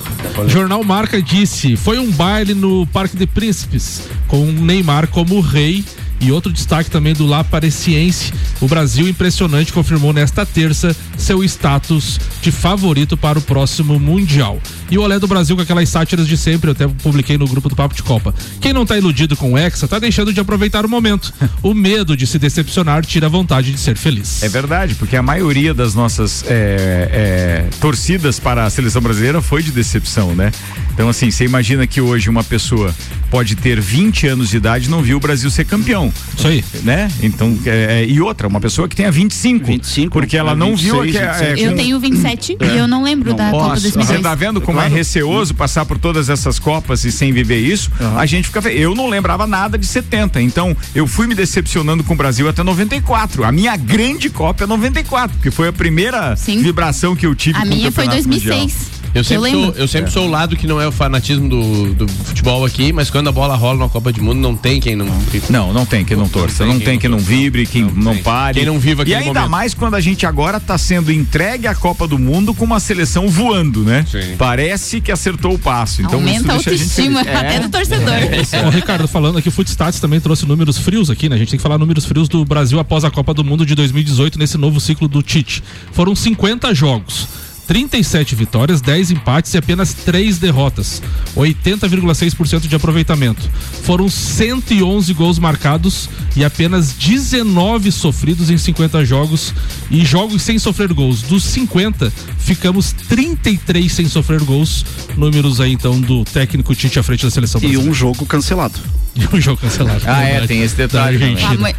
Jornal 0.46 0.82
Marca 0.84 1.20
disse: 1.20 1.76
foi 1.76 1.98
um 1.98 2.10
baile 2.10 2.54
no 2.54 2.86
Parque 2.86 3.16
de 3.16 3.26
Príncipes, 3.66 4.02
com 4.28 4.44
Neymar 4.46 5.08
como 5.08 5.40
rei. 5.40 5.84
E 6.20 6.32
outro 6.32 6.52
destaque 6.52 6.90
também 6.90 7.14
do 7.14 7.26
La 7.26 7.44
Pareciense. 7.44 8.32
O 8.60 8.66
Brasil 8.66 9.08
impressionante 9.08 9.72
confirmou 9.72 10.12
nesta 10.12 10.44
terça 10.44 10.94
seu 11.16 11.44
status 11.44 12.20
de 12.42 12.50
favorito 12.50 13.16
para 13.16 13.38
o 13.38 13.42
próximo 13.42 13.98
Mundial. 13.98 14.60
E 14.90 14.98
o 14.98 15.02
Olé 15.02 15.18
do 15.18 15.26
Brasil 15.26 15.54
com 15.54 15.62
aquelas 15.62 15.88
sátiras 15.88 16.26
de 16.26 16.36
sempre, 16.36 16.70
eu 16.70 16.72
até 16.72 16.88
publiquei 16.88 17.36
no 17.36 17.46
grupo 17.46 17.68
do 17.68 17.76
Papo 17.76 17.94
de 17.94 18.02
Copa. 18.02 18.34
Quem 18.60 18.72
não 18.72 18.86
tá 18.86 18.96
iludido 18.96 19.36
com 19.36 19.52
o 19.52 19.58
Hexa 19.58 19.86
tá 19.86 19.98
deixando 19.98 20.32
de 20.32 20.40
aproveitar 20.40 20.84
o 20.84 20.88
momento. 20.88 21.32
O 21.60 21.74
medo 21.74 22.16
de 22.16 22.26
se 22.26 22.38
decepcionar 22.38 23.04
tira 23.04 23.26
a 23.26 23.28
vontade 23.28 23.72
de 23.72 23.78
ser 23.78 23.96
feliz. 23.96 24.42
É 24.42 24.48
verdade, 24.48 24.94
porque 24.94 25.16
a 25.16 25.22
maioria 25.22 25.74
das 25.74 25.92
nossas 25.92 26.44
é, 26.46 27.66
é, 27.68 27.70
torcidas 27.80 28.38
para 28.38 28.64
a 28.64 28.70
seleção 28.70 29.02
brasileira 29.02 29.42
foi 29.42 29.62
de 29.62 29.70
decepção, 29.70 30.34
né? 30.34 30.52
Então, 30.94 31.08
assim, 31.08 31.30
você 31.30 31.44
imagina 31.44 31.86
que 31.86 32.00
hoje 32.00 32.30
uma 32.30 32.44
pessoa 32.44 32.94
pode 33.30 33.56
ter 33.56 33.80
20 33.80 34.26
anos 34.28 34.48
de 34.50 34.56
idade 34.56 34.86
e 34.86 34.90
não 34.90 35.02
viu 35.02 35.16
o 35.16 35.20
Brasil 35.20 35.50
ser 35.50 35.64
campeão. 35.64 36.07
Isso 36.36 36.46
aí. 36.46 36.64
Né? 36.82 37.10
Então, 37.22 37.56
é, 37.66 38.00
é, 38.00 38.06
e 38.06 38.20
outra, 38.20 38.46
uma 38.48 38.60
pessoa 38.60 38.88
que 38.88 38.96
tenha 38.96 39.10
25. 39.10 39.66
25 39.66 40.12
porque 40.12 40.36
ela 40.36 40.52
é, 40.52 40.54
não 40.54 40.76
viu 40.76 41.02
26, 41.02 41.10
que 41.12 41.18
é, 41.18 41.28
27. 41.32 41.62
Eu 41.62 41.70
com- 41.70 41.76
tenho 41.76 42.00
27 42.00 42.56
e 42.60 42.76
eu 42.76 42.88
não 42.88 43.02
lembro 43.02 43.34
da 43.34 43.50
Copa 43.50 43.68
Nossa, 43.68 43.80
2002. 43.82 44.06
Você 44.06 44.22
tá 44.22 44.34
vendo 44.34 44.60
como 44.60 44.80
é 44.80 44.88
receoso 44.88 45.54
passar 45.54 45.84
por 45.84 45.98
todas 45.98 46.28
essas 46.28 46.58
Copas 46.58 47.04
e 47.04 47.12
sem 47.12 47.32
viver 47.32 47.58
isso? 47.58 47.90
A 48.16 48.26
gente 48.26 48.48
fica. 48.48 48.60
Eu 48.70 48.94
não 48.94 49.08
lembrava 49.08 49.46
nada 49.46 49.76
de 49.78 49.86
70. 49.86 50.40
Então, 50.42 50.76
eu 50.94 51.06
fui 51.06 51.26
me 51.26 51.34
decepcionando 51.34 52.02
com 52.04 52.14
o 52.14 52.16
Brasil 52.16 52.48
até 52.48 52.62
94. 52.62 53.44
A 53.44 53.52
minha 53.52 53.76
grande 53.76 54.28
Copa 54.30 54.64
é 54.64 54.66
94, 54.66 55.36
porque 55.36 55.50
foi 55.50 55.68
a 55.68 55.72
primeira 55.72 56.34
vibração 56.34 57.14
que 57.16 57.26
eu 57.26 57.34
tive 57.34 57.58
A 57.58 57.62
com 57.62 57.66
o 57.66 57.70
minha 57.70 57.90
foi 57.92 58.04
Campeonato 58.04 58.28
2006. 58.28 58.62
Mundial. 58.62 58.97
Eu 59.14 59.24
sempre, 59.24 59.50
Eu 59.50 59.62
sou, 59.64 59.74
eu 59.74 59.88
sempre 59.88 60.10
sou 60.10 60.26
o 60.26 60.30
lado 60.30 60.56
que 60.56 60.66
não 60.66 60.80
é 60.80 60.86
o 60.86 60.92
fanatismo 60.92 61.48
do, 61.48 61.94
do 61.94 62.08
futebol 62.08 62.64
aqui, 62.64 62.92
mas 62.92 63.10
quando 63.10 63.28
a 63.28 63.32
bola 63.32 63.56
rola 63.56 63.78
na 63.78 63.88
Copa 63.88 64.12
do 64.12 64.22
Mundo, 64.22 64.38
não 64.38 64.54
tem 64.54 64.80
quem 64.80 64.94
não. 64.94 65.06
Não, 65.48 65.72
não 65.72 65.86
tem 65.86 66.04
quem 66.04 66.16
não 66.16 66.28
torça, 66.28 66.64
não 66.66 66.78
tem 66.78 66.98
quem 66.98 67.08
não 67.10 67.18
vibre, 67.18 67.66
quem 67.66 67.82
não 67.84 68.16
pare. 68.18 68.58
Quem 68.58 68.66
não 68.66 68.78
viva 68.78 69.02
E 69.02 69.14
aquele 69.14 69.28
ainda 69.28 69.40
momento. 69.40 69.50
mais 69.50 69.74
quando 69.74 69.94
a 69.94 70.00
gente 70.00 70.26
agora 70.26 70.60
tá 70.60 70.76
sendo 70.76 71.10
entregue 71.10 71.66
à 71.66 71.74
Copa 71.74 72.06
do 72.06 72.18
Mundo 72.18 72.52
com 72.54 72.64
uma 72.64 72.80
seleção 72.80 73.28
voando, 73.28 73.82
né? 73.82 74.04
Parece 74.36 75.00
que 75.00 75.10
acertou 75.10 75.54
o 75.54 75.58
passo. 75.58 76.02
Então 76.02 76.14
Aumenta 76.18 76.52
a 76.52 76.56
isso 76.56 76.68
deixa 76.70 76.84
gente 76.84 76.90
autoestima 77.00 77.20
até 77.22 77.56
É. 77.56 77.60
do 77.60 77.68
torcedor. 77.68 78.66
Ô, 78.66 78.70
Ricardo, 78.70 79.08
falando 79.08 79.38
aqui, 79.38 79.48
o 79.48 79.52
Footstats 79.52 80.00
também 80.00 80.20
trouxe 80.20 80.46
números 80.46 80.78
frios 80.78 81.10
aqui, 81.10 81.28
né? 81.28 81.36
A 81.36 81.38
gente 81.38 81.50
tem 81.50 81.58
que 81.58 81.62
falar 81.62 81.78
números 81.78 82.04
frios 82.04 82.28
do 82.28 82.44
Brasil 82.44 82.78
após 82.78 83.04
a 83.04 83.10
Copa 83.10 83.32
do 83.34 83.42
Mundo 83.44 83.64
de 83.64 83.74
2018, 83.74 84.38
nesse 84.38 84.58
novo 84.58 84.78
ciclo 84.80 85.08
do 85.08 85.22
Tite. 85.22 85.62
Foram 85.92 86.14
50 86.14 86.74
jogos. 86.74 87.26
37 87.68 88.34
vitórias, 88.34 88.80
10 88.80 89.10
empates 89.10 89.52
e 89.52 89.58
apenas 89.58 89.92
3 89.92 90.38
derrotas. 90.38 91.02
80,6% 91.36 92.66
de 92.66 92.74
aproveitamento. 92.74 93.48
Foram 93.82 94.08
111 94.08 95.12
gols 95.12 95.38
marcados 95.38 96.08
e 96.34 96.42
apenas 96.42 96.94
19 96.94 97.92
sofridos 97.92 98.48
em 98.48 98.56
50 98.56 99.04
jogos. 99.04 99.52
E 99.90 100.02
jogos 100.02 100.40
sem 100.40 100.58
sofrer 100.58 100.94
gols. 100.94 101.20
Dos 101.20 101.44
50, 101.44 102.10
ficamos 102.38 102.92
33 103.06 103.92
sem 103.92 104.08
sofrer 104.08 104.42
gols. 104.42 104.84
Números 105.14 105.60
aí 105.60 105.74
então 105.74 106.00
do 106.00 106.24
técnico 106.24 106.74
Tite 106.74 106.98
à 106.98 107.02
frente 107.02 107.26
da 107.26 107.30
seleção 107.30 107.58
E 107.58 107.62
brasileira. 107.64 107.90
um 107.90 107.94
jogo 107.94 108.24
cancelado. 108.24 108.80
De 109.18 109.28
um 109.34 109.40
jogo 109.40 109.60
cancelado. 109.60 110.02
Ah, 110.06 110.22
é, 110.22 110.46
tem 110.46 110.62
esse 110.62 110.76
detalhe 110.76 111.18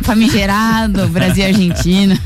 Famigerado, 0.02 1.08
Brasil 1.08 1.46
e 1.46 1.48
Argentina. 1.48 2.20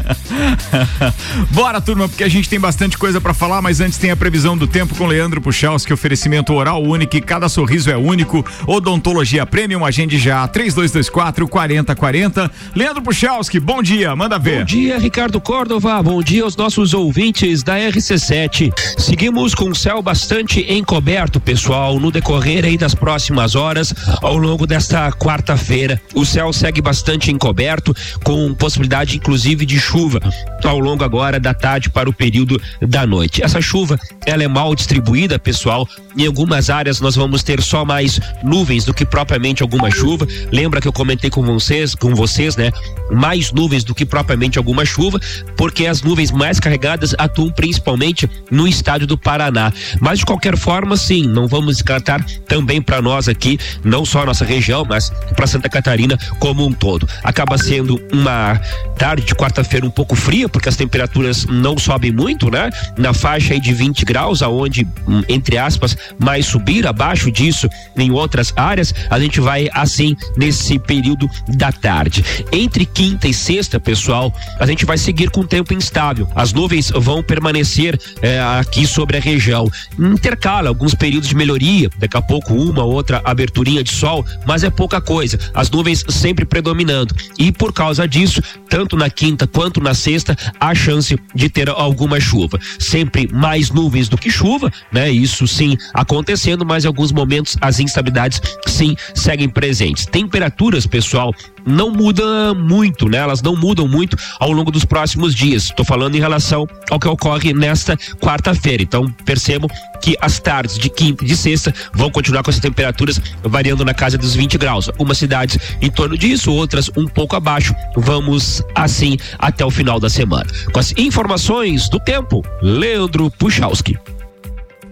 Bora, 1.51 1.79
turma, 1.79 2.09
porque 2.09 2.23
a 2.23 2.29
gente 2.29 2.49
tem 2.49 2.59
bastante 2.59 2.97
coisa 2.97 3.21
pra 3.21 3.33
falar, 3.33 3.61
mas 3.61 3.79
antes 3.79 3.97
tem 3.97 4.09
a 4.09 4.15
previsão 4.15 4.57
do 4.57 4.65
tempo 4.65 4.95
com 4.95 5.05
Leandro 5.05 5.39
Puchalski, 5.39 5.93
oferecimento 5.93 6.53
oral 6.53 6.81
único, 6.81 7.15
e 7.15 7.21
cada 7.21 7.47
sorriso 7.47 7.91
é 7.91 7.95
único. 7.95 8.43
Odontologia 8.65 9.45
Premium, 9.45 9.85
agende 9.85 10.17
já, 10.17 10.47
3224 10.47 11.47
4040. 11.47 12.51
Leandro 12.75 13.01
Puchalski, 13.03 13.59
bom 13.59 13.83
dia, 13.83 14.15
manda 14.15 14.39
ver. 14.39 14.59
Bom 14.59 14.65
dia, 14.65 14.97
Ricardo 14.97 15.39
Córdova. 15.39 16.01
Bom 16.01 16.23
dia 16.23 16.43
aos 16.43 16.57
nossos 16.57 16.93
ouvintes 16.93 17.61
da 17.61 17.77
RC7. 17.77 18.73
Seguimos 18.97 19.53
com 19.53 19.69
o 19.69 19.75
céu 19.75 20.01
bastante 20.01 20.65
encoberto, 20.73 21.39
pessoal, 21.39 21.99
no 21.99 22.11
decorrer 22.11 22.65
aí 22.65 22.77
das 22.77 22.95
próximas 22.95 23.55
horas, 23.55 23.93
ao 24.21 24.37
longo 24.37 24.65
desta 24.65 25.02
quarta-feira. 25.11 26.01
O 26.13 26.25
céu 26.25 26.51
segue 26.53 26.81
bastante 26.81 27.31
encoberto, 27.31 27.95
com 28.23 28.53
possibilidade 28.53 29.17
inclusive 29.17 29.65
de 29.65 29.79
chuva 29.79 30.19
ao 30.63 30.79
longo 30.79 31.03
agora 31.03 31.39
da 31.39 31.53
tarde 31.53 31.89
para 31.89 32.09
o 32.09 32.13
período 32.13 32.61
da 32.81 33.05
noite. 33.05 33.43
Essa 33.43 33.61
chuva, 33.61 33.99
ela 34.25 34.43
é 34.43 34.47
mal 34.47 34.73
distribuída, 34.75 35.37
pessoal. 35.37 35.87
Em 36.17 36.25
algumas 36.27 36.69
áreas 36.69 37.01
nós 37.01 37.15
vamos 37.15 37.43
ter 37.43 37.61
só 37.61 37.83
mais 37.83 38.19
nuvens 38.43 38.85
do 38.85 38.93
que 38.93 39.05
propriamente 39.05 39.63
alguma 39.63 39.89
chuva. 39.89 40.27
Lembra 40.51 40.79
que 40.79 40.87
eu 40.87 40.93
comentei 40.93 41.29
com 41.29 41.41
vocês, 41.41 41.95
com 41.95 42.13
vocês, 42.13 42.55
né? 42.55 42.71
Mais 43.11 43.51
nuvens 43.51 43.83
do 43.83 43.95
que 43.95 44.05
propriamente 44.05 44.57
alguma 44.57 44.85
chuva, 44.85 45.19
porque 45.57 45.85
as 45.85 46.01
nuvens 46.01 46.31
mais 46.31 46.59
carregadas 46.59 47.15
atuam 47.17 47.51
principalmente 47.51 48.29
no 48.51 48.67
estado 48.67 49.07
do 49.07 49.17
Paraná. 49.17 49.73
Mas 49.99 50.19
de 50.19 50.25
qualquer 50.25 50.55
forma, 50.55 50.95
sim, 50.95 51.27
não 51.27 51.47
vamos 51.47 51.77
descartar 51.77 52.23
também 52.47 52.81
para 52.81 53.01
nós 53.01 53.27
aqui, 53.27 53.59
não 53.83 54.05
só 54.05 54.21
a 54.21 54.25
nossa 54.27 54.45
região, 54.45 54.85
mas 54.87 54.92
para 55.35 55.47
Santa 55.47 55.69
Catarina 55.69 56.17
como 56.39 56.65
um 56.65 56.71
todo. 56.71 57.07
Acaba 57.23 57.57
sendo 57.57 58.01
uma 58.11 58.59
tarde 58.97 59.25
de 59.25 59.35
quarta-feira 59.35 59.85
um 59.85 59.91
pouco 59.91 60.15
fria, 60.15 60.47
porque 60.47 60.69
as 60.69 60.75
temperaturas 60.75 61.45
não 61.45 61.77
sobem 61.77 62.11
muito, 62.11 62.49
né? 62.49 62.69
Na 62.97 63.13
faixa 63.13 63.53
aí 63.53 63.59
de 63.59 63.73
20 63.73 64.05
graus, 64.05 64.41
aonde, 64.41 64.87
hum, 65.07 65.23
entre 65.27 65.57
aspas, 65.57 65.97
mais 66.19 66.45
subir, 66.45 66.85
abaixo 66.85 67.31
disso, 67.31 67.67
em 67.97 68.11
outras 68.11 68.53
áreas, 68.55 68.93
a 69.09 69.19
gente 69.19 69.39
vai 69.39 69.69
assim 69.73 70.15
nesse 70.37 70.77
período 70.79 71.29
da 71.49 71.71
tarde. 71.71 72.23
Entre 72.51 72.85
quinta 72.85 73.27
e 73.27 73.33
sexta, 73.33 73.79
pessoal, 73.79 74.33
a 74.59 74.65
gente 74.65 74.85
vai 74.85 74.97
seguir 74.97 75.29
com 75.29 75.43
tempo 75.43 75.73
instável. 75.73 76.27
As 76.35 76.53
nuvens 76.53 76.91
vão 76.91 77.23
permanecer 77.23 77.99
eh, 78.21 78.39
aqui 78.59 78.85
sobre 78.85 79.17
a 79.17 79.19
região. 79.19 79.69
Intercala 79.97 80.69
alguns 80.69 80.93
períodos 80.93 81.29
de 81.29 81.35
melhoria, 81.35 81.89
daqui 81.97 82.17
a 82.17 82.21
pouco 82.21 82.53
uma 82.53 82.83
outra 82.83 83.21
aberturinha 83.23 83.83
de 83.83 83.91
sol, 83.91 84.25
mas 84.45 84.63
é 84.63 84.69
pouca 84.75 84.99
coisa. 85.01 85.39
As 85.53 85.69
nuvens 85.69 86.03
sempre 86.09 86.45
predominando. 86.45 87.15
E 87.37 87.51
por 87.51 87.73
causa 87.73 88.07
disso, 88.07 88.41
tanto 88.69 88.95
na 88.95 89.09
quinta 89.09 89.47
quanto 89.47 89.81
na 89.81 89.93
sexta, 89.93 90.35
há 90.59 90.73
chance 90.75 91.17
de 91.33 91.49
ter 91.49 91.69
alguma 91.69 92.19
chuva. 92.19 92.59
Sempre 92.79 93.27
mais 93.31 93.69
nuvens 93.69 94.09
do 94.09 94.17
que 94.17 94.29
chuva, 94.29 94.71
né? 94.91 95.09
Isso 95.11 95.47
sim 95.47 95.77
acontecendo, 95.93 96.65
mas 96.65 96.83
em 96.83 96.87
alguns 96.87 97.11
momentos 97.11 97.55
as 97.61 97.79
instabilidades 97.79 98.41
sim 98.67 98.95
seguem 99.13 99.49
presentes. 99.49 100.05
Temperaturas, 100.05 100.85
pessoal, 100.85 101.33
não 101.65 101.91
muda 101.91 102.53
muito, 102.53 103.07
né? 103.07 103.17
Elas 103.17 103.41
não 103.41 103.55
mudam 103.55 103.87
muito 103.87 104.17
ao 104.39 104.51
longo 104.51 104.71
dos 104.71 104.85
próximos 104.85 105.33
dias. 105.33 105.65
Estou 105.65 105.85
falando 105.85 106.15
em 106.15 106.19
relação 106.19 106.67
ao 106.89 106.99
que 106.99 107.07
ocorre 107.07 107.53
nesta 107.53 107.97
quarta-feira. 108.19 108.83
Então, 108.83 109.09
percebam 109.25 109.69
que 110.01 110.17
as 110.19 110.39
tardes 110.39 110.77
de 110.77 110.89
quinta 110.89 111.23
e 111.23 111.27
de 111.27 111.37
sexta 111.37 111.73
vão 111.93 112.11
continuar 112.11 112.43
com 112.43 112.49
essas 112.49 112.61
temperaturas 112.61 113.21
variando 113.41 113.85
na 113.85 113.93
casa 113.93 114.17
dos 114.17 114.35
20 114.35 114.57
graus. 114.57 114.89
Algumas 114.89 115.17
cidades 115.17 115.57
em 115.81 115.89
torno 115.89 116.17
disso, 116.17 116.51
outras 116.51 116.89
um 116.97 117.07
pouco 117.07 117.35
abaixo. 117.35 117.73
Vamos 117.95 118.61
assim 118.75 119.17
até 119.39 119.65
o 119.65 119.71
final 119.71 119.99
da 119.99 120.09
semana. 120.09 120.47
Com 120.71 120.79
as 120.79 120.93
informações 120.97 121.87
do 121.87 121.99
tempo, 121.99 122.43
Leandro 122.61 123.31
Puchalski. 123.31 123.97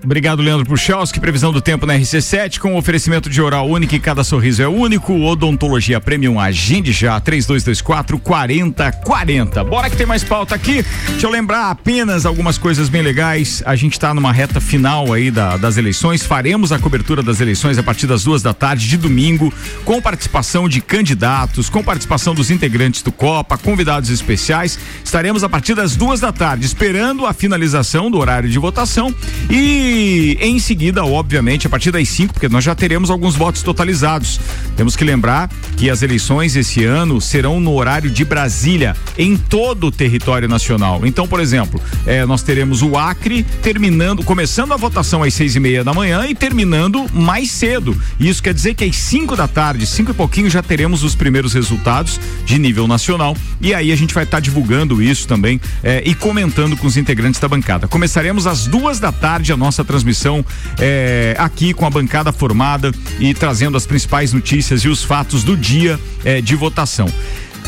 Obrigado, 0.04 0.42
Leandro 0.42 0.66
Puchalski. 0.66 1.20
Previsão 1.20 1.52
do 1.54 1.62
tempo 1.62 1.86
na 1.86 1.94
RC7 1.94 2.58
com 2.58 2.76
oferecimento 2.76 3.30
de 3.30 3.40
oral 3.40 3.70
único 3.70 3.94
e 3.94 4.00
cada 4.00 4.24
sorriso 4.24 4.64
é 4.64 4.68
único. 4.68 5.14
Odontologia 5.14 6.02
Premium 6.02 6.40
Agende 6.40 6.92
já 6.92 7.20
3224 7.20 8.18
4040. 8.18 9.64
Bora 9.64 9.90
que 9.92 9.96
tem 9.96 10.08
mais 10.08 10.24
pauta 10.24 10.56
aqui. 10.56 10.84
Deixa 11.10 11.28
eu 11.28 11.30
lembrar 11.30 11.70
apenas 11.70 12.26
algumas 12.26 12.58
coisas 12.58 12.90
bem 12.90 13.04
legais. 13.04 13.62
A 13.64 13.76
gente 13.76 13.94
está 13.94 14.12
numa 14.12 14.32
reta 14.34 14.60
final 14.60 15.14
aí 15.14 15.30
da- 15.30 15.56
das 15.56 15.78
eleições. 15.78 16.24
Faremos 16.24 16.72
a 16.72 16.80
cobertura 16.80 17.22
das 17.22 17.40
eleições 17.40 17.78
a 17.78 17.84
partir 17.84 18.08
das 18.08 18.24
duas 18.24 18.42
da 18.42 18.56
tarde 18.56 18.88
de 18.88 18.98
domingo, 18.98 19.54
com 19.86 20.02
participação 20.02 20.68
de 20.68 20.82
candidatos, 20.82 21.70
com 21.70 21.84
participação 21.84 22.34
dos 22.34 22.50
integrantes 22.50 23.04
do 23.04 23.12
Copa, 23.12 23.56
convidados 23.56 24.10
especiais. 24.10 24.80
Estaremos 25.06 25.44
a 25.44 25.50
partir 25.50 25.76
das 25.76 25.96
duas 25.96 26.20
da 26.20 26.32
tarde, 26.32 26.66
esperando 26.66 27.28
a 27.28 27.34
finalização 27.34 28.10
do 28.10 28.18
horário 28.18 28.50
de 28.50 28.58
votação 28.58 29.14
e 29.48 29.91
em 29.92 30.60
seguida, 30.60 31.04
obviamente, 31.06 31.68
a 31.68 31.70
partir 31.70 31.92
das 31.92 32.08
5, 32.10 32.34
porque 32.34 32.50
nós 32.50 32.64
já 32.64 32.74
teremos 32.76 33.10
alguns 33.10 33.36
votos 33.36 33.62
totalizados. 33.62 34.40
Temos 34.76 34.96
que 34.96 35.04
lembrar 35.04 35.50
que 35.78 35.90
as 35.90 36.02
eleições 36.02 36.56
esse 36.56 36.84
ano 36.86 37.20
serão 37.20 37.60
no 37.60 37.74
horário 37.74 38.10
de 38.10 38.24
Brasília, 38.24 38.96
em 39.18 39.36
todo 39.36 39.88
o 39.88 39.92
território 39.92 40.48
nacional. 40.48 41.06
Então, 41.06 41.28
por 41.28 41.40
exemplo, 41.40 41.82
eh, 42.06 42.26
nós 42.26 42.42
teremos 42.42 42.82
o 42.82 42.98
Acre 42.98 43.44
terminando, 43.62 44.24
começando 44.24 44.74
a 44.74 44.78
votação 44.78 45.24
às 45.24 45.34
seis 45.34 45.56
e 45.56 45.60
meia 45.60 45.84
da 45.84 45.94
manhã 45.94 46.26
e 46.28 46.36
terminando 46.36 47.06
mais 47.14 47.52
cedo. 47.52 48.00
Isso 48.20 48.42
quer 48.42 48.54
dizer 48.54 48.76
que 48.76 48.84
às 48.84 48.96
5 48.96 49.36
da 49.36 49.48
tarde, 49.48 49.86
cinco 49.86 50.12
e 50.12 50.14
pouquinho, 50.14 50.50
já 50.50 50.64
teremos 50.64 51.04
os 51.04 51.16
primeiros 51.16 51.54
resultados 51.54 52.20
de 52.46 52.58
nível 52.58 52.88
nacional. 52.88 53.36
E 53.62 53.74
aí 53.74 53.92
a 53.92 53.96
gente 53.96 54.14
vai 54.14 54.24
estar 54.24 54.40
divulgando 54.40 55.02
isso 55.02 55.28
também 55.28 55.62
eh, 55.84 56.02
e 56.06 56.16
comentando 56.16 56.76
com 56.76 56.88
os 56.88 56.98
integrantes 56.98 57.40
da 57.40 57.48
bancada. 57.48 57.88
Começaremos 57.88 58.48
às 58.48 58.66
duas 58.66 59.00
da 59.00 59.12
tarde 59.12 59.54
a 59.54 59.58
nossa 59.58 59.84
transmissão 59.86 60.44
eh, 60.80 61.36
aqui 61.38 61.74
com 61.74 61.86
a 61.86 61.90
bancada 61.90 62.32
formada 62.32 62.92
e 63.20 63.34
trazendo 63.34 63.78
as 63.78 63.86
principais 63.86 64.34
notícias 64.34 64.82
e 64.82 64.88
os 64.88 65.04
fatos 65.04 65.44
do 65.44 65.56
dia 65.56 66.00
eh, 66.26 66.42
de 66.42 66.56
votação. 66.56 67.08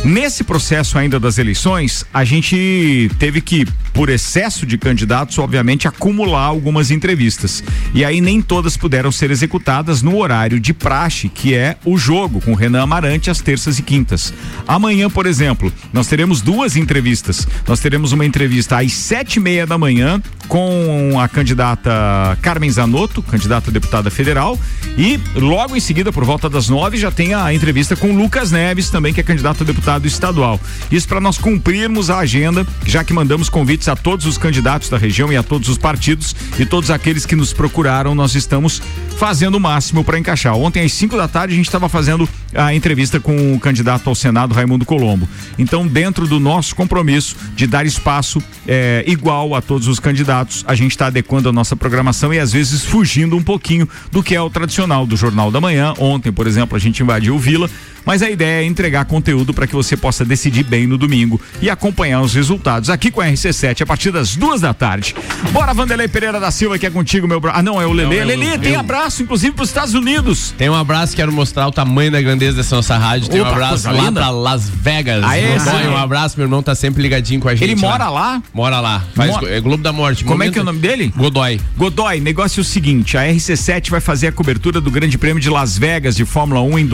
Nesse 0.03 0.43
processo 0.43 0.97
ainda 0.97 1.17
das 1.17 1.37
eleições, 1.37 2.05
a 2.13 2.25
gente 2.25 3.09
teve 3.17 3.39
que, 3.39 3.65
por 3.93 4.09
excesso 4.09 4.65
de 4.65 4.77
candidatos, 4.77 5.39
obviamente, 5.39 5.87
acumular 5.87 6.43
algumas 6.43 6.91
entrevistas. 6.91 7.63
E 7.93 8.03
aí 8.03 8.19
nem 8.19 8.41
todas 8.41 8.75
puderam 8.75 9.11
ser 9.13 9.31
executadas 9.31 10.01
no 10.01 10.17
horário 10.17 10.59
de 10.59 10.73
praxe, 10.73 11.29
que 11.29 11.53
é 11.53 11.77
o 11.85 11.97
jogo, 11.97 12.41
com 12.41 12.53
Renan 12.53 12.83
Amarante 12.83 13.29
às 13.29 13.39
terças 13.39 13.79
e 13.79 13.81
quintas. 13.81 14.33
Amanhã, 14.67 15.09
por 15.09 15.25
exemplo, 15.25 15.71
nós 15.93 16.07
teremos 16.07 16.41
duas 16.41 16.75
entrevistas. 16.75 17.47
Nós 17.65 17.79
teremos 17.79 18.11
uma 18.11 18.25
entrevista 18.25 18.79
às 18.79 18.91
sete 18.91 19.37
e 19.37 19.39
meia 19.39 19.65
da 19.65 19.77
manhã 19.77 20.21
com 20.47 21.19
a 21.19 21.27
candidata 21.27 22.37
Carmen 22.41 22.69
Zanotto, 22.69 23.21
candidata 23.21 23.69
a 23.69 23.73
deputada 23.73 24.09
federal, 24.09 24.59
e 24.97 25.19
logo 25.35 25.75
em 25.75 25.79
seguida, 25.79 26.11
por 26.11 26.23
volta 26.23 26.49
das 26.49 26.69
nove, 26.69 26.97
já 26.97 27.11
tem 27.11 27.33
a 27.33 27.53
entrevista 27.53 27.95
com 27.95 28.15
Lucas 28.15 28.51
Neves, 28.51 28.89
também 28.89 29.13
que 29.13 29.19
é 29.19 29.23
candidato 29.23 29.63
a 29.63 29.65
deputado 29.65 30.05
estadual. 30.05 30.59
Isso 30.91 31.07
para 31.07 31.19
nós 31.19 31.37
cumprirmos 31.37 32.09
a 32.09 32.19
agenda, 32.19 32.65
já 32.85 33.03
que 33.03 33.13
mandamos 33.13 33.49
convites 33.49 33.87
a 33.87 33.95
todos 33.95 34.25
os 34.25 34.37
candidatos 34.37 34.89
da 34.89 34.97
região 34.97 35.31
e 35.31 35.37
a 35.37 35.43
todos 35.43 35.69
os 35.69 35.77
partidos 35.77 36.35
e 36.59 36.65
todos 36.65 36.91
aqueles 36.91 37.25
que 37.25 37.35
nos 37.35 37.53
procuraram, 37.53 38.13
nós 38.13 38.35
estamos 38.35 38.81
fazendo 39.17 39.55
o 39.55 39.59
máximo 39.59 40.03
para 40.03 40.19
encaixar. 40.19 40.55
Ontem 40.55 40.83
às 40.83 40.91
5 40.93 41.15
da 41.15 41.27
tarde 41.27 41.53
a 41.53 41.57
gente 41.57 41.67
estava 41.67 41.87
fazendo 41.87 42.27
a 42.53 42.73
entrevista 42.73 43.19
com 43.19 43.55
o 43.55 43.59
candidato 43.59 44.07
ao 44.09 44.15
Senado 44.15 44.53
Raimundo 44.53 44.85
Colombo. 44.85 45.27
Então, 45.57 45.87
dentro 45.87 46.27
do 46.27 46.39
nosso 46.39 46.75
compromisso 46.75 47.35
de 47.55 47.65
dar 47.65 47.85
espaço 47.85 48.41
eh, 48.67 49.03
igual 49.07 49.55
a 49.55 49.61
todos 49.61 49.87
os 49.87 49.99
candidatos, 49.99 50.32
a 50.65 50.75
gente 50.75 50.91
está 50.91 51.07
adequando 51.07 51.49
a 51.49 51.51
nossa 51.51 51.75
programação 51.75 52.33
e 52.33 52.39
às 52.39 52.51
vezes 52.51 52.83
fugindo 52.83 53.35
um 53.35 53.43
pouquinho 53.43 53.87
do 54.11 54.23
que 54.23 54.35
é 54.35 54.41
o 54.41 54.49
tradicional 54.49 55.05
do 55.05 55.15
Jornal 55.15 55.51
da 55.51 55.61
Manhã. 55.61 55.93
Ontem, 55.99 56.31
por 56.31 56.47
exemplo, 56.47 56.75
a 56.75 56.79
gente 56.79 57.01
invadiu 57.03 57.37
Vila, 57.37 57.69
mas 58.05 58.21
a 58.21 58.29
ideia 58.29 58.61
é 58.63 58.65
entregar 58.65 59.05
conteúdo 59.05 59.53
para 59.53 59.67
que 59.67 59.73
você 59.73 59.95
possa 59.97 60.23
decidir 60.25 60.63
bem 60.63 60.85
no 60.87 60.97
domingo 60.97 61.39
e 61.61 61.69
acompanhar 61.69 62.21
os 62.21 62.33
resultados 62.33 62.89
aqui 62.89 63.09
com 63.11 63.21
a 63.21 63.25
RC7 63.27 63.81
a 63.81 63.85
partir 63.85 64.11
das 64.11 64.35
duas 64.35 64.61
da 64.61 64.73
tarde. 64.73 65.15
Bora, 65.51 65.73
Vanderlei 65.73 66.07
Pereira 66.07 66.39
da 66.39 66.51
Silva, 66.51 66.77
que 66.77 66.85
é 66.85 66.89
contigo, 66.89 67.27
meu. 67.27 67.41
Ah, 67.53 67.61
não, 67.61 67.81
é 67.81 67.85
o. 67.85 67.93
Não, 67.93 68.11
é 68.11 68.23
Lelê, 68.25 68.57
tem 68.57 68.73
eu- 68.73 68.79
abraço, 68.79 69.21
inclusive, 69.23 69.53
para 69.53 69.63
os 69.63 69.69
Estados 69.69 69.93
Unidos. 69.93 70.53
Tem 70.57 70.69
um 70.69 70.75
abraço, 70.75 71.15
quero 71.15 71.31
mostrar 71.31 71.67
o 71.67 71.71
tamanho 71.71 72.11
da 72.11 72.21
grandeza 72.21 72.57
dessa 72.57 72.75
nossa 72.75 72.97
rádio. 72.97 73.29
Tem 73.29 73.39
Opa, 73.41 73.49
um 73.49 73.53
abraço 73.53 73.91
lá 73.91 74.11
pra 74.11 74.29
Las 74.29 74.67
Vegas. 74.69 75.23
Aê, 75.23 75.55
Meu 75.57 75.63
boy, 75.63 75.87
um 75.89 75.97
abraço, 75.97 76.35
meu 76.37 76.45
irmão 76.45 76.63
tá 76.63 76.73
sempre 76.75 77.01
ligadinho 77.03 77.39
com 77.39 77.47
a 77.49 77.55
gente. 77.55 77.63
Ele 77.63 77.75
mora 77.79 78.09
lá? 78.09 78.41
Mora 78.53 78.79
lá. 78.79 79.03
Faz, 79.15 79.35
É 79.43 79.59
Globo 79.59 79.83
da 79.83 79.91
Morte. 79.93 80.23
Como 80.23 80.35
é 80.35 80.37
Momento- 80.37 80.53
que 80.53 80.59
é 80.59 80.61
o 80.61 80.65
nome 80.65 80.79
dele? 80.79 81.13
Godoy. 81.15 81.59
Godoy, 81.77 82.19
negócio 82.19 82.59
é 82.59 82.61
o 82.61 82.65
seguinte, 82.65 83.17
a 83.17 83.21
RC7 83.27 83.89
vai 83.89 83.99
fazer 84.01 84.27
a 84.27 84.31
cobertura 84.31 84.81
do 84.81 84.89
Grande 84.91 85.17
Prêmio 85.17 85.41
de 85.41 85.49
Las 85.49 85.77
Vegas 85.77 86.15
de 86.15 86.25
Fórmula 86.25 86.61
1 86.61 86.79
em 86.79 86.87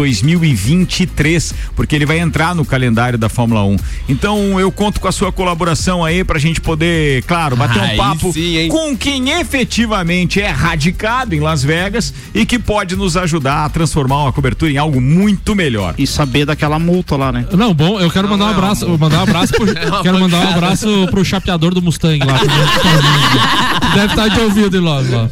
2023, 1.06 1.54
porque 1.76 1.96
ele 1.96 2.06
vai 2.06 2.20
entrar 2.20 2.54
no 2.56 2.66
calendário 2.66 3.18
da 3.18 3.30
Fórmula 3.30 3.64
1. 3.64 3.78
Então 4.08 4.60
eu 4.60 4.72
conto 4.72 5.00
com 5.00 5.08
a 5.08 5.12
sua 5.12 5.32
colaboração 5.32 6.04
aí 6.04 6.24
pra 6.24 6.40
gente 6.40 6.60
poder, 6.60 7.24
claro, 7.24 7.56
bater 7.56 7.82
Aí 7.82 7.94
um 7.94 7.98
papo 7.98 8.34
sim, 8.34 8.68
com 8.70 8.96
quem 8.98 9.32
efetivamente 9.32 10.42
é 10.42 10.50
radicado 10.50 11.36
em 11.36 11.40
Las 11.40 11.64
Vegas 11.64 12.14
e 12.34 12.46
que 12.46 12.60
pode 12.60 12.96
nos 12.96 13.16
ajudar 13.16 13.66
a 13.66 13.70
transformar 13.70 14.24
uma 14.24 14.34
cobertura 14.34 14.72
em 14.72 14.78
algo 14.78 15.00
muito 15.00 15.56
melhor. 15.56 15.96
E 15.98 16.06
saber 16.06 16.46
daquela 16.46 16.80
multa 16.80 17.16
lá, 17.16 17.32
né? 17.32 17.46
Não, 17.52 17.74
bom, 17.74 18.00
eu 18.00 18.10
quero 18.10 18.28
mandar 18.28 18.46
um 18.46 18.50
abraço, 18.50 18.98
mandar 18.98 19.20
um 19.20 19.24
abraço 19.24 19.54
pro, 19.54 19.66
quero 20.04 20.20
mandar 20.20 20.46
um 20.46 20.50
abraço 20.50 21.08
pro 21.10 21.24
chapeador 21.24 21.74
do 21.74 21.82
Mustang 21.82 22.20
lá. 22.26 22.40
Deve 23.94 24.06
estar 24.08 24.28
de 24.30 24.40
ouvido 24.40 24.78
em 24.78 24.80
logo 24.80 25.12
lá. 25.12 25.30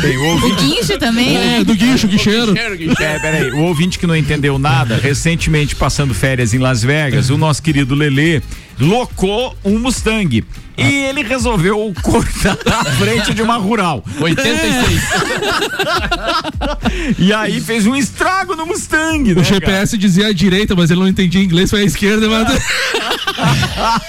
Bem, 0.00 0.16
o 0.16 0.46
O 0.46 0.56
guincho 0.56 0.98
também, 0.98 1.34
né? 1.34 1.58
É, 1.60 1.64
do 1.64 1.74
guincho, 1.74 2.06
guincheiro. 2.06 2.54
É, 2.56 3.18
peraí, 3.18 3.50
o 3.50 3.62
ouvinte 3.64 3.98
que 3.98 4.06
não 4.06 4.16
entendeu 4.16 4.58
nada, 4.58 4.96
recentemente 4.96 5.74
passando 5.74 6.14
férias 6.14 6.54
em 6.54 6.58
Las 6.58 6.82
Vegas, 6.82 7.30
o 7.30 7.36
nosso 7.36 7.62
querido 7.62 7.94
Lelê 7.94 8.40
locou 8.78 9.56
um 9.64 9.78
Mustang. 9.78 10.44
E 10.78 10.82
ele 10.82 11.22
resolveu 11.22 11.90
cortar 12.02 12.58
a 12.66 12.84
frente 12.84 13.32
de 13.32 13.40
uma 13.40 13.56
rural. 13.56 14.04
86. 14.20 15.02
E 17.18 17.32
aí 17.32 17.60
fez 17.60 17.86
um 17.86 17.94
estrago 17.94 18.54
no 18.54 18.66
Mustang, 18.66 19.34
né, 19.34 19.40
O 19.40 19.44
GPS 19.44 19.96
dizia 19.96 20.28
a 20.28 20.32
direita, 20.32 20.74
mas 20.74 20.90
ele 20.90 21.00
não 21.00 21.08
entendia 21.08 21.42
inglês, 21.42 21.70
foi 21.70 21.80
a 21.80 21.84
esquerda. 21.84 22.28
Mas... 22.28 22.48
cara? 23.76 24.00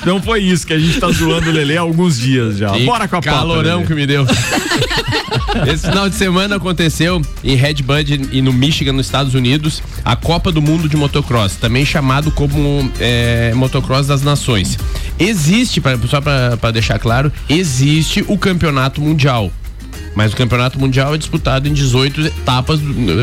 Então 0.00 0.22
foi 0.22 0.40
isso 0.40 0.66
que 0.66 0.72
a 0.72 0.78
gente 0.78 0.98
tá 0.98 1.10
zoando 1.10 1.50
o 1.50 1.52
Lelê 1.52 1.76
há 1.76 1.80
alguns 1.80 2.18
dias 2.18 2.56
já. 2.56 2.70
Que 2.70 2.84
Bora 2.84 3.06
com 3.06 3.16
a 3.16 3.22
calorão 3.22 3.84
que 3.84 3.94
me 3.94 4.06
deu. 4.06 4.26
Esse 5.66 5.88
final 5.88 6.08
de 6.08 6.14
semana 6.14 6.56
aconteceu 6.56 7.22
em 7.42 7.54
Red 7.54 7.82
Bud 7.82 8.28
e 8.32 8.42
no 8.42 8.52
Michigan, 8.52 8.92
nos 8.92 9.06
Estados 9.06 9.34
Unidos, 9.34 9.82
a 10.04 10.14
Copa 10.14 10.52
do 10.52 10.60
Mundo 10.60 10.88
de 10.88 10.96
Motocross, 10.96 11.56
também 11.56 11.84
chamado 11.84 12.30
como 12.30 12.90
é, 13.00 13.52
Motocross 13.54 13.77
das 14.08 14.22
Nações. 14.22 14.78
Existe, 15.18 15.80
pra- 15.80 15.98
só 16.08 16.20
para 16.20 16.70
deixar 16.70 16.98
claro, 16.98 17.32
existe 17.48 18.24
o 18.28 18.36
Campeonato 18.38 19.00
Mundial. 19.00 19.50
Mas 20.14 20.32
o 20.32 20.36
Campeonato 20.36 20.78
Mundial 20.78 21.14
é 21.14 21.18
disputado 21.18 21.68
em 21.68 21.72
18 21.72 22.26
etapas 22.26 22.80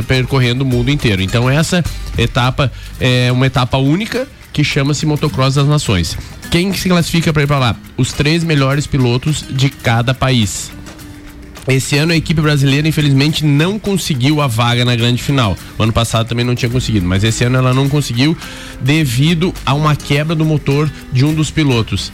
percorrendo 0.08 0.64
o 0.64 0.66
mundo 0.68 0.90
inteiro. 0.90 1.22
Então 1.22 1.50
essa 1.50 1.84
etapa 2.18 2.72
é 3.00 3.32
uma 3.32 3.46
etapa 3.48 3.78
única 3.78 4.28
que 4.54 4.64
chama-se 4.64 5.06
Motocross 5.06 5.56
das 5.56 5.68
Nações. 5.68 6.18
Quem 6.50 6.74
se 6.74 6.88
classifica 6.88 7.34
para 7.34 7.44
ir 7.44 7.48
para 7.48 7.60
lá? 7.60 7.76
Os 7.98 8.14
três 8.14 8.44
melhores 8.44 8.88
pilotos 8.88 9.44
de 9.50 9.70
cada 9.70 10.14
país. 10.14 10.72
Esse 11.68 11.98
ano 11.98 12.12
a 12.12 12.16
equipe 12.16 12.40
brasileira, 12.42 12.88
infelizmente, 12.88 13.44
não 13.44 13.80
conseguiu 13.80 14.40
a 14.42 14.48
vaga 14.48 14.86
na 14.86 14.96
grande 14.96 15.22
final. 15.24 15.58
O 15.80 15.84
ano 15.84 15.92
passado 15.92 16.28
também 16.28 16.46
não 16.46 16.54
tinha 16.56 16.70
conseguido, 16.70 17.06
mas 17.08 17.24
esse 17.24 17.44
ano 17.44 17.58
ela 17.58 17.74
não 17.74 17.90
conseguiu 17.90 18.38
devido 18.82 19.54
a 19.66 19.74
uma 19.74 19.96
quebra 19.96 20.36
do 20.36 20.46
motor 20.46 20.90
de 21.12 21.26
um 21.26 21.34
dos 21.34 21.50
pilotos. 21.50 22.12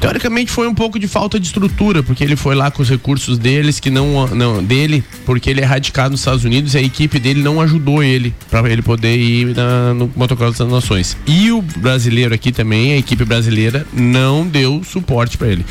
Teoricamente 0.00 0.52
foi 0.52 0.68
um 0.68 0.74
pouco 0.74 0.98
de 0.98 1.08
falta 1.08 1.40
de 1.40 1.46
estrutura, 1.46 2.02
porque 2.02 2.22
ele 2.22 2.36
foi 2.36 2.54
lá 2.54 2.70
com 2.70 2.82
os 2.82 2.88
recursos 2.88 3.38
deles, 3.38 3.80
que 3.80 3.88
não, 3.90 4.26
não 4.28 4.62
dele, 4.62 5.02
porque 5.24 5.48
ele 5.48 5.62
é 5.62 5.64
radicado 5.64 6.10
nos 6.10 6.20
Estados 6.20 6.44
Unidos 6.44 6.74
e 6.74 6.78
a 6.78 6.82
equipe 6.82 7.18
dele 7.18 7.42
não 7.42 7.60
ajudou 7.62 8.04
ele 8.04 8.34
para 8.50 8.70
ele 8.70 8.82
poder 8.82 9.16
ir 9.16 9.56
na- 9.56 9.94
no 9.94 10.10
motocross 10.14 10.58
das 10.58 10.68
nações. 10.70 11.16
E 11.26 11.50
o 11.50 11.62
brasileiro 11.62 12.34
aqui 12.34 12.52
também, 12.52 12.92
a 12.92 12.98
equipe 12.98 13.24
brasileira 13.24 13.86
não 13.92 14.46
deu 14.46 14.82
suporte 14.84 15.38
para 15.38 15.48
ele. 15.48 15.64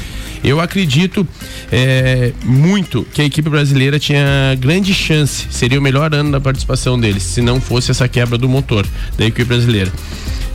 Eu 0.46 0.62
acredito 0.62 1.28
é, 1.72 2.32
muito 2.43 3.04
que 3.12 3.20
a 3.20 3.26
equipe 3.26 3.50
brasileira 3.50 3.98
tinha 3.98 4.56
grande 4.60 4.93
chance, 4.93 5.48
seria 5.50 5.80
o 5.80 5.82
melhor 5.82 6.14
ano 6.14 6.32
da 6.32 6.39
participação 6.39 7.00
deles, 7.00 7.24
se 7.24 7.41
não 7.41 7.60
fosse 7.60 7.89
essa 7.89 8.08
quebra 8.08 8.38
do 8.38 8.48
motor 8.48 8.86
da 9.18 9.26
equipe 9.26 9.46
brasileira. 9.46 9.91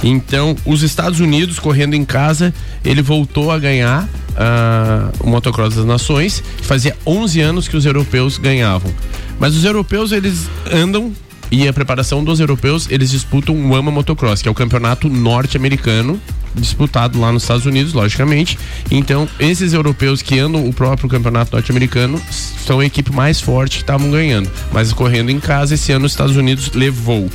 Então, 0.02 0.56
os 0.64 0.84
Estados 0.84 1.18
Unidos, 1.18 1.58
correndo 1.58 1.94
em 1.94 2.04
casa, 2.04 2.54
ele 2.84 3.02
voltou 3.02 3.50
a 3.50 3.58
ganhar 3.58 4.08
ah, 4.36 5.10
o 5.18 5.28
Motocross 5.28 5.74
das 5.74 5.84
Nações. 5.84 6.42
Fazia 6.62 6.96
11 7.04 7.40
anos 7.40 7.68
que 7.68 7.76
os 7.76 7.84
europeus 7.84 8.38
ganhavam. 8.38 8.94
Mas 9.40 9.56
os 9.56 9.64
europeus, 9.64 10.12
eles 10.12 10.48
andam 10.72 11.12
e 11.50 11.66
a 11.66 11.72
preparação 11.72 12.22
dos 12.22 12.38
europeus, 12.38 12.86
eles 12.90 13.10
disputam 13.10 13.54
o 13.54 13.74
AMA 13.74 13.90
Motocross, 13.90 14.40
que 14.40 14.48
é 14.48 14.50
o 14.50 14.54
campeonato 14.54 15.08
norte-americano, 15.08 16.20
disputado 16.54 17.18
lá 17.20 17.32
nos 17.32 17.42
Estados 17.42 17.66
Unidos, 17.66 17.92
logicamente. 17.92 18.58
Então, 18.90 19.28
esses 19.38 19.72
europeus 19.72 20.22
que 20.22 20.38
andam 20.38 20.68
o 20.68 20.72
próprio 20.72 21.08
campeonato 21.08 21.52
norte-americano 21.52 22.20
são 22.30 22.80
a 22.80 22.86
equipe 22.86 23.12
mais 23.12 23.40
forte 23.40 23.78
que 23.78 23.82
estavam 23.82 24.10
ganhando. 24.10 24.50
Mas 24.72 24.92
correndo 24.92 25.30
em 25.30 25.40
casa, 25.40 25.74
esse 25.74 25.92
ano 25.92 26.06
os 26.06 26.12
Estados 26.12 26.36
Unidos 26.36 26.70
levou. 26.72 27.28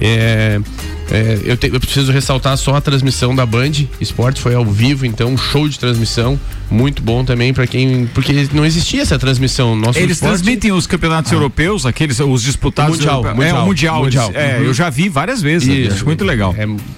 É, 0.00 0.60
é, 1.10 1.38
eu, 1.44 1.56
te- 1.56 1.70
eu 1.72 1.80
preciso 1.80 2.10
ressaltar 2.12 2.56
só 2.56 2.74
a 2.76 2.80
transmissão 2.80 3.34
da 3.34 3.44
Band 3.44 3.70
Esportes, 4.00 4.42
foi 4.42 4.54
ao 4.54 4.64
vivo, 4.64 5.04
então 5.06 5.28
um 5.30 5.36
show 5.38 5.68
de 5.68 5.78
transmissão, 5.78 6.38
muito 6.70 7.02
bom 7.02 7.22
também 7.24 7.52
para 7.52 7.66
quem. 7.66 8.06
Porque 8.14 8.48
não 8.54 8.64
existia 8.64 9.02
essa 9.02 9.18
transmissão. 9.18 9.76
Nosso 9.76 9.98
Eles 9.98 10.12
esporte- 10.16 10.30
transmitem 10.42 10.72
os 10.72 10.86
campeonatos 10.86 11.30
europeus, 11.30 11.84
aqueles, 11.84 12.18
os 12.18 12.42
disputados. 12.42 12.96
Mundial, 12.96 13.16
europeus. 13.24 13.36
mundial, 13.36 13.56
é, 13.58 13.62
o 13.62 13.66
mundial. 13.66 14.02
mundial. 14.02 14.30
eles- 14.30 14.36
é, 14.42 14.58
Uhum. 14.58 14.64
eu 14.64 14.74
já 14.74 14.88
vi 14.88 15.08
várias 15.10 15.42
vezes. 15.42 15.68
Isso. 15.68 15.94
Acho 15.96 16.04
muito 16.06 16.24
legal. 16.24 16.54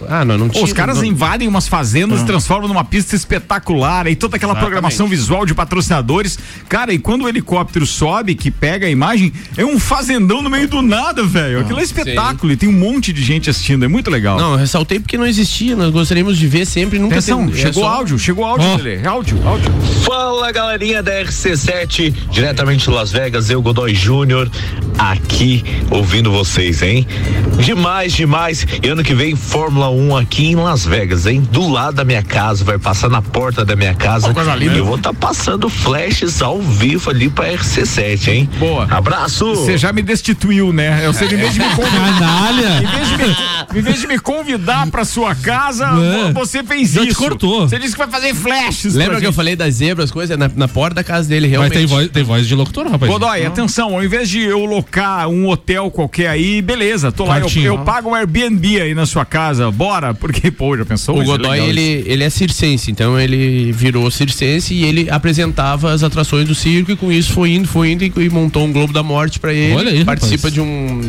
ah, 0.08 0.24
não, 0.24 0.38
não 0.38 0.48
Pô, 0.48 0.58
Os 0.58 0.64
tinha- 0.66 0.74
caras 0.76 0.98
não- 0.98 1.04
invadem 1.04 1.48
umas 1.48 1.66
fazendas 1.66 2.18
e 2.18 2.20
Não. 2.20 2.26
transformam 2.26 2.68
numa 2.68 2.84
pista 2.84 3.16
espetacular 3.16 4.06
e 4.06 4.14
toda 4.14 4.36
aquela 4.36 4.52
Exatamente. 4.52 4.70
programação 4.72 5.08
visual 5.08 5.44
de 5.44 5.54
patrocinadores. 5.54 6.38
Cara, 6.68 6.92
e 6.92 6.98
quando 6.98 7.22
o 7.24 7.28
helicóptero 7.28 7.84
sobe, 7.84 8.34
que 8.36 8.50
pega 8.50 8.86
a 8.86 8.90
imagem, 8.90 9.32
é 9.56 9.64
um 9.64 9.78
fazendão 9.80 10.40
no 10.40 10.48
meio 10.48 10.68
do 10.68 10.82
nada, 10.82 11.24
velho. 11.24 11.60
Aquilo 11.60 11.80
é 11.80 11.82
espetáculo 11.82 12.52
e 12.52 12.56
tem 12.56 12.68
um 12.68 12.72
monte 12.72 13.12
de 13.12 13.22
gente 13.24 13.50
assistindo, 13.50 13.84
é 13.84 13.88
muito 13.88 14.03
legal. 14.10 14.38
Não, 14.38 14.52
eu 14.52 14.58
ressaltei 14.58 14.98
porque 15.00 15.16
não 15.16 15.26
existia, 15.26 15.74
nós 15.76 15.90
gostaríamos 15.90 16.36
de 16.38 16.46
ver 16.46 16.66
sempre, 16.66 16.98
nunca 16.98 17.16
Atenção, 17.16 17.46
tem- 17.46 17.54
é 17.54 17.62
chegou 17.62 17.82
só- 17.84 17.88
áudio, 17.90 18.18
chegou 18.18 18.44
áudio. 18.44 18.76
Lelê. 18.76 19.06
Áudio, 19.06 19.38
áudio. 19.46 19.72
Fala 20.04 20.50
galerinha 20.52 21.02
da 21.02 21.12
RC7, 21.22 22.12
diretamente 22.30 22.84
de 22.84 22.90
Las 22.90 23.10
Vegas, 23.12 23.50
eu 23.50 23.60
Godoy 23.62 23.94
Júnior, 23.94 24.50
aqui 24.98 25.64
ouvindo 25.90 26.30
vocês, 26.30 26.82
hein? 26.82 27.06
Demais, 27.58 28.12
demais. 28.12 28.66
E 28.82 28.88
ano 28.88 29.02
que 29.02 29.14
vem, 29.14 29.34
Fórmula 29.36 29.90
1 29.90 30.16
aqui 30.16 30.46
em 30.48 30.56
Las 30.56 30.84
Vegas, 30.84 31.26
hein? 31.26 31.42
Do 31.50 31.68
lado 31.68 31.94
da 31.94 32.04
minha 32.04 32.22
casa, 32.22 32.64
vai 32.64 32.78
passar 32.78 33.08
na 33.08 33.22
porta 33.22 33.64
da 33.64 33.74
minha 33.76 33.94
casa. 33.94 34.32
E 34.60 34.66
eu 34.78 34.84
vou 34.84 34.96
estar 34.96 35.12
passando 35.14 35.68
flashes 35.68 36.42
ao 36.42 36.60
vivo 36.60 37.10
ali 37.10 37.28
pra 37.30 37.46
RC7, 37.52 38.28
hein? 38.28 38.48
Boa. 38.58 38.86
Abraço! 38.90 39.54
Você 39.54 39.78
já 39.78 39.92
me 39.92 40.02
destituiu, 40.02 40.72
né? 40.72 41.06
Ou 41.06 41.12
seja, 41.12 41.34
em 41.34 41.38
vez 41.38 41.52
de 41.54 41.60
me 41.60 41.68
convidar. 41.74 42.04
Canalha. 42.04 42.82
Em 42.82 42.86
vez 42.86 43.08
de 43.08 43.16
me, 43.16 43.82
vez 43.84 44.00
de 44.00 44.06
me 44.06 44.18
convidar 44.18 44.90
pra 44.90 45.04
sua 45.04 45.34
casa, 45.34 45.86
É. 46.28 46.32
você 46.32 46.62
fez 46.64 46.90
Já 46.92 47.02
te 47.02 47.08
isso. 47.10 47.18
cortou. 47.18 47.68
Você 47.68 47.78
disse 47.78 47.92
que 47.92 47.98
vai 47.98 48.08
fazer 48.10 48.34
flashes. 48.34 48.94
Lembra 48.94 49.20
que 49.20 49.26
eu 49.26 49.32
falei 49.32 49.54
das 49.54 49.74
zebras, 49.74 50.10
coisas? 50.10 50.36
Na, 50.38 50.50
na 50.54 50.66
porta 50.68 50.96
da 50.96 51.04
casa 51.04 51.28
dele, 51.28 51.46
Mas 51.46 51.50
realmente. 51.50 51.72
tem 51.74 51.86
voz, 51.86 52.08
tem 52.08 52.22
voz 52.24 52.46
de 52.48 52.54
locutor, 52.54 52.88
rapaz. 52.88 53.10
Godoy, 53.12 53.44
atenção, 53.46 53.94
ao 53.94 54.02
invés 54.02 54.28
de 54.28 54.40
eu 54.40 54.64
locar 54.64 55.28
um 55.28 55.48
hotel 55.48 55.90
qualquer 55.90 56.28
aí, 56.28 56.60
beleza, 56.62 57.12
tô 57.12 57.24
lá, 57.24 57.38
eu, 57.38 57.42
Quartinho. 57.42 57.66
eu 57.66 57.78
pago 57.78 58.10
um 58.10 58.14
Airbnb 58.14 58.80
aí 58.80 58.94
na 58.94 59.06
sua 59.06 59.24
casa, 59.24 59.70
bora, 59.70 60.14
porque, 60.14 60.50
pô, 60.50 60.76
já 60.76 60.84
pensou? 60.84 61.16
O 61.16 61.20
ser 61.20 61.26
Godoy, 61.26 61.50
legal 61.50 61.66
ele, 61.68 62.02
ele 62.06 62.24
é 62.24 62.30
circense, 62.30 62.90
então 62.90 63.18
ele 63.20 63.70
virou 63.72 64.10
circense 64.10 64.74
e 64.74 64.84
ele 64.84 65.08
apresentava 65.10 65.92
as 65.92 66.02
atrações 66.02 66.46
do 66.46 66.54
circo 66.54 66.90
e 66.92 66.96
com 66.96 67.12
isso 67.12 67.32
foi 67.32 67.50
indo, 67.52 67.68
foi 67.68 67.90
indo 67.92 68.04
e, 68.04 68.12
e 68.16 68.30
montou 68.30 68.64
um 68.64 68.72
Globo 68.72 68.92
da 68.92 69.02
Morte 69.02 69.38
pra 69.38 69.52
ele. 69.52 69.74
Olha 69.74 69.90
aí, 69.90 70.04
Participa 70.04 70.48
rapaz. 70.48 70.54
de 70.54 70.60
um. 70.60 71.00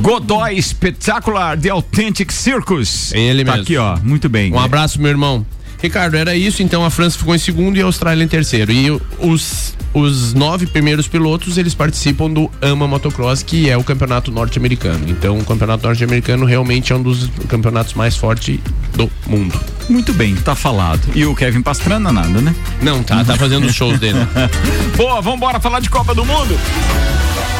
Godoy 0.00 0.60
Spectacular 0.62 1.58
The 1.58 1.70
Authentic 2.10 2.32
Circus. 2.32 3.12
É 3.14 3.20
ele 3.20 3.44
tá 3.44 3.52
mesmo. 3.52 3.62
aqui, 3.62 3.76
ó, 3.76 3.96
muito 4.02 4.28
bem. 4.28 4.52
Um 4.52 4.58
abraço, 4.58 5.00
meu 5.00 5.10
irmão. 5.10 5.46
Ricardo, 5.80 6.16
era 6.16 6.36
isso, 6.36 6.62
então 6.62 6.84
a 6.84 6.90
França 6.90 7.18
ficou 7.18 7.34
em 7.34 7.38
segundo 7.38 7.78
e 7.78 7.80
a 7.80 7.84
Austrália 7.86 8.22
em 8.22 8.28
terceiro. 8.28 8.70
E 8.70 8.90
os, 9.18 9.74
os 9.94 10.34
nove 10.34 10.66
primeiros 10.66 11.08
pilotos, 11.08 11.56
eles 11.56 11.74
participam 11.74 12.30
do 12.30 12.50
AMA 12.60 12.86
Motocross, 12.86 13.42
que 13.42 13.70
é 13.70 13.76
o 13.78 13.84
campeonato 13.84 14.30
norte-americano. 14.30 15.08
Então 15.08 15.38
o 15.38 15.44
campeonato 15.44 15.86
norte-americano 15.86 16.44
realmente 16.44 16.92
é 16.92 16.96
um 16.96 17.02
dos 17.02 17.30
campeonatos 17.48 17.94
mais 17.94 18.14
fortes 18.14 18.58
do 18.94 19.10
mundo. 19.26 19.58
Muito 19.90 20.14
bem, 20.14 20.36
tá 20.36 20.54
falado. 20.54 21.00
E 21.16 21.26
o 21.26 21.34
Kevin 21.34 21.62
Pastrana, 21.62 22.12
nada, 22.12 22.40
né? 22.40 22.54
Não, 22.80 23.02
tá, 23.02 23.24
tá 23.24 23.36
fazendo 23.36 23.66
os 23.66 23.74
shows 23.74 23.98
dele. 23.98 24.20
Boa, 24.96 25.20
vambora 25.20 25.58
falar 25.58 25.80
de 25.80 25.90
Copa 25.90 26.14
do 26.14 26.24
Mundo. 26.24 26.56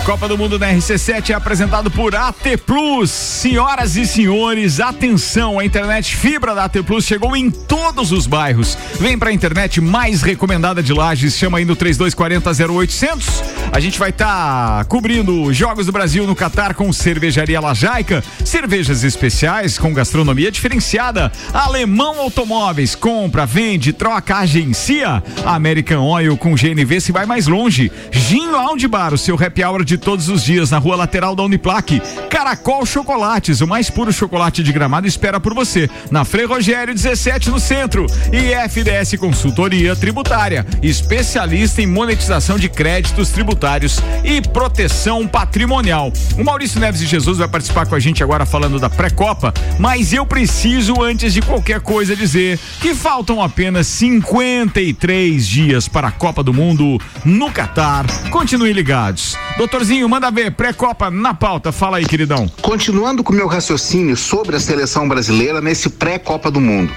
Copa 0.05 0.27
do 0.27 0.39
Mundo 0.39 0.59
na 0.59 0.73
RC7 0.73 1.31
é 1.31 1.35
apresentado 1.35 1.91
por 1.91 2.15
AT 2.17 2.57
Plus. 2.65 3.11
Senhoras 3.11 3.97
e 3.97 4.07
senhores, 4.07 4.81
atenção, 4.81 5.59
a 5.59 5.65
internet 5.65 6.17
fibra 6.17 6.55
da 6.55 6.65
AT 6.65 6.83
Plus 6.85 7.05
chegou 7.05 7.37
em 7.37 7.51
todos 7.51 8.11
os 8.11 8.27
bairros. 8.27 8.77
Vem 8.99 9.19
pra 9.19 9.33
internet 9.33 9.81
mais 9.81 10.23
recomendada 10.23 10.83
de 10.83 10.93
Lages, 10.93 11.37
chama 11.37 11.59
aí 11.59 11.65
no 11.65 11.77
3240 11.77 12.73
0800. 12.73 13.43
A 13.73 13.79
gente 13.79 13.99
vai 13.99 14.11
estar 14.11 14.85
cobrindo 14.87 15.43
os 15.43 15.57
Jogos 15.57 15.87
do 15.87 15.93
Brasil 15.93 16.27
no 16.27 16.35
Catar 16.35 16.75
com 16.75 16.93
cervejaria 16.93 17.61
Lajaica, 17.61 18.25
cervejas 18.45 19.05
especiais 19.05 19.79
com 19.79 19.93
gastronomia 19.93 20.51
diferenciada, 20.51 21.31
Alemão 21.53 22.20
Automóveis, 22.21 22.95
compra, 22.95 23.47
vende, 23.47 23.95
troca, 23.95 24.37
agencia. 24.37 25.23
American 25.47 26.03
Oil 26.07 26.37
com 26.37 26.55
GNV 26.55 27.01
se 27.01 27.13
vai 27.13 27.25
mais 27.25 27.47
longe. 27.47 27.91
Ginho 28.11 28.55
Audi 28.57 28.87
Bar, 28.87 29.15
o 29.15 29.19
seu 29.19 29.43
happy 29.43 29.65
hour 29.65 29.83
de 29.83 29.97
todos 29.97 30.29
os 30.29 30.45
dias 30.45 30.71
na 30.71 30.77
rua 30.77 30.97
lateral 30.97 31.35
da 31.35 31.43
Uniplaque. 31.43 32.03
Caracol 32.29 32.85
Chocolates, 32.85 33.63
o 33.63 33.67
mais 33.67 33.89
puro 33.89 34.13
chocolate 34.13 34.63
de 34.63 34.71
gramado 34.71 35.07
espera 35.07 35.41
por 35.41 35.55
você. 35.55 35.89
Na 36.11 36.23
Frei 36.27 36.45
Rogério 36.45 36.95
17 36.95 37.49
no 37.49 37.59
centro. 37.59 38.05
E 38.31 38.53
FDS 38.69 39.19
Consultoria 39.19 39.97
Tributária, 39.97 40.67
especialista 40.83 41.81
em 41.81 41.87
monetização 41.87 42.59
de 42.59 42.69
créditos 42.69 43.31
tributários 43.31 43.99
e 44.23 44.43
proteção 44.43 45.27
patrimonial. 45.27 46.13
O 46.39 46.45
Maurício 46.45 46.79
Neves 46.79 47.01
de 47.01 47.07
Jesus 47.07 47.39
vai 47.39 47.49
participar 47.49 47.87
com 47.87 47.95
a 47.95 48.01
gente 48.01 48.23
agora 48.23 48.45
falando 48.45 48.79
da 48.79 48.91
pré-copa, 48.91 49.55
mas 49.79 50.13
eu 50.13 50.27
preciso 50.27 51.03
antes 51.03 51.33
de 51.33 51.41
qualquer 51.41 51.81
coisa 51.81 52.10
dizer 52.17 52.59
que 52.81 52.95
faltam 52.95 53.43
apenas 53.43 53.87
53 53.87 55.47
dias 55.47 55.89
para 55.89 56.09
a 56.09 56.13
Copa 56.13 56.43
do 56.43 56.53
Mundo 56.53 56.99
no 57.25 57.51
Catar. 57.51 58.07
Continuem 58.31 58.73
ligados. 58.73 59.37
Doutorzinho, 59.57 60.09
manda 60.09 60.31
ver, 60.31 60.53
pré-copa 60.53 61.11
na 61.11 61.35
pauta. 61.35 61.73
Fala 61.73 61.99
aí, 61.99 62.07
queridão. 62.07 62.51
Continuando 62.63 63.23
com 63.23 63.33
o 63.33 63.37
meu 63.37 63.47
raciocínio 63.47 64.17
sobre 64.17 64.57
a 64.57 64.61
seleção 64.61 65.09
brasileira 65.09 65.61
nesse 65.61 65.91
pré-Copa 65.91 66.51
do 66.51 66.61
Mundo. 66.61 66.93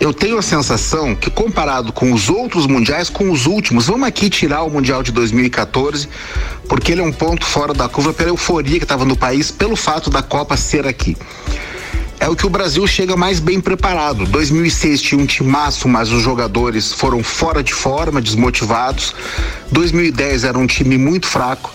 Eu 0.00 0.12
tenho 0.12 0.36
a 0.36 0.42
sensação 0.42 1.14
que, 1.14 1.30
comparado 1.30 1.92
com 1.92 2.12
os 2.12 2.28
outros 2.28 2.66
mundiais, 2.66 3.08
com 3.08 3.30
os 3.30 3.46
últimos, 3.46 3.86
vamos 3.86 4.06
aqui 4.06 4.28
tirar 4.28 4.62
o 4.62 4.70
Mundial 4.70 5.02
de 5.02 5.12
2014, 5.12 6.08
porque 6.68 6.92
ele 6.92 7.00
é 7.00 7.04
um 7.04 7.12
ponto 7.12 7.46
fora 7.46 7.72
da 7.72 7.88
curva 7.88 8.12
pela 8.12 8.30
euforia 8.30 8.78
que 8.78 8.84
estava 8.84 9.04
no 9.04 9.16
país, 9.16 9.50
pelo 9.50 9.76
fato 9.76 10.10
da 10.10 10.22
Copa 10.22 10.56
ser 10.56 10.86
aqui. 10.86 11.16
É 12.20 12.28
o 12.28 12.36
que 12.36 12.46
o 12.46 12.50
Brasil 12.50 12.86
chega 12.86 13.16
mais 13.16 13.40
bem 13.40 13.60
preparado. 13.60 14.24
2006 14.26 15.02
tinha 15.02 15.20
um 15.20 15.26
timaço, 15.26 15.88
mas 15.88 16.10
os 16.10 16.22
jogadores 16.22 16.92
foram 16.92 17.22
fora 17.22 17.62
de 17.62 17.74
forma, 17.74 18.20
desmotivados. 18.20 19.14
2010 19.70 20.44
era 20.44 20.58
um 20.58 20.66
time 20.66 20.96
muito 20.96 21.26
fraco. 21.26 21.72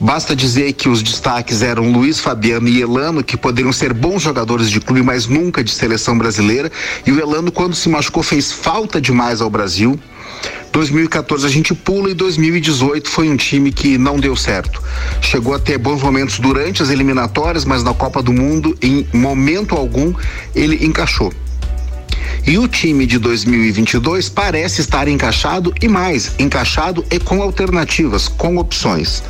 Basta 0.00 0.34
dizer 0.34 0.72
que 0.72 0.88
os 0.88 1.02
destaques 1.02 1.62
eram 1.62 1.92
Luiz 1.92 2.18
Fabiano 2.18 2.68
e 2.68 2.80
Elano, 2.80 3.22
que 3.22 3.36
poderiam 3.36 3.72
ser 3.72 3.92
bons 3.92 4.22
jogadores 4.22 4.68
de 4.70 4.80
clube, 4.80 5.02
mas 5.02 5.26
nunca 5.26 5.62
de 5.62 5.70
seleção 5.70 6.16
brasileira. 6.18 6.70
E 7.06 7.12
o 7.12 7.20
Elano, 7.20 7.52
quando 7.52 7.74
se 7.74 7.88
machucou, 7.88 8.22
fez 8.22 8.52
falta 8.52 9.00
demais 9.00 9.40
ao 9.40 9.48
Brasil. 9.48 9.98
2014 10.72 11.46
a 11.46 11.48
gente 11.48 11.74
pula 11.74 12.10
e 12.10 12.14
2018 12.14 13.08
foi 13.08 13.28
um 13.28 13.36
time 13.36 13.70
que 13.70 13.96
não 13.96 14.18
deu 14.18 14.36
certo. 14.36 14.82
Chegou 15.20 15.54
a 15.54 15.58
ter 15.58 15.78
bons 15.78 16.02
momentos 16.02 16.38
durante 16.38 16.82
as 16.82 16.90
eliminatórias, 16.90 17.64
mas 17.64 17.82
na 17.82 17.94
Copa 17.94 18.22
do 18.22 18.32
Mundo, 18.32 18.76
em 18.82 19.06
momento 19.12 19.74
algum, 19.74 20.12
ele 20.54 20.84
encaixou. 20.84 21.32
E 22.46 22.58
o 22.58 22.68
time 22.68 23.06
de 23.06 23.18
2022 23.18 24.28
parece 24.28 24.80
estar 24.80 25.08
encaixado 25.08 25.72
e 25.80 25.88
mais, 25.88 26.32
encaixado 26.38 27.04
e 27.10 27.18
com 27.18 27.40
alternativas, 27.40 28.28
com 28.28 28.58
opções 28.58 29.22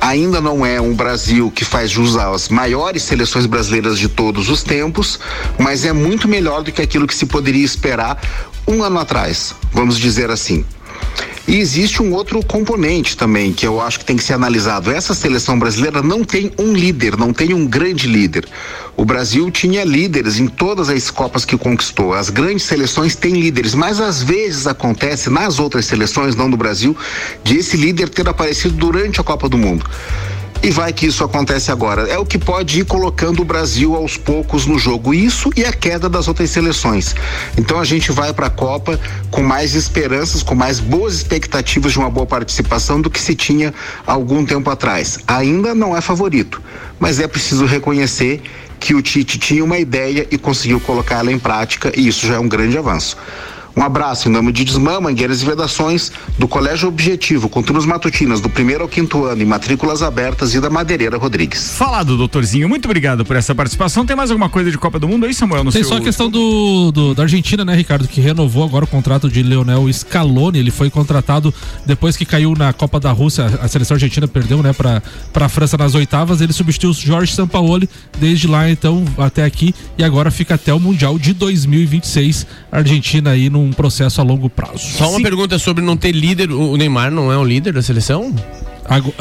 ainda 0.00 0.40
não 0.40 0.64
é 0.64 0.80
um 0.80 0.94
Brasil 0.94 1.50
que 1.50 1.64
faz 1.64 1.90
jus 1.90 2.16
às 2.16 2.48
maiores 2.48 3.02
seleções 3.02 3.46
brasileiras 3.46 3.98
de 3.98 4.08
todos 4.08 4.48
os 4.48 4.62
tempos, 4.62 5.20
mas 5.58 5.84
é 5.84 5.92
muito 5.92 6.26
melhor 6.26 6.62
do 6.62 6.72
que 6.72 6.82
aquilo 6.82 7.06
que 7.06 7.14
se 7.14 7.26
poderia 7.26 7.64
esperar 7.64 8.20
um 8.66 8.82
ano 8.82 8.98
atrás, 8.98 9.54
vamos 9.72 9.98
dizer 9.98 10.30
assim. 10.30 10.64
E 11.50 11.58
existe 11.58 12.00
um 12.00 12.12
outro 12.12 12.40
componente 12.44 13.16
também 13.16 13.52
que 13.52 13.66
eu 13.66 13.80
acho 13.80 13.98
que 13.98 14.04
tem 14.04 14.16
que 14.16 14.22
ser 14.22 14.34
analisado. 14.34 14.88
Essa 14.88 15.14
seleção 15.14 15.58
brasileira 15.58 16.00
não 16.00 16.22
tem 16.22 16.52
um 16.56 16.72
líder, 16.72 17.16
não 17.16 17.32
tem 17.32 17.52
um 17.52 17.66
grande 17.66 18.06
líder. 18.06 18.46
O 18.96 19.04
Brasil 19.04 19.50
tinha 19.50 19.82
líderes 19.82 20.38
em 20.38 20.46
todas 20.46 20.88
as 20.88 21.10
Copas 21.10 21.44
que 21.44 21.58
conquistou. 21.58 22.14
As 22.14 22.30
grandes 22.30 22.66
seleções 22.66 23.16
têm 23.16 23.32
líderes, 23.32 23.74
mas 23.74 24.00
às 24.00 24.22
vezes 24.22 24.68
acontece 24.68 25.28
nas 25.28 25.58
outras 25.58 25.86
seleções, 25.86 26.36
não 26.36 26.48
do 26.48 26.56
Brasil, 26.56 26.96
de 27.42 27.56
esse 27.56 27.76
líder 27.76 28.10
ter 28.10 28.28
aparecido 28.28 28.76
durante 28.76 29.20
a 29.20 29.24
Copa 29.24 29.48
do 29.48 29.58
Mundo. 29.58 29.84
E 30.62 30.70
vai 30.70 30.92
que 30.92 31.06
isso 31.06 31.24
acontece 31.24 31.72
agora. 31.72 32.02
É 32.02 32.18
o 32.18 32.26
que 32.26 32.38
pode 32.38 32.80
ir 32.80 32.84
colocando 32.84 33.40
o 33.40 33.44
Brasil 33.44 33.96
aos 33.96 34.18
poucos 34.18 34.66
no 34.66 34.78
jogo. 34.78 35.14
Isso 35.14 35.50
e 35.56 35.64
a 35.64 35.72
queda 35.72 36.06
das 36.06 36.28
outras 36.28 36.50
seleções. 36.50 37.14
Então 37.56 37.80
a 37.80 37.84
gente 37.84 38.12
vai 38.12 38.32
para 38.34 38.48
a 38.48 38.50
Copa 38.50 39.00
com 39.30 39.42
mais 39.42 39.74
esperanças, 39.74 40.42
com 40.42 40.54
mais 40.54 40.78
boas 40.78 41.14
expectativas 41.14 41.92
de 41.92 41.98
uma 41.98 42.10
boa 42.10 42.26
participação 42.26 43.00
do 43.00 43.08
que 43.08 43.18
se 43.18 43.34
tinha 43.34 43.72
algum 44.06 44.44
tempo 44.44 44.68
atrás. 44.68 45.18
Ainda 45.26 45.74
não 45.74 45.96
é 45.96 46.02
favorito, 46.02 46.60
mas 46.98 47.18
é 47.18 47.26
preciso 47.26 47.64
reconhecer 47.64 48.42
que 48.78 48.94
o 48.94 49.00
Tite 49.00 49.38
tinha 49.38 49.64
uma 49.64 49.78
ideia 49.78 50.26
e 50.30 50.36
conseguiu 50.36 50.80
colocá-la 50.80 51.32
em 51.32 51.38
prática, 51.38 51.92
e 51.94 52.08
isso 52.08 52.26
já 52.26 52.34
é 52.34 52.38
um 52.38 52.48
grande 52.48 52.76
avanço. 52.76 53.16
Um 53.76 53.82
abraço 53.82 54.28
em 54.28 54.32
nome 54.32 54.52
de 54.52 54.64
Desmã, 54.64 55.00
Mangueiras 55.00 55.42
e 55.42 55.44
Vedações, 55.44 56.10
do 56.38 56.46
Colégio 56.48 56.88
Objetivo, 56.88 57.48
com 57.48 57.62
turmas 57.62 57.86
matutinas 57.86 58.40
do 58.40 58.48
primeiro 58.48 58.82
ao 58.82 58.88
quinto 58.88 59.24
ano 59.24 59.40
e 59.42 59.44
matrículas 59.46 60.02
abertas 60.02 60.54
e 60.54 60.60
da 60.60 60.68
Madeireira 60.68 61.16
Rodrigues. 61.16 61.72
Falado, 61.76 62.16
doutorzinho. 62.16 62.68
Muito 62.68 62.84
obrigado 62.86 63.24
por 63.24 63.36
essa 63.36 63.54
participação. 63.54 64.04
Tem 64.04 64.16
mais 64.16 64.30
alguma 64.30 64.48
coisa 64.48 64.70
de 64.70 64.76
Copa 64.78 64.98
do 64.98 65.08
Mundo 65.08 65.24
aí, 65.26 65.32
Samuel? 65.32 65.64
No 65.64 65.72
Tem 65.72 65.82
seu... 65.82 65.90
só 65.92 65.96
a 65.98 66.00
questão 66.00 66.28
do, 66.28 66.90
do- 66.92 67.14
da 67.14 67.22
Argentina, 67.22 67.64
né, 67.64 67.74
Ricardo, 67.74 68.06
que 68.08 68.20
renovou 68.20 68.64
agora 68.64 68.84
o 68.84 68.88
contrato 68.88 69.28
de 69.28 69.42
Leonel 69.42 69.90
Scaloni. 69.92 70.58
Ele 70.58 70.70
foi 70.70 70.90
contratado 70.90 71.54
depois 71.86 72.16
que 72.16 72.24
caiu 72.24 72.54
na 72.56 72.72
Copa 72.72 72.98
da 73.00 73.12
Rússia. 73.12 73.46
A 73.62 73.68
seleção 73.68 73.94
argentina 73.94 74.26
perdeu, 74.28 74.62
né, 74.62 74.72
para 74.72 75.02
para 75.32 75.46
a 75.46 75.48
França 75.48 75.76
nas 75.76 75.94
oitavas. 75.94 76.40
Ele 76.40 76.52
substituiu 76.52 76.90
o 76.90 76.94
Jorge 76.94 77.32
Sampaoli 77.34 77.88
desde 78.18 78.46
lá 78.46 78.68
então 78.68 79.04
até 79.16 79.44
aqui 79.44 79.74
e 79.96 80.04
agora 80.04 80.30
fica 80.30 80.54
até 80.56 80.74
o 80.74 80.80
Mundial 80.80 81.18
de 81.18 81.32
2026. 81.32 82.46
A 82.70 82.78
Argentina 82.78 83.30
aí 83.30 83.48
num 83.60 83.72
processo 83.72 84.20
a 84.20 84.24
longo 84.24 84.48
prazo. 84.48 84.78
Só 84.78 85.10
uma 85.10 85.20
pergunta 85.22 85.58
sobre 85.58 85.84
não 85.84 85.96
ter 85.96 86.12
líder. 86.12 86.50
O 86.50 86.76
Neymar 86.76 87.10
não 87.10 87.30
é 87.32 87.38
um 87.38 87.44
líder 87.44 87.72
da 87.72 87.82
seleção? 87.82 88.34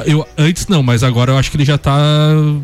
Eu, 0.03 0.27
antes 0.35 0.65
não, 0.67 0.81
mas 0.81 1.03
agora 1.03 1.31
eu 1.31 1.37
acho 1.37 1.51
que 1.51 1.57
ele 1.57 1.65
já 1.65 1.77
tá 1.77 1.95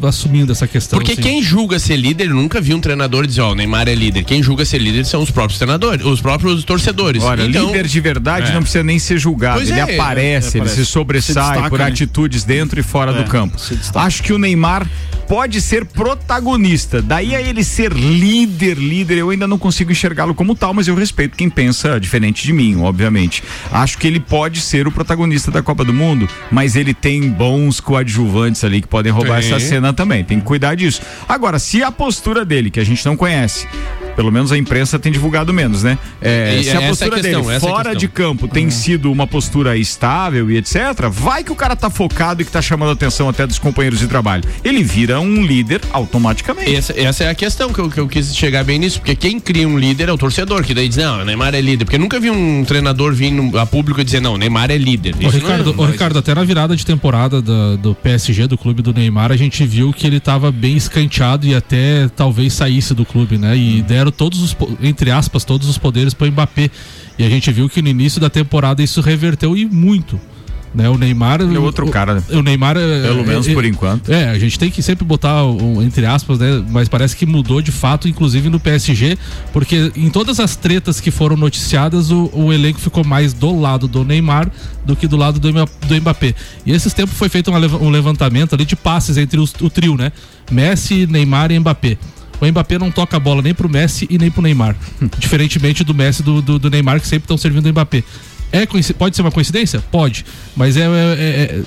assumindo 0.08 0.52
essa 0.52 0.66
questão. 0.68 0.98
Porque 0.98 1.12
assim. 1.12 1.22
quem 1.22 1.44
julga 1.44 1.78
ser 1.78 1.98
líder, 1.98 2.30
eu 2.30 2.34
nunca 2.36 2.60
vi 2.60 2.74
um 2.74 2.80
treinador 2.80 3.28
dizer, 3.28 3.42
ó, 3.42 3.52
o 3.52 3.56
Neymar 3.56 3.88
é 3.88 3.94
líder. 3.94 4.24
Quem 4.24 4.42
julga 4.42 4.66
ser 4.66 4.80
líder 4.80 5.06
são 5.06 5.22
os 5.22 5.30
próprios 5.30 5.60
treinadores, 5.60 6.04
os 6.04 6.20
próprios 6.20 6.64
torcedores. 6.64 7.22
Olha, 7.22 7.44
Então- 7.44 7.68
líder 7.68 7.86
de 7.86 8.00
verdade 8.00 8.50
É. 8.50 8.54
não 8.56 8.62
precisa 8.62 8.84
nem 8.84 8.98
ser 8.98 9.20
julgado. 9.20 9.62
Ele 9.62 9.72
é, 9.74 9.82
aparece, 9.82 10.58
é, 10.58 10.62
ele 10.62 10.62
aparece. 10.70 10.76
se 10.78 10.86
sobressai 10.92 11.34
Se 11.36 11.40
destaca, 11.52 11.70
por 11.70 11.78
né? 11.80 11.86
atitudes 11.86 12.44
dentro 12.44 12.80
e 12.80 12.84
fora 12.84 13.12
É, 13.12 13.22
do 13.22 13.30
campo. 13.30 13.56
Acho 13.94 14.24
que 14.24 14.34
o 14.34 14.40
Neymar 14.40 14.90
pode 15.28 15.62
ser 15.62 15.86
protagonista. 15.86 17.02
Daí 17.02 17.36
a 17.36 17.42
ele 17.42 17.64
ser 17.64 17.92
líder, 17.92 18.78
líder, 18.78 19.18
eu 19.18 19.30
ainda 19.30 19.48
não 19.48 19.58
consigo 19.58 19.92
enxergá-lo 19.92 20.34
como 20.34 20.56
tal, 20.56 20.74
mas 20.74 20.88
eu 20.88 20.96
respeito 20.96 21.38
quem 21.38 21.50
pensa 21.50 22.00
diferente 22.00 22.44
de 22.44 22.54
mim, 22.54 22.82
obviamente. 22.82 23.44
Acho 23.72 23.98
que 23.98 24.08
ele 24.08 24.20
pode 24.20 24.62
ser 24.62 24.88
o 24.88 24.92
protagonista 24.92 25.52
da 25.52 25.62
Copa 25.62 25.84
do 25.84 25.94
Mundo, 25.94 26.28
mas 26.52 26.76
ele 26.76 26.94
tem 26.94 27.30
bons 27.30 27.80
coadjuvantes 27.80 28.64
ali 28.64 28.82
que 28.82 28.88
podem 28.88 29.12
roubar 29.12 29.42
Tem. 29.42 29.52
essa 29.54 29.60
cena 29.60 29.94
também. 29.94 30.24
Tem 30.24 30.40
que 30.40 30.46
cuidar 30.46 30.76
disso. 30.76 31.02
Agora, 31.28 31.60
se 31.60 31.84
a 31.84 31.92
postura 31.92 32.44
dele, 32.46 32.70
que 32.70 32.80
a 32.80 32.84
gente 32.84 33.06
não 33.06 33.16
conhece, 33.16 33.68
pelo 34.16 34.32
menos 34.32 34.52
a 34.52 34.58
imprensa 34.58 34.98
tem 34.98 35.12
divulgado 35.12 35.54
menos, 35.54 35.84
né? 35.84 35.98
É, 36.22 36.58
E 36.60 36.64
se 36.64 36.70
a 36.70 36.74
essa 36.74 36.82
é 36.82 36.86
a 36.86 36.90
postura 36.90 37.22
questão, 37.22 37.42
dele 37.42 37.56
é 37.56 37.60
fora 37.60 37.76
questão. 37.76 37.96
de 37.96 38.08
campo 38.08 38.48
tem 38.48 38.70
sido 38.70 39.12
uma 39.12 39.28
postura 39.28 39.76
estável 39.78 40.50
e 40.50 40.58
etc, 40.58 40.78
vai 41.10 41.44
que 41.44 41.52
o 41.52 41.56
cara 41.56 41.76
tá 41.76 41.90
focado 41.90 42.42
e 42.42 42.46
que 42.46 42.52
tá 42.52 42.62
chamando 42.62 42.90
a 42.90 42.94
atenção 42.94 43.28
até 43.28 43.46
dos 43.46 43.60
companheiros 43.60 44.00
de 44.00 44.08
trabalho. 44.08 44.44
Ele 44.64 44.84
vira 44.84 45.15
um 45.20 45.44
líder 45.46 45.82
automaticamente. 45.92 46.76
Essa, 46.76 46.94
essa 47.00 47.24
é 47.26 47.30
a 47.30 47.36
questão 47.36 47.72
que 47.72 47.80
eu, 47.80 47.90
que 47.90 48.00
eu 48.00 48.08
quis 48.08 48.36
chegar 48.36 48.64
bem 48.64 48.80
nisso, 48.80 49.00
porque 49.00 49.16
quem 49.16 49.40
cria 49.40 49.68
um 49.68 49.78
líder 49.78 50.10
é 50.10 50.12
o 50.14 50.18
torcedor, 50.18 50.64
que 50.64 50.74
daí 50.74 50.88
diz, 50.88 50.98
não, 50.98 51.22
o 51.22 51.26
Neymar 51.26 51.54
é 51.56 51.62
líder. 51.62 51.86
Porque 51.86 51.96
eu 51.96 52.00
nunca 52.00 52.20
vi 52.20 52.30
um 52.30 52.64
treinador 52.66 53.14
vir 53.14 53.34
a 53.58 53.66
público 53.66 54.00
e 54.02 54.04
dizer, 54.04 54.22
não, 54.22 54.34
o 54.34 54.38
Neymar 54.38 54.72
é 54.72 54.78
líder. 54.78 55.16
Ô, 55.16 55.20
Isso 55.28 55.38
Ricardo, 55.38 55.74
não 55.74 55.84
ô, 55.84 55.88
é- 55.88 55.92
Ricardo, 55.92 56.20
até 56.20 56.34
na 56.34 56.44
virada 56.44 56.76
de 56.76 56.86
temporada 56.86 57.42
da- 57.42 57.76
do 57.76 57.94
PSG, 57.96 58.48
do 58.48 58.58
clube 58.58 58.82
do 58.82 58.94
Neymar, 58.94 59.32
a 59.32 59.38
gente 59.38 59.66
viu 59.66 59.92
que 59.94 60.06
ele 60.08 60.18
estava 60.18 60.52
bem 60.52 60.76
escanteado 60.78 61.46
e 61.48 61.54
até 61.56 62.08
talvez 62.16 62.54
saísse 62.54 62.94
do 62.94 63.06
clube, 63.06 63.38
né? 63.38 63.56
E 63.58 63.82
deram 63.82 64.12
todos 64.12 64.42
os, 64.42 64.56
entre 64.82 65.12
aspas, 65.12 65.44
todos 65.44 65.68
os 65.68 65.78
poderes 65.78 66.14
para 66.14 66.28
o 66.28 66.32
Mbappé. 66.32 66.70
E 67.18 67.24
a 67.24 67.30
gente 67.30 67.52
viu 67.52 67.70
que 67.70 67.82
no 67.82 67.88
início 67.88 68.20
da 68.20 68.30
temporada 68.30 68.84
isso 68.84 69.00
reverteu 69.02 69.56
e 69.56 69.66
muito. 69.66 70.20
Né, 70.76 70.90
o 70.90 70.98
Neymar. 70.98 71.40
Ele 71.42 71.56
é 71.56 71.60
outro 71.60 71.88
o- 71.88 71.90
cara, 71.92 72.16
né? 72.16 72.24
O 72.32 72.42
Neymar. 72.42 72.76
é- 72.76 73.02
Pelo 73.04 73.26
menos 73.26 73.48
é- 73.48 73.54
por 73.54 73.64
enquanto. 73.64 74.12
É, 74.12 74.30
a 74.30 74.38
gente 74.38 74.60
tem 74.60 74.70
que 74.70 74.82
sempre 74.82 75.06
botar 75.06 75.44
o- 75.46 75.82
entre 75.82 76.06
aspas, 76.06 76.38
né? 76.38 76.62
Mas 76.70 76.90
parece 76.90 77.16
que 77.16 77.26
mudou 77.26 77.62
de 77.62 77.72
fato, 77.72 78.08
inclusive 78.10 78.50
no 78.50 78.60
PSG, 78.60 79.18
porque 79.54 79.92
em 79.96 80.10
todas 80.10 80.40
as 80.40 80.56
tretas 80.58 81.00
que 81.00 81.12
foram 81.12 81.38
noticiadas, 81.38 82.12
o, 82.12 82.30
o 82.34 82.52
elenco 82.52 82.80
ficou 82.80 83.06
mais 83.06 83.34
do 83.34 83.58
lado 83.58 83.88
do 83.88 84.04
Neymar 84.04 84.52
do 84.86 84.96
que 84.98 85.08
do 85.08 85.16
lado 85.16 85.40
do, 85.40 85.52
do 85.52 85.96
Mbappé. 86.02 86.36
E 86.66 86.72
esses 86.74 86.94
tempos 86.94 87.18
foi 87.18 87.30
feito 87.30 87.50
um 87.52 87.90
levantamento 87.90 88.54
ali 88.54 88.66
de 88.66 88.76
passes 88.76 89.18
entre 89.18 89.40
os- 89.40 89.54
o 89.62 89.70
trio, 89.70 89.96
né? 89.96 90.12
Messi, 90.52 91.08
Neymar 91.08 91.52
e 91.52 91.60
Mbappé. 91.60 91.98
O 92.42 92.46
Mbappé 92.46 92.78
não 92.78 92.92
toca 92.92 93.16
a 93.16 93.20
bola 93.20 93.42
nem 93.42 93.54
pro 93.54 93.70
Messi 93.70 94.06
e 94.10 94.18
nem 94.18 94.30
pro 94.30 94.42
Neymar. 94.42 94.76
Diferentemente 95.18 95.86
do 95.86 95.94
Messi 95.94 96.22
e 96.22 96.26
do, 96.26 96.42
do, 96.42 96.60
do 96.60 96.70
Neymar, 96.70 97.00
que 97.00 97.08
sempre 97.08 97.24
estão 97.24 97.38
servindo 97.38 97.66
o 97.66 97.70
Mbappé. 97.70 98.04
É, 98.52 98.66
pode 98.98 99.16
ser 99.16 99.22
uma 99.22 99.32
coincidência? 99.32 99.84
Pode. 99.92 100.26
Mas 100.56 100.78
é- 100.78 100.82
é- 100.82 100.86
é- 100.88 101.64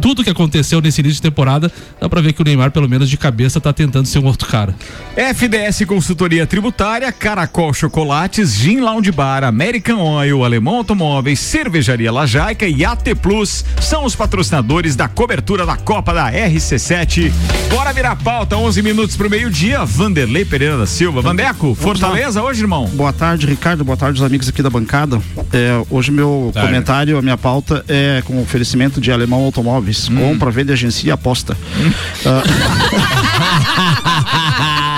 tudo 0.00 0.24
que 0.24 0.30
aconteceu 0.30 0.80
nesse 0.80 1.00
início 1.00 1.16
de 1.16 1.22
temporada, 1.22 1.70
dá 2.00 2.08
pra 2.08 2.20
ver 2.20 2.32
que 2.32 2.42
o 2.42 2.44
Neymar, 2.44 2.70
pelo 2.70 2.88
menos 2.88 3.08
de 3.08 3.16
cabeça, 3.16 3.60
tá 3.60 3.72
tentando 3.72 4.06
ser 4.06 4.18
um 4.18 4.26
outro 4.26 4.48
cara. 4.48 4.74
FDS 5.16 5.84
Consultoria 5.86 6.46
Tributária, 6.46 7.10
Caracol 7.12 7.72
Chocolates, 7.72 8.54
Gin 8.54 8.80
Lounge 8.80 9.12
Bar, 9.12 9.44
American 9.44 9.98
Oil, 10.00 10.44
Alemão 10.44 10.76
Automóveis, 10.76 11.38
Cervejaria 11.38 12.10
Lajaica 12.12 12.66
e 12.66 12.84
AT 12.84 13.14
Plus 13.20 13.64
são 13.80 14.04
os 14.04 14.16
patrocinadores 14.16 14.96
da 14.96 15.08
cobertura 15.08 15.64
da 15.64 15.76
Copa 15.76 16.12
da 16.12 16.32
RC7. 16.32 17.32
Bora 17.68 17.92
virar 17.92 18.16
pauta, 18.16 18.56
11 18.56 18.82
minutos 18.82 19.16
pro 19.16 19.30
meio-dia. 19.30 19.84
Vanderlei 19.84 20.44
Pereira 20.44 20.76
da 20.76 20.86
Silva. 20.86 21.20
Vandeco, 21.20 21.74
Fortaleza 21.74 22.42
hoje, 22.42 22.62
irmão? 22.62 22.86
Boa 22.88 23.12
tarde, 23.12 23.46
Ricardo. 23.46 23.84
Boa 23.84 23.96
tarde, 23.96 24.18
os 24.20 24.24
amigos 24.24 24.48
aqui 24.48 24.62
da 24.62 24.70
bancada. 24.70 25.20
É, 25.52 25.82
hoje 25.90 26.10
meu 26.10 26.50
Tarde. 26.52 26.68
comentário, 26.68 27.18
a 27.18 27.22
minha 27.22 27.38
pauta 27.38 27.84
é 27.88 28.22
com 28.24 28.40
oferecimento 28.40 29.00
de 29.00 29.12
Alemão 29.12 29.40
Automóveis. 29.44 29.59
Hum. 29.60 30.16
Compra, 30.16 30.50
vende, 30.50 30.72
agencia 30.72 31.08
e 31.08 31.12
aposta. 31.12 31.56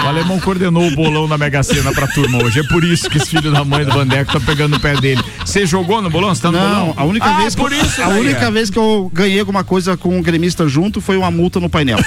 O 0.04 0.08
alemão 0.08 0.38
coordenou 0.40 0.86
o 0.88 0.90
bolão 0.96 1.28
da 1.28 1.38
Mega 1.38 1.62
Sena 1.62 1.92
pra 1.92 2.06
turma 2.08 2.42
hoje. 2.42 2.60
É 2.60 2.62
por 2.64 2.82
isso 2.84 3.08
que 3.08 3.18
esse 3.18 3.26
filho 3.30 3.52
da 3.52 3.64
mãe 3.64 3.84
do 3.84 3.92
Vandeco 3.92 4.32
tá 4.32 4.40
pegando 4.40 4.72
no 4.72 4.80
pé 4.80 4.94
dele. 4.96 5.22
Você 5.44 5.64
jogou 5.64 6.02
no 6.02 6.10
bolão? 6.10 6.34
Você 6.34 6.42
tá 6.42 6.50
no 6.50 6.58
Não, 6.58 6.68
bolão? 6.86 6.94
a 6.96 7.04
única 7.04 7.26
Ah, 7.26 7.36
vez 7.36 7.54
que 7.54 7.60
por 7.60 7.72
eu- 7.72 7.80
isso. 7.82 8.02
a 8.02 8.06
daí, 8.08 8.20
única 8.20 8.44
é. 8.46 8.50
vez 8.50 8.68
que 8.70 8.78
eu 8.78 9.10
ganhei 9.14 9.38
alguma 9.40 9.62
coisa 9.64 9.96
com 9.96 10.16
um 10.18 10.22
gremista 10.22 10.66
junto 10.68 11.00
foi 11.00 11.16
uma 11.16 11.30
multa 11.30 11.60
no 11.60 11.68
painel. 11.70 11.98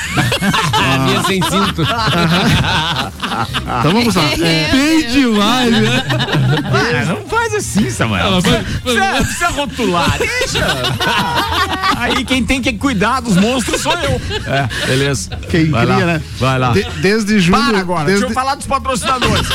A 0.73 0.97
minha 1.05 1.23
sem 1.23 1.41
cinto. 1.41 1.81
Então 3.79 3.91
vamos 3.91 4.13
lá. 4.15 4.23
É, 4.45 4.69
Bem 4.71 5.07
demais, 5.11 5.71
né? 5.71 6.03
Ah, 6.63 7.05
não 7.05 7.25
faz 7.27 7.53
assim, 7.55 7.89
Samuel. 7.89 8.37
Ah, 8.37 8.41
Precisa, 8.41 8.63
precisa- 8.81 9.13
precisa 9.23 9.47
rotular. 9.49 10.17
Deixa. 10.17 10.65
Aí 11.97 12.23
quem 12.25 12.43
tem 12.45 12.61
que 12.61 12.73
cuidar 12.73 13.21
dos 13.21 13.35
monstros 13.37 13.81
sou 13.81 13.93
eu. 13.93 14.21
É, 14.45 14.67
beleza. 14.87 15.29
Quem 15.49 15.69
Vai 15.69 15.85
queria, 15.85 16.05
lá, 16.05 16.13
né? 16.13 16.21
Vai 16.39 16.59
lá. 16.59 16.71
De- 16.71 16.83
desde 17.01 17.39
julho. 17.39 17.63
Para 17.63 17.79
agora, 17.79 18.05
desde- 18.05 18.21
deixa 18.25 18.31
eu 18.31 18.35
falar 18.35 18.55
dos 18.55 18.67
patrocinadores. 18.67 19.47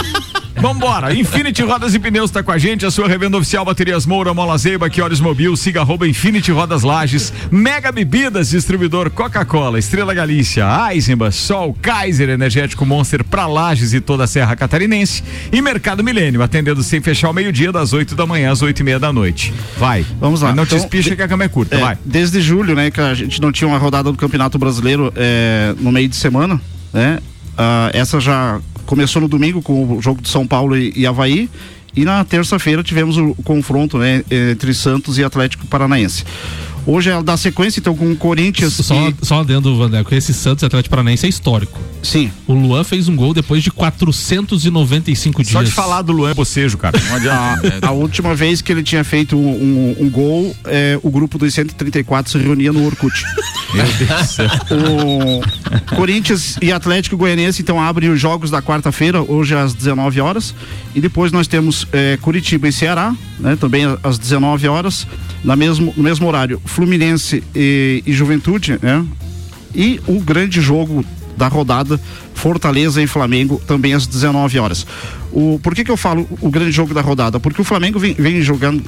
Vambora, 0.57 1.13
Infinity 1.17 1.63
Rodas 1.63 1.95
e 1.95 1.99
Pneus 1.99 2.31
tá 2.31 2.43
com 2.43 2.51
a 2.53 2.59
gente, 2.59 2.85
a 2.85 2.91
sua 2.91 3.09
revenda 3.09 3.37
oficial 3.37 3.65
Baterias 3.65 4.07
Moura, 4.07 4.35
Mola 4.35 4.57
Zeiba, 4.59 4.91
Que 4.91 5.01
Olhos 5.01 5.21
Mobil, 5.21 5.57
siga 5.57 5.81
arroba 5.81 6.07
Infinity 6.07 6.53
Rodas 6.53 6.83
Lages, 6.83 7.33
Mega 7.51 7.91
Bebidas, 7.93 8.51
distribuidor 8.51 9.11
Coca-Cola, 9.11 9.79
Estrela 9.79 10.13
Galícia, 10.15 10.67
Eisenbach, 10.93 11.35
Sol, 11.35 11.77
Kaiser, 11.81 12.29
Energético 12.29 12.85
Monster 12.85 13.25
pra 13.25 13.47
Lages 13.47 13.93
e 13.95 14.01
toda 14.01 14.25
a 14.25 14.27
Serra 14.27 14.55
Catarinense 14.57 15.23
e 15.53 15.61
Mercado 15.63 16.03
Milênio, 16.05 16.43
atendendo 16.43 16.83
sem 16.83 17.01
fechar 17.01 17.29
ao 17.29 17.35
meio-dia, 17.35 17.73
das 17.73 17.93
8 17.93 18.15
da 18.15 18.27
manhã 18.27 18.51
às 18.53 18.63
8 18.63 18.81
e 18.81 18.83
meia 18.83 18.99
da 18.99 19.13
noite. 19.13 19.53
Vai. 19.79 20.05
Vamos 20.21 20.43
lá. 20.43 20.49
Mas 20.49 20.57
Não 20.57 20.65
te 20.67 20.75
Então, 20.75 20.79
espicha 20.79 21.17
que 21.17 21.23
a 21.23 21.29
cama 21.29 21.45
é 21.45 21.49
curta, 21.49 21.77
É, 21.77 21.79
vai. 21.79 21.99
Desde 22.05 22.41
julho, 22.41 22.75
né, 22.75 22.91
que 22.91 23.01
a 23.01 23.15
gente 23.15 23.41
não 23.41 23.51
tinha 23.53 23.69
uma 23.69 23.79
rodada 23.79 24.11
do 24.11 24.17
Campeonato 24.17 24.59
Brasileiro 24.59 25.13
é, 25.17 25.75
no 25.79 25.91
meio 25.93 26.09
de 26.09 26.17
semana, 26.17 26.61
né? 26.93 27.19
Ah, 27.57 27.91
essa 27.93 28.19
já 28.21 28.61
começou 28.91 29.23
no 29.23 29.29
domingo 29.29 29.63
com 29.63 29.99
o 29.99 30.03
jogo 30.03 30.21
de 30.21 30.29
São 30.29 30.45
Paulo 30.45 30.77
e, 30.77 30.93
e 30.97 31.07
Havaí. 31.07 31.49
E 31.95 32.05
na 32.05 32.25
terça-feira 32.25 32.83
tivemos 32.83 33.17
o, 33.17 33.35
confronto 33.45 33.99
né, 33.99 34.25
entre 34.31 34.75
Santos 34.75 35.17
e 35.17 35.25
Atlético 35.25 35.65
Paranaense. 35.67 36.25
Hoje 36.87 37.11
é 37.11 37.23
da 37.23 37.37
sequência, 37.37 37.79
então, 37.81 37.95
com 37.95 38.11
o 38.11 38.17
Corinthians. 38.17 38.73
Só, 38.73 38.95
e- 39.09 39.15
só 39.23 39.41
adendo, 39.41 39.77
Vandeco, 39.77 40.15
esse 40.15 40.33
Santos 40.35 40.63
e 40.63 40.67
Atlético 40.67 40.91
Paranaense 40.91 41.27
é 41.27 41.29
histórico. 41.29 41.79
Sim. 42.03 42.31
O 42.47 42.55
Luan 42.55 42.83
fez 42.83 43.07
um 43.09 43.15
gol 43.15 43.35
depois 43.35 43.63
de 43.63 43.71
495 43.71 45.43
dias. 45.43 45.53
Só 45.53 45.63
de 45.63 45.71
falar 45.71 46.03
do 46.03 46.13
Luan 46.13 46.31
é 46.31 46.35
bocejo, 46.35 46.79
cara. 46.79 46.99
Não 47.09 47.17
adianta. 47.17 47.79
A 47.87 47.91
última 47.91 48.35
vez 48.35 48.61
que 48.63 48.73
ele 48.73 48.83
tinha 48.83 49.05
feito 49.05 49.37
um, 49.37 49.49
um- 49.49 49.97
um 50.07 50.11
gol, 50.11 50.55
é, 50.65 50.99
o 51.03 51.11
grupo 51.11 51.39
dos 51.39 51.53
134 51.55 52.33
se 52.33 52.39
reunia 52.39 52.73
no 52.73 52.85
Orkut. 52.87 53.23
Meu 53.75 53.85
Deus 53.85 54.09
do 54.21 54.25
céu. 54.27 54.49
O 54.71 55.95
Corinthians 55.97 56.57
e 56.61 56.73
Atlético 56.73 57.17
Goianiense 57.17 57.63
então 57.63 57.81
abrem 57.81 58.11
os 58.11 58.21
jogos 58.21 58.51
da 58.51 58.61
quarta-feira, 58.61 59.23
hoje 59.23 59.55
às 59.55 59.75
19 59.75 60.21
horas. 60.21 60.55
E 60.95 61.01
depois 61.01 61.31
nós 61.31 61.47
temos 61.47 61.87
eh, 61.93 62.19
Curitiba 62.21 62.67
e 62.69 62.73
Ceará, 62.73 63.15
né, 63.39 63.57
também 63.61 63.85
às 64.03 64.19
19 64.19 64.67
horas. 64.67 65.07
Na 65.43 65.57
mesmo, 65.57 65.93
no 65.97 66.03
mesmo 66.03 66.27
horário, 66.27 66.61
Fluminense 66.65 67.43
e, 67.55 68.03
e 68.07 68.13
Juventude, 68.13 68.79
né? 68.83 69.05
E 69.75 70.01
o 70.07 70.21
grande 70.21 70.61
jogo 70.61 71.05
da 71.37 71.49
rodada, 71.49 71.99
Fortaleza 72.35 73.03
e 73.03 73.07
Flamengo, 73.07 73.61
também 73.67 73.95
às 73.95 74.07
19 74.07 74.59
horas. 74.59 74.87
O, 75.33 75.59
por 75.63 75.75
que, 75.75 75.85
que 75.85 75.91
eu 75.91 75.97
falo 75.97 76.29
o 76.41 76.51
grande 76.51 76.73
jogo 76.73 76.93
da 76.93 77.01
rodada? 77.01 77.41
Porque 77.41 77.61
o 77.63 77.65
Flamengo 77.65 77.99
vem, 77.99 78.13
vem 78.15 78.43
jogando 78.43 78.83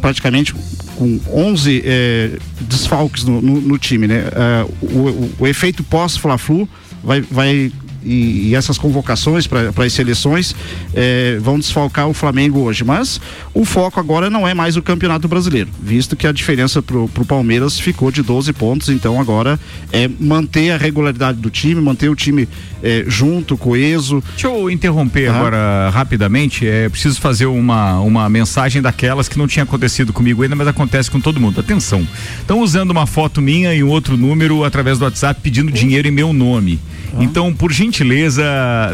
praticamente 0.00 0.54
com 0.96 1.20
11 1.30 1.82
eh, 1.84 2.38
desfalques 2.62 3.24
no, 3.24 3.42
no- 3.42 3.60
no 3.60 3.78
time, 3.78 4.06
né? 4.06 4.24
Eh, 4.32 4.66
o, 4.80 4.86
o- 4.86 5.32
o 5.40 5.46
efeito 5.46 5.82
pós-Fla-Flu 5.82 6.68
vai, 7.04 7.20
vai 7.20 7.70
e, 8.04 8.48
e 8.48 8.54
essas 8.54 8.78
convocações 8.78 9.46
para 9.46 9.72
as 9.84 9.92
seleções 9.92 10.54
eh, 10.94 11.38
vão 11.40 11.58
desfalcar 11.58 12.08
o 12.08 12.14
Flamengo 12.14 12.60
hoje. 12.60 12.84
Mas 12.84 13.20
o 13.54 13.64
foco 13.64 13.98
agora 13.98 14.30
não 14.30 14.46
é 14.46 14.54
mais 14.54 14.76
o 14.76 14.82
Campeonato 14.82 15.28
Brasileiro, 15.28 15.68
visto 15.80 16.16
que 16.16 16.26
a 16.26 16.32
diferença 16.32 16.82
pro, 16.82 17.08
pro 17.08 17.24
Palmeiras 17.24 17.78
ficou 17.78 18.10
de 18.10 18.22
12 18.22 18.52
pontos. 18.52 18.88
Então 18.88 19.20
agora 19.20 19.58
é 19.92 20.08
manter 20.20 20.70
a 20.70 20.76
regularidade 20.76 21.38
do 21.38 21.50
time, 21.50 21.80
manter 21.80 22.08
o 22.08 22.14
time 22.14 22.48
eh, 22.82 23.04
junto, 23.06 23.56
coeso. 23.56 24.22
Deixa 24.30 24.48
eu 24.48 24.70
interromper 24.70 25.28
agora 25.28 25.90
rapidamente. 25.90 26.66
É 26.66 26.88
preciso 26.88 27.20
fazer 27.20 27.46
uma, 27.46 27.98
uma 28.00 28.28
mensagem 28.28 28.80
daquelas 28.80 29.28
que 29.28 29.38
não 29.38 29.46
tinha 29.46 29.62
acontecido 29.62 30.12
comigo 30.12 30.42
ainda, 30.42 30.56
mas 30.56 30.68
acontece 30.68 31.10
com 31.10 31.20
todo 31.20 31.40
mundo. 31.40 31.60
Atenção. 31.60 32.06
Estão 32.40 32.60
usando 32.60 32.90
uma 32.90 33.06
foto 33.06 33.40
minha 33.40 33.74
e 33.74 33.82
um 33.82 33.88
outro 33.88 34.16
número 34.16 34.64
através 34.64 34.98
do 34.98 35.04
WhatsApp 35.04 35.40
pedindo 35.42 35.72
dinheiro 35.72 36.08
em 36.08 36.10
meu 36.10 36.32
nome. 36.32 36.78
Então, 37.20 37.52
por 37.52 37.72
gentileza, 37.72 37.87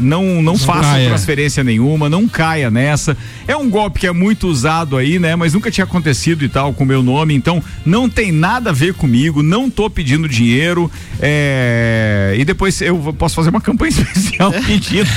não, 0.01 0.43
não 0.43 0.57
faça 0.59 0.83
caia. 0.91 1.09
transferência 1.09 1.63
nenhuma, 1.65 2.09
não 2.09 2.27
caia 2.29 2.71
nessa. 2.71 3.17
É 3.47 3.57
um 3.57 3.69
golpe 3.69 4.01
que 4.01 4.07
é 4.07 4.13
muito 4.13 4.49
usado 4.49 4.97
aí, 4.97 5.19
né? 5.19 5.37
Mas 5.37 5.53
nunca 5.55 5.71
tinha 5.71 5.85
acontecido 5.85 6.45
e 6.45 6.49
tal 6.49 6.73
com 6.73 6.85
o 6.85 6.87
meu 6.87 7.03
nome. 7.03 7.35
Então, 7.35 7.63
não 7.85 8.09
tem 8.09 8.33
nada 8.33 8.71
a 8.71 8.73
ver 8.73 8.95
comigo, 8.95 9.43
não 9.43 9.69
tô 9.71 9.89
pedindo 9.91 10.29
dinheiro. 10.29 10.91
é, 11.21 12.35
E 12.39 12.45
depois 12.45 12.81
eu 12.81 13.15
posso 13.19 13.35
fazer 13.35 13.51
uma 13.51 13.61
campanha 13.61 13.91
especial 13.97 14.53
pedindo, 14.53 15.09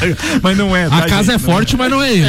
mas 0.41 0.57
não 0.57 0.75
é. 0.75 0.86
A 0.86 0.89
tá, 0.89 1.01
casa 1.07 1.32
gente? 1.32 1.36
é 1.36 1.39
forte, 1.39 1.75
mas 1.78 1.89
não 1.89 2.01
é 2.01 2.11
ele. 2.13 2.25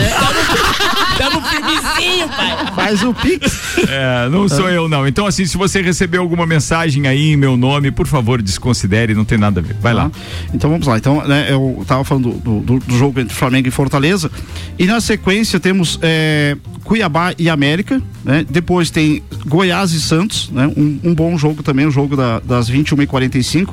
Dá 1.19 1.31
no 1.31 1.41
firmezinho, 1.43 2.29
pai. 2.29 2.73
Faz 2.75 3.03
o 3.03 3.13
Pix. 3.15 3.79
É, 3.89 4.29
não 4.31 4.49
sou 4.49 4.69
eu, 4.71 4.89
não. 4.89 5.07
Então, 5.07 5.27
assim, 5.27 5.45
se 5.47 5.57
você 5.57 5.83
receber 5.83 6.19
alguma 6.19 6.47
mensagem 6.47 7.07
aí 7.07 7.33
em 7.33 7.37
meu 7.37 7.57
nome, 7.57 7.91
por 7.91 8.07
favor, 8.07 8.41
desconsidere, 8.41 9.15
não 9.15 9.25
tem 9.25 9.37
nada 9.39 9.61
a 9.61 9.63
ver. 9.63 9.75
Vai 9.81 9.93
lá. 9.95 10.11
Então 10.55 10.71
vamos 10.71 10.87
lá. 10.87 10.97
Então, 10.97 11.27
né, 11.27 11.38
eu 11.49 11.85
tava 11.87 12.05
falando 12.05 12.31
do, 12.33 12.61
do- 12.61 12.79
do 12.79 12.97
jogo 12.99 13.21
entre 13.21 13.35
Flamengo 13.35 13.69
e 13.69 13.71
Fortaleza. 13.71 14.31
E 14.79 14.85
na 14.87 15.01
sequência 15.01 15.59
temos 15.61 15.99
é, 16.03 16.57
Cuiabá 16.85 17.33
e 17.39 17.49
América. 17.49 18.01
Né? 18.25 18.45
Depois 18.49 18.91
tem 18.91 19.23
Goiás 19.47 19.93
e 19.93 20.01
Santos. 20.01 20.51
Né? 20.51 20.67
Um, 20.77 20.99
um 21.05 21.15
bom 21.15 21.37
jogo 21.39 21.63
também, 21.63 21.87
o 21.87 21.91
jogo 21.91 22.17
da- 22.17 22.41
das 22.41 22.71
21h45. 22.71 23.69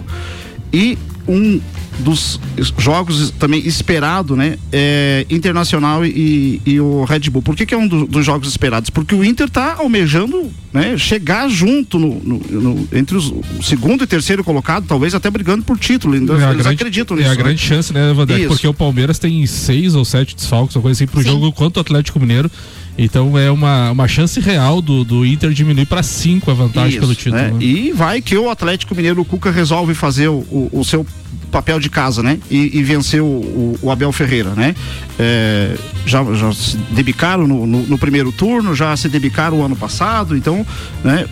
E 0.73 0.97
um 1.27 1.59
dos 1.99 2.39
jogos 2.77 3.31
também 3.39 3.65
esperado, 3.65 4.35
né? 4.35 4.57
É 4.71 5.25
Internacional 5.29 6.05
e, 6.05 6.61
e 6.65 6.79
o 6.79 7.05
Red 7.05 7.21
Bull. 7.29 7.41
Por 7.41 7.55
que, 7.55 7.65
que 7.65 7.73
é 7.73 7.77
um 7.77 7.87
do- 7.87 8.05
dos 8.05 8.25
jogos 8.25 8.49
esperados? 8.49 8.89
Porque 8.89 9.15
o 9.15 9.23
Inter 9.23 9.49
tá 9.49 9.75
almejando 9.79 10.51
né, 10.73 10.97
chegar 10.97 11.47
junto 11.49 11.97
no, 11.97 12.15
no- 12.21 12.39
no- 12.61 12.87
entre 12.91 13.15
os, 13.15 13.27
o 13.31 13.63
segundo 13.63 14.03
e 14.03 14.07
terceiro 14.07 14.43
colocado, 14.43 14.85
talvez 14.85 15.15
até 15.15 15.29
brigando 15.31 15.63
por 15.63 15.79
título. 15.79 16.15
Eles, 16.15 16.29
É 16.29 16.33
a 16.33 16.35
eles 16.51 16.63
grande, 16.63 16.69
acreditam 16.75 17.15
é 17.15 17.19
nisso. 17.21 17.31
a 17.31 17.35
né? 17.35 17.43
grande 17.43 17.61
chance, 17.61 17.93
né, 17.93 18.11
Vandeco? 18.13 18.39
Isso. 18.41 18.49
Porque 18.49 18.67
o 18.67 18.73
Palmeiras 18.73 19.17
tem 19.17 19.45
seis 19.47 19.95
ou 19.95 20.03
sete 20.03 20.35
desfalques, 20.35 20.75
uma 20.75 20.81
coisa 20.81 20.97
assim, 20.97 21.07
pro 21.09 21.23
jogo 21.23 21.49
contra 21.53 21.79
o 21.79 21.81
Atlético 21.81 22.19
Mineiro. 22.19 22.51
Então 22.97 23.37
é 23.37 23.51
uma, 23.51 23.91
uma 23.91 24.07
chance 24.07 24.39
real 24.39 24.81
do, 24.81 25.03
do 25.03 25.25
Inter 25.25 25.51
diminuir 25.51 25.85
para 25.85 26.01
cinco 26.01 26.49
a 26.49 26.53
vantagem 26.53 26.91
Isso, 26.91 26.99
pelo 26.99 27.13
título. 27.15 27.35
né? 27.35 27.51
né? 27.51 27.57
E 27.61 27.91
vai 27.91 28.21
que 28.21 28.37
o 28.37 28.49
Atlético 28.49 28.95
Mineiro, 28.95 29.21
o 29.21 29.25
Cuca 29.25 29.51
resolve 29.51 29.93
fazer 29.93 30.29
o, 30.29 30.35
o- 30.49 30.69
o 30.71 30.85
seu 30.85 31.05
papel 31.51 31.79
de 31.79 31.89
casa, 31.89 32.23
né? 32.23 32.39
E, 32.49 32.77
e 32.77 32.83
vencer 32.83 33.21
o, 33.21 33.77
o- 33.81 33.91
Abel 33.91 34.11
Ferreira, 34.11 34.51
né? 34.51 34.73
É, 35.19 35.75
já, 36.05 36.23
já 36.35 36.51
se 36.53 36.77
debicaram 36.91 37.45
no, 37.47 37.65
no- 37.65 37.83
no 37.83 37.97
primeiro 37.97 38.31
turno, 38.31 38.73
já 38.75 38.95
se 38.95 39.09
debicaram 39.09 39.59
o 39.59 39.63
ano 39.65 39.75
passado, 39.75 40.35
então, 40.35 40.65
né? 41.03 41.25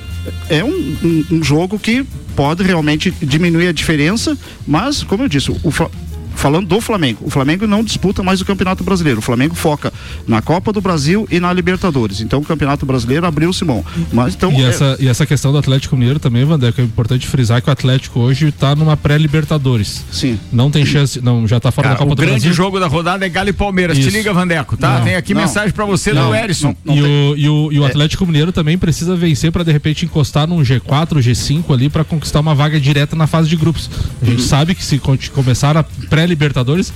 É 0.50 0.64
um, 0.64 0.70
um- 1.04 1.26
um 1.38 1.44
jogo 1.44 1.78
que 1.80 2.06
pode 2.36 2.64
realmente 2.64 3.14
diminuir 3.22 3.68
a 3.68 3.72
diferença, 3.74 4.38
mas, 4.66 5.04
como 5.04 5.24
eu 5.24 5.30
disse, 5.30 5.52
o 5.52 5.72
falando 6.44 6.68
do 6.68 6.82
Flamengo. 6.82 7.20
O 7.24 7.30
Flamengo 7.30 7.66
não 7.66 7.82
disputa 7.82 8.22
mais 8.22 8.42
o 8.42 8.46
Campeonato 8.46 8.84
Brasileiro. 8.84 9.20
O 9.20 9.22
Flamengo 9.22 9.56
foca 9.56 9.94
na 10.28 10.42
Copa 10.42 10.74
do 10.74 10.82
Brasil 10.82 11.26
e 11.32 11.40
na 11.40 11.54
Libertadores. 11.54 12.20
Então 12.20 12.40
o 12.42 12.44
Campeonato 12.44 12.86
Brasileiro 12.86 13.26
abriu 13.26 13.50
o 13.50 13.54
Simão. 13.54 13.82
Mas 14.12 14.36
então 14.36 14.52
E 14.52 14.62
é- 14.62 14.68
essa, 14.68 14.98
e 15.00 15.08
essa 15.08 15.26
questão 15.26 15.54
do 15.54 15.58
Atlético 15.58 15.96
Mineiro 15.96 16.20
também, 16.20 16.44
Vandeco, 16.44 16.82
é 16.82 16.84
importante 16.84 17.28
frisar 17.28 17.62
que 17.62 17.70
o 17.70 17.72
Atlético 17.72 18.20
hoje 18.20 18.52
tá 18.52 18.76
numa 18.76 18.98
pré-Libertadores. 18.98 20.04
Sim. 20.12 20.38
Não 20.52 20.70
tem 20.70 20.86
chance, 20.86 21.22
não, 21.22 21.48
já 21.48 21.62
tá 21.62 21.72
fora 21.72 21.88
Cara, 21.88 21.96
da 21.96 22.00
Copa 22.00 22.12
o 22.12 22.16
do 22.16 22.20
grande 22.22 22.42
Brasil. 22.42 22.54
jogo 22.54 22.78
da 22.78 22.88
rodada 22.88 23.26
é 23.26 23.30
Galo 23.30 23.48
e 23.48 23.54
Palmeiras. 23.54 23.98
Te 23.98 24.02
Isso. 24.08 24.18
liga, 24.18 24.34
Vandeco, 24.34 24.76
tá? 24.76 25.00
Não, 25.00 25.06
Tem 25.06 25.16
aqui 25.16 25.34
não. 25.34 25.42
mensagem 25.42 25.72
pra 25.72 25.86
você 25.86 26.12
Não, 26.12 26.28
do 26.30 26.36
Erisson. 26.36 26.76
e, 26.86 27.02
o, 27.02 27.38
e, 27.38 27.50
o, 27.50 27.72
e 27.72 27.80
o 27.80 27.86
Atlético 27.86 28.26
Mineiro 28.26 28.52
também 28.52 28.78
precisa 28.78 29.16
vencer 29.16 29.50
para 29.50 29.64
de 29.64 29.72
repente 29.72 30.04
encostar 30.04 30.46
num 30.46 30.62
G4, 30.62 31.20
G5 31.22 31.74
ali 31.74 31.88
para 31.90 32.04
conquistar 32.04 32.42
uma 32.42 32.54
vaga 32.54 32.80
direta 32.82 33.16
na 33.16 33.28
fase 33.28 33.48
de 33.48 33.56
grupos. 33.56 33.90
A 34.22 34.26
gente 34.26 34.42
sabe 34.42 34.76
que 34.76 34.84
se 34.84 35.00
começar 35.34 35.78
a 35.78 35.84
pré-Libertadores, 36.36 36.94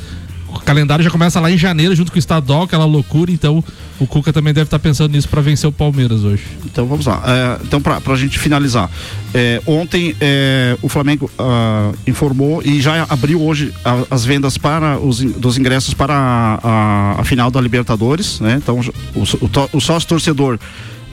o 0.49 0.59
calendário 0.61 1.03
já 1.03 1.09
começa 1.11 1.39
lá 1.41 1.51
em 1.51 1.57
janeiro 1.57 1.93
junto 1.95 2.09
com 2.11 2.15
o 2.15 2.19
estadual, 2.19 2.63
aquela 2.63 2.85
loucura, 2.85 3.29
então 3.31 3.61
o 3.99 4.07
Cuca 4.07 4.31
também 4.31 4.53
deve 4.53 4.65
estar 4.67 4.79
pensando 4.79 5.11
nisso 5.11 5.27
para 5.27 5.41
vencer 5.41 5.67
o 5.69 5.71
Palmeiras 5.73 6.23
hoje. 6.23 6.43
Então 6.65 6.85
vamos 6.85 7.05
lá. 7.05 7.21
É, 7.25 7.63
então, 7.65 7.81
para 7.81 7.99
a 8.05 8.15
gente 8.15 8.39
finalizar. 8.39 8.89
é, 9.33 9.61
ontem 9.67 10.15
é, 10.21 10.77
o 10.81 10.87
Flamengo 10.87 11.29
ah, 11.37 11.91
informou 12.07 12.61
e 12.63 12.81
já 12.81 13.05
abriu 13.09 13.41
hoje 13.41 13.73
a- 13.83 14.03
as 14.09 14.23
vendas 14.23 14.57
para 14.57 14.97
os, 14.97 15.19
dos 15.19 15.57
ingressos 15.57 15.93
para 15.93 16.13
a, 16.15 16.59
a- 16.63 17.21
a 17.21 17.23
final 17.25 17.51
da 17.51 17.59
Libertadores. 17.59 18.39
Né? 18.39 18.55
Então, 18.61 18.79
o, 19.15 19.19
o, 19.21 19.77
o 19.77 19.81
sócio 19.81 20.07
torcedor 20.07 20.57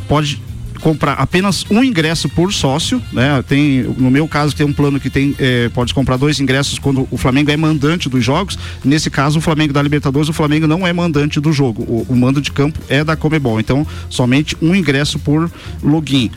pode 0.09 0.41
comprar 0.85 1.14
apenas 1.14 1.64
um 1.70 1.82
ingresso 1.82 2.28
por 2.28 2.53
sócio, 2.53 3.03
né? 3.11 3.43
Tem, 3.49 3.82
no 3.97 4.11
meu 4.11 4.28
caso, 4.28 4.55
tem 4.55 4.66
um 4.66 4.72
plano 4.72 5.01
que 5.01 5.09
tem, 5.09 5.35
eh, 5.39 5.70
pode 5.72 5.95
comprar 5.95 6.18
dois 6.18 6.39
ingressos 6.41 6.78
quando 6.78 7.09
o 7.11 7.16
Flamengo 7.16 7.51
é 7.51 7.57
mandante 7.57 8.07
dos 8.07 8.22
jogos. 8.22 8.59
Nesse 8.85 9.09
caso, 9.09 9.39
o 9.39 9.41
Flamengo 9.41 9.72
da 9.72 9.80
Libertadores, 9.80 10.28
o 10.28 10.32
Flamengo 10.35 10.66
não 10.66 10.87
é 10.87 10.93
mandante 10.93 11.41
do 11.41 11.55
jogo. 11.55 11.82
O, 11.85 12.05
o 12.07 12.14
mando 12.14 12.39
de 12.39 12.53
campo 12.53 12.78
é 12.87 13.03
da 13.03 13.16
Comebol. 13.16 13.59
Então, 13.59 13.87
somente 14.11 14.55
um 14.61 14.74
ingresso 14.74 15.18
por 15.18 15.51
login. 15.82 16.30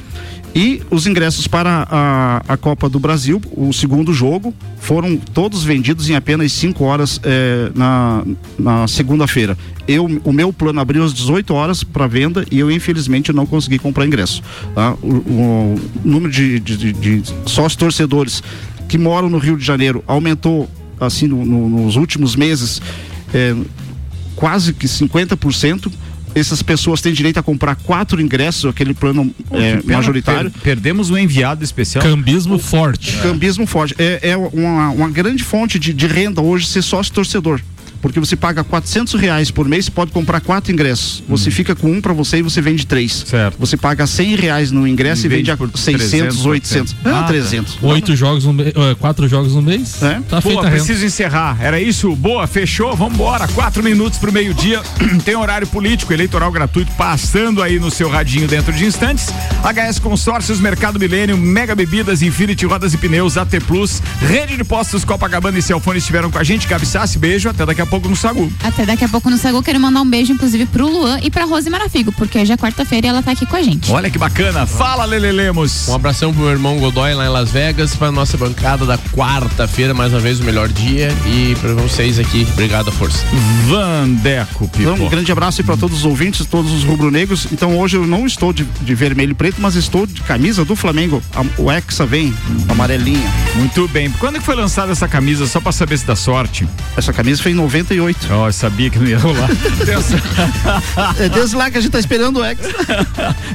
E 0.60 0.82
os 0.89 1.05
ingressos 1.05 1.45
para 1.45 1.88
a, 1.88 2.41
a 2.47 2.58
Copa 2.58 2.89
do 2.89 2.97
Brasil, 2.99 3.39
o 3.55 3.72
segundo 3.72 4.12
jogo, 4.12 4.51
foram 4.80 5.16
todos 5.16 5.64
vendidos 5.64 6.10
em 6.10 6.16
apenas 6.16 6.51
5 6.53 6.84
horas 6.84 7.22
eh, 7.24 7.72
na, 7.76 8.26
na 8.58 8.88
segunda-feira. 8.88 9.55
Eu, 9.88 10.05
o 10.24 10.34
meu 10.34 10.51
plano 10.51 10.80
abriu 10.80 11.03
às 11.03 11.14
18 11.14 11.53
horas 11.53 11.84
para 11.84 12.08
venda 12.08 12.43
e 12.49 12.58
eu, 12.58 12.72
infelizmente, 12.72 13.32
não 13.32 13.45
consegui 13.45 13.78
comprar 13.78 14.08
ingresso. 14.08 14.41
tá? 14.74 14.95
O, 15.03 15.08
o 15.18 15.80
número 16.03 16.32
de, 16.32 16.60
de, 16.60 16.76
de, 16.76 16.91
de 16.93 17.24
sócios 17.45 17.76
torcedores 17.76 18.41
que 18.89 18.97
moram 18.97 19.30
no 19.30 19.38
Rio 19.38 19.58
de 19.58 19.64
Janeiro 19.64 20.03
aumentou 20.08 20.68
assim 20.99 21.28
no- 21.28 21.45
no- 21.45 21.70
nos 21.86 21.95
últimos 21.97 22.36
meses 22.36 22.82
eh, 23.32 23.55
quase 24.36 24.74
que 24.74 24.88
50%. 24.88 25.91
Essas 26.39 26.61
pessoas 26.61 27.01
têm 27.01 27.13
direito 27.13 27.38
a 27.39 27.43
comprar 27.43 27.75
quatro 27.75 28.21
ingressos, 28.21 28.65
aquele 28.69 28.93
plano 28.93 29.33
pena, 29.51 29.81
majoritário. 29.85 30.51
per- 30.51 30.61
perdemos 30.61 31.09
um 31.09 31.17
enviado 31.17 31.63
especial. 31.63 32.03
Cambismo 32.03 32.59
forte. 32.59 33.17
Cambismo 33.21 33.65
forte. 33.65 33.95
É, 33.97 34.29
é 34.31 34.38
uma, 34.38 34.89
uma 34.89 35.09
grande 35.09 35.43
fonte 35.43 35.79
de, 35.79 35.93
de 35.93 36.07
renda 36.07 36.41
hoje 36.41 36.67
ser 36.67 36.81
sócio 36.81 37.13
torcedor. 37.13 37.61
Porque 38.01 38.19
você 38.19 38.35
paga 38.35 38.63
400 38.63 39.13
reais 39.19 39.51
por 39.51 39.67
mês, 39.67 39.85
você 39.85 39.91
pode 39.91 40.11
comprar 40.11 40.41
quatro 40.41 40.71
ingressos. 40.71 41.23
Você 41.27 41.51
fica 41.51 41.75
com 41.75 41.91
um 41.91 42.01
para 42.01 42.13
você 42.13 42.37
e 42.37 42.41
você 42.41 42.61
vende 42.61 42.85
três. 42.85 43.23
Certo. 43.27 43.57
Você 43.59 43.75
paga 43.77 44.05
100 44.07 44.35
reais 44.35 44.71
no 44.71 44.87
ingresso 44.87 45.25
e, 45.25 45.29
vende 45.29 45.51
a 45.51 45.57
600, 45.57 46.07
300, 46.09 46.45
800. 46.45 46.95
Não, 47.03 47.17
Ah, 47.17 47.21
tá. 47.21 47.27
300. 47.27 47.77
Oito 47.81 48.15
jogos 48.15 48.45
no 48.45 48.53
mês, 48.53 48.73
quatro 48.99 49.27
jogos 49.27 49.53
no 49.53 49.61
mês. 49.61 50.01
É? 50.01 50.19
Tá 50.29 50.41
feita 50.41 50.61
Boa, 50.61 50.71
preciso 50.71 51.05
encerrar. 51.05 51.57
Era 51.61 51.79
isso? 51.79 52.15
Boa, 52.15 52.45
fechou? 52.47 52.95
Vambora. 52.95 53.47
Quatro 53.49 53.83
minutos 53.83 54.19
pro 54.19 54.31
meio-dia. 54.31 54.81
Tem 55.25 55.35
horário 55.35 55.67
político, 55.67 56.13
eleitoral 56.13 56.51
gratuito, 56.51 56.91
passando 56.97 57.61
aí 57.61 57.79
no 57.79 57.89
seu 57.89 58.09
radinho 58.09 58.47
dentro 58.47 58.71
de 58.73 58.85
instantes. 58.85 59.27
HS 59.63 59.99
Consórcios, 59.99 60.59
Mercado 60.59 60.99
Milênio, 60.99 61.37
Mega 61.37 61.75
Bebidas, 61.75 62.21
Infinity 62.21 62.65
Rodas 62.65 62.93
e 62.93 62.97
Pneus, 62.97 63.37
AT 63.37 63.59
Plus, 63.65 64.01
Rede 64.21 64.57
de 64.57 64.63
Postos 64.63 65.03
Copacabana 65.03 65.57
e 65.57 65.61
Celfone 65.61 65.97
estiveram 65.99 66.29
com 66.29 66.37
a 66.37 66.43
gente. 66.43 66.67
Gabi 66.67 66.85
Sassi, 66.85 67.17
beijo. 67.17 67.49
Até 67.49 67.65
daqui 67.65 67.81
a 67.81 67.85
pouco 67.88 68.07
no 68.09 68.15
Sagu. 68.15 68.51
Até 68.63 68.85
daqui 68.85 69.03
a 69.05 69.09
pouco 69.09 69.29
no 69.29 69.38
Sagu, 69.38 69.61
quero 69.63 69.79
mandar 69.79 70.01
um 70.01 70.09
beijo, 70.09 70.33
inclusive, 70.33 70.65
pro 70.67 70.88
Luan 70.88 71.19
e 71.23 71.29
pra 71.31 71.45
Rose 71.45 71.69
Marafigo, 71.69 72.11
porque 72.11 72.38
hoje 72.38 72.51
é 72.51 72.57
quarta-feira 72.57 73.07
e 73.07 73.09
ela 73.09 73.21
tá 73.23 73.31
aqui 73.31 73.45
com 73.45 73.55
a 73.55 73.61
gente. 73.61 73.91
Olha 73.91 74.09
que 74.09 74.17
bacana. 74.17 74.65
Fala, 74.65 75.05
Lele 75.05 75.31
Lemos. 75.31 75.88
Um 75.88 75.95
abração 75.95 76.31
pro 76.33 76.43
meu 76.43 76.51
irmão 76.51 76.77
Godoy 76.79 77.13
lá 77.13 77.25
em 77.25 77.29
Las 77.29 77.49
Vegas, 77.51 77.95
pra 77.95 78.11
nossa 78.11 78.38
bancada 78.38 78.85
da 78.85 78.97
quarta-feira, 78.97 79.93
mais 79.93 80.11
uma 80.13 80.19
vez 80.19 80.39
o 80.39 80.43
melhor 80.43 80.67
dia. 80.69 81.09
E 81.25 81.55
pra 81.61 81.73
vocês 81.73 82.19
aqui, 82.19 82.47
obrigado 82.53 82.89
a 82.89 82.91
força. 82.91 83.23
Vandeco, 83.67 84.69
Então, 84.79 84.95
um 84.95 85.09
grande 85.09 85.31
abraço 85.31 85.61
aí 85.61 85.65
para 85.65 85.77
todos 85.77 85.99
os 85.99 86.05
ouvintes, 86.05 86.45
todos 86.45 86.71
os 86.71 86.83
rubro-negros. 86.83 87.47
Então, 87.51 87.77
hoje 87.77 87.97
eu 87.97 88.05
não 88.07 88.25
estou 88.25 88.51
de, 88.51 88.63
de 88.81 88.95
vermelho 88.95 89.31
e 89.31 89.35
preto, 89.35 89.61
mas 89.61 89.75
estou 89.75 90.05
de 90.05 90.21
camisa 90.21 90.65
do 90.65 90.75
Flamengo. 90.75 91.21
A- 91.35 91.45
o 91.61 91.71
Hexa 91.71 92.05
vem, 92.05 92.33
amarelinha. 92.67 93.29
Muito 93.55 93.88
bem. 93.88 94.09
Quando 94.11 94.39
que 94.39 94.45
foi 94.45 94.55
lançada 94.55 94.91
essa 94.91 95.07
camisa, 95.07 95.45
só 95.47 95.59
pra 95.61 95.71
saber 95.71 95.97
se 95.97 96.05
dá 96.05 96.15
sorte? 96.15 96.67
Essa 96.95 97.13
camisa 97.13 97.41
foi 97.41 97.51
em 97.51 97.55
98. 97.84 98.28
Ó, 98.32 98.47
eu 98.47 98.53
sabia 98.53 98.89
que 98.89 98.99
não 98.99 99.07
ia 99.07 99.17
rolar. 99.19 99.49
É 101.19 101.30
desde 101.30 101.55
lá 101.55 101.69
que 101.71 101.78
a 101.78 101.82
gente 101.82 101.91
tá 101.91 101.99
esperando 101.99 102.39
o 102.39 102.45
Hexa. 102.45 102.69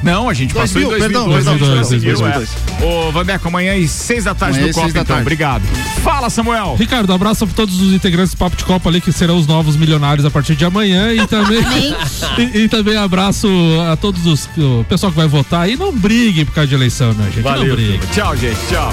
Não, 0.01 0.29
a 0.29 0.33
gente 0.33 0.53
passou 0.53 0.81
2000, 0.81 0.87
em 0.97 0.99
2002. 0.99 1.01
perdão, 1.01 1.35
a 1.35 1.41
gente 1.41 1.59
2002, 1.59 1.79
conseguiu, 1.79 2.17
2002. 2.17 2.49
é. 2.81 2.85
Ô, 3.07 3.11
Vandeco, 3.11 3.47
amanhã 3.47 3.75
às 3.75 3.91
seis 3.91 4.23
da 4.23 4.35
tarde 4.35 4.57
Amanhã 4.57 4.65
no 4.65 4.69
às 4.69 4.75
Copa, 4.75 4.89
então. 4.89 5.05
tarde. 5.05 5.21
Obrigado. 5.21 5.63
Fala, 6.03 6.29
Samuel. 6.29 6.75
Ricardo, 6.77 7.13
abraço 7.13 7.45
pra 7.47 7.55
todos 7.55 7.79
os 7.81 7.93
integrantes 7.93 8.33
do 8.33 8.37
Papo 8.37 8.55
de 8.55 8.63
Copa 8.65 8.89
ali, 8.89 9.01
que 9.01 9.11
serão 9.11 9.37
os 9.37 9.47
novos 9.47 9.75
milionários 9.75 10.25
a 10.25 10.31
partir 10.31 10.55
de 10.55 10.65
amanhã. 10.65 11.13
E 11.13 11.25
também, 11.27 11.63
e, 12.37 12.59
e 12.63 12.69
também 12.69 12.95
abraço 12.97 13.47
a 13.91 13.95
todos 13.95 14.25
os 14.25 14.49
o 14.57 14.83
pessoal 14.87 15.11
que 15.11 15.17
vai 15.17 15.27
votar. 15.27 15.69
E 15.69 15.75
não 15.75 15.91
briguem 15.91 16.45
por 16.45 16.53
causa 16.53 16.67
de 16.67 16.75
eleição, 16.75 17.13
minha 17.13 17.27
gente. 17.27 17.43
não 17.43 17.51
Valeu. 17.51 17.75
briguem. 17.75 17.99
Tchau, 18.13 18.35
gente. 18.35 18.57
Tchau. 18.69 18.91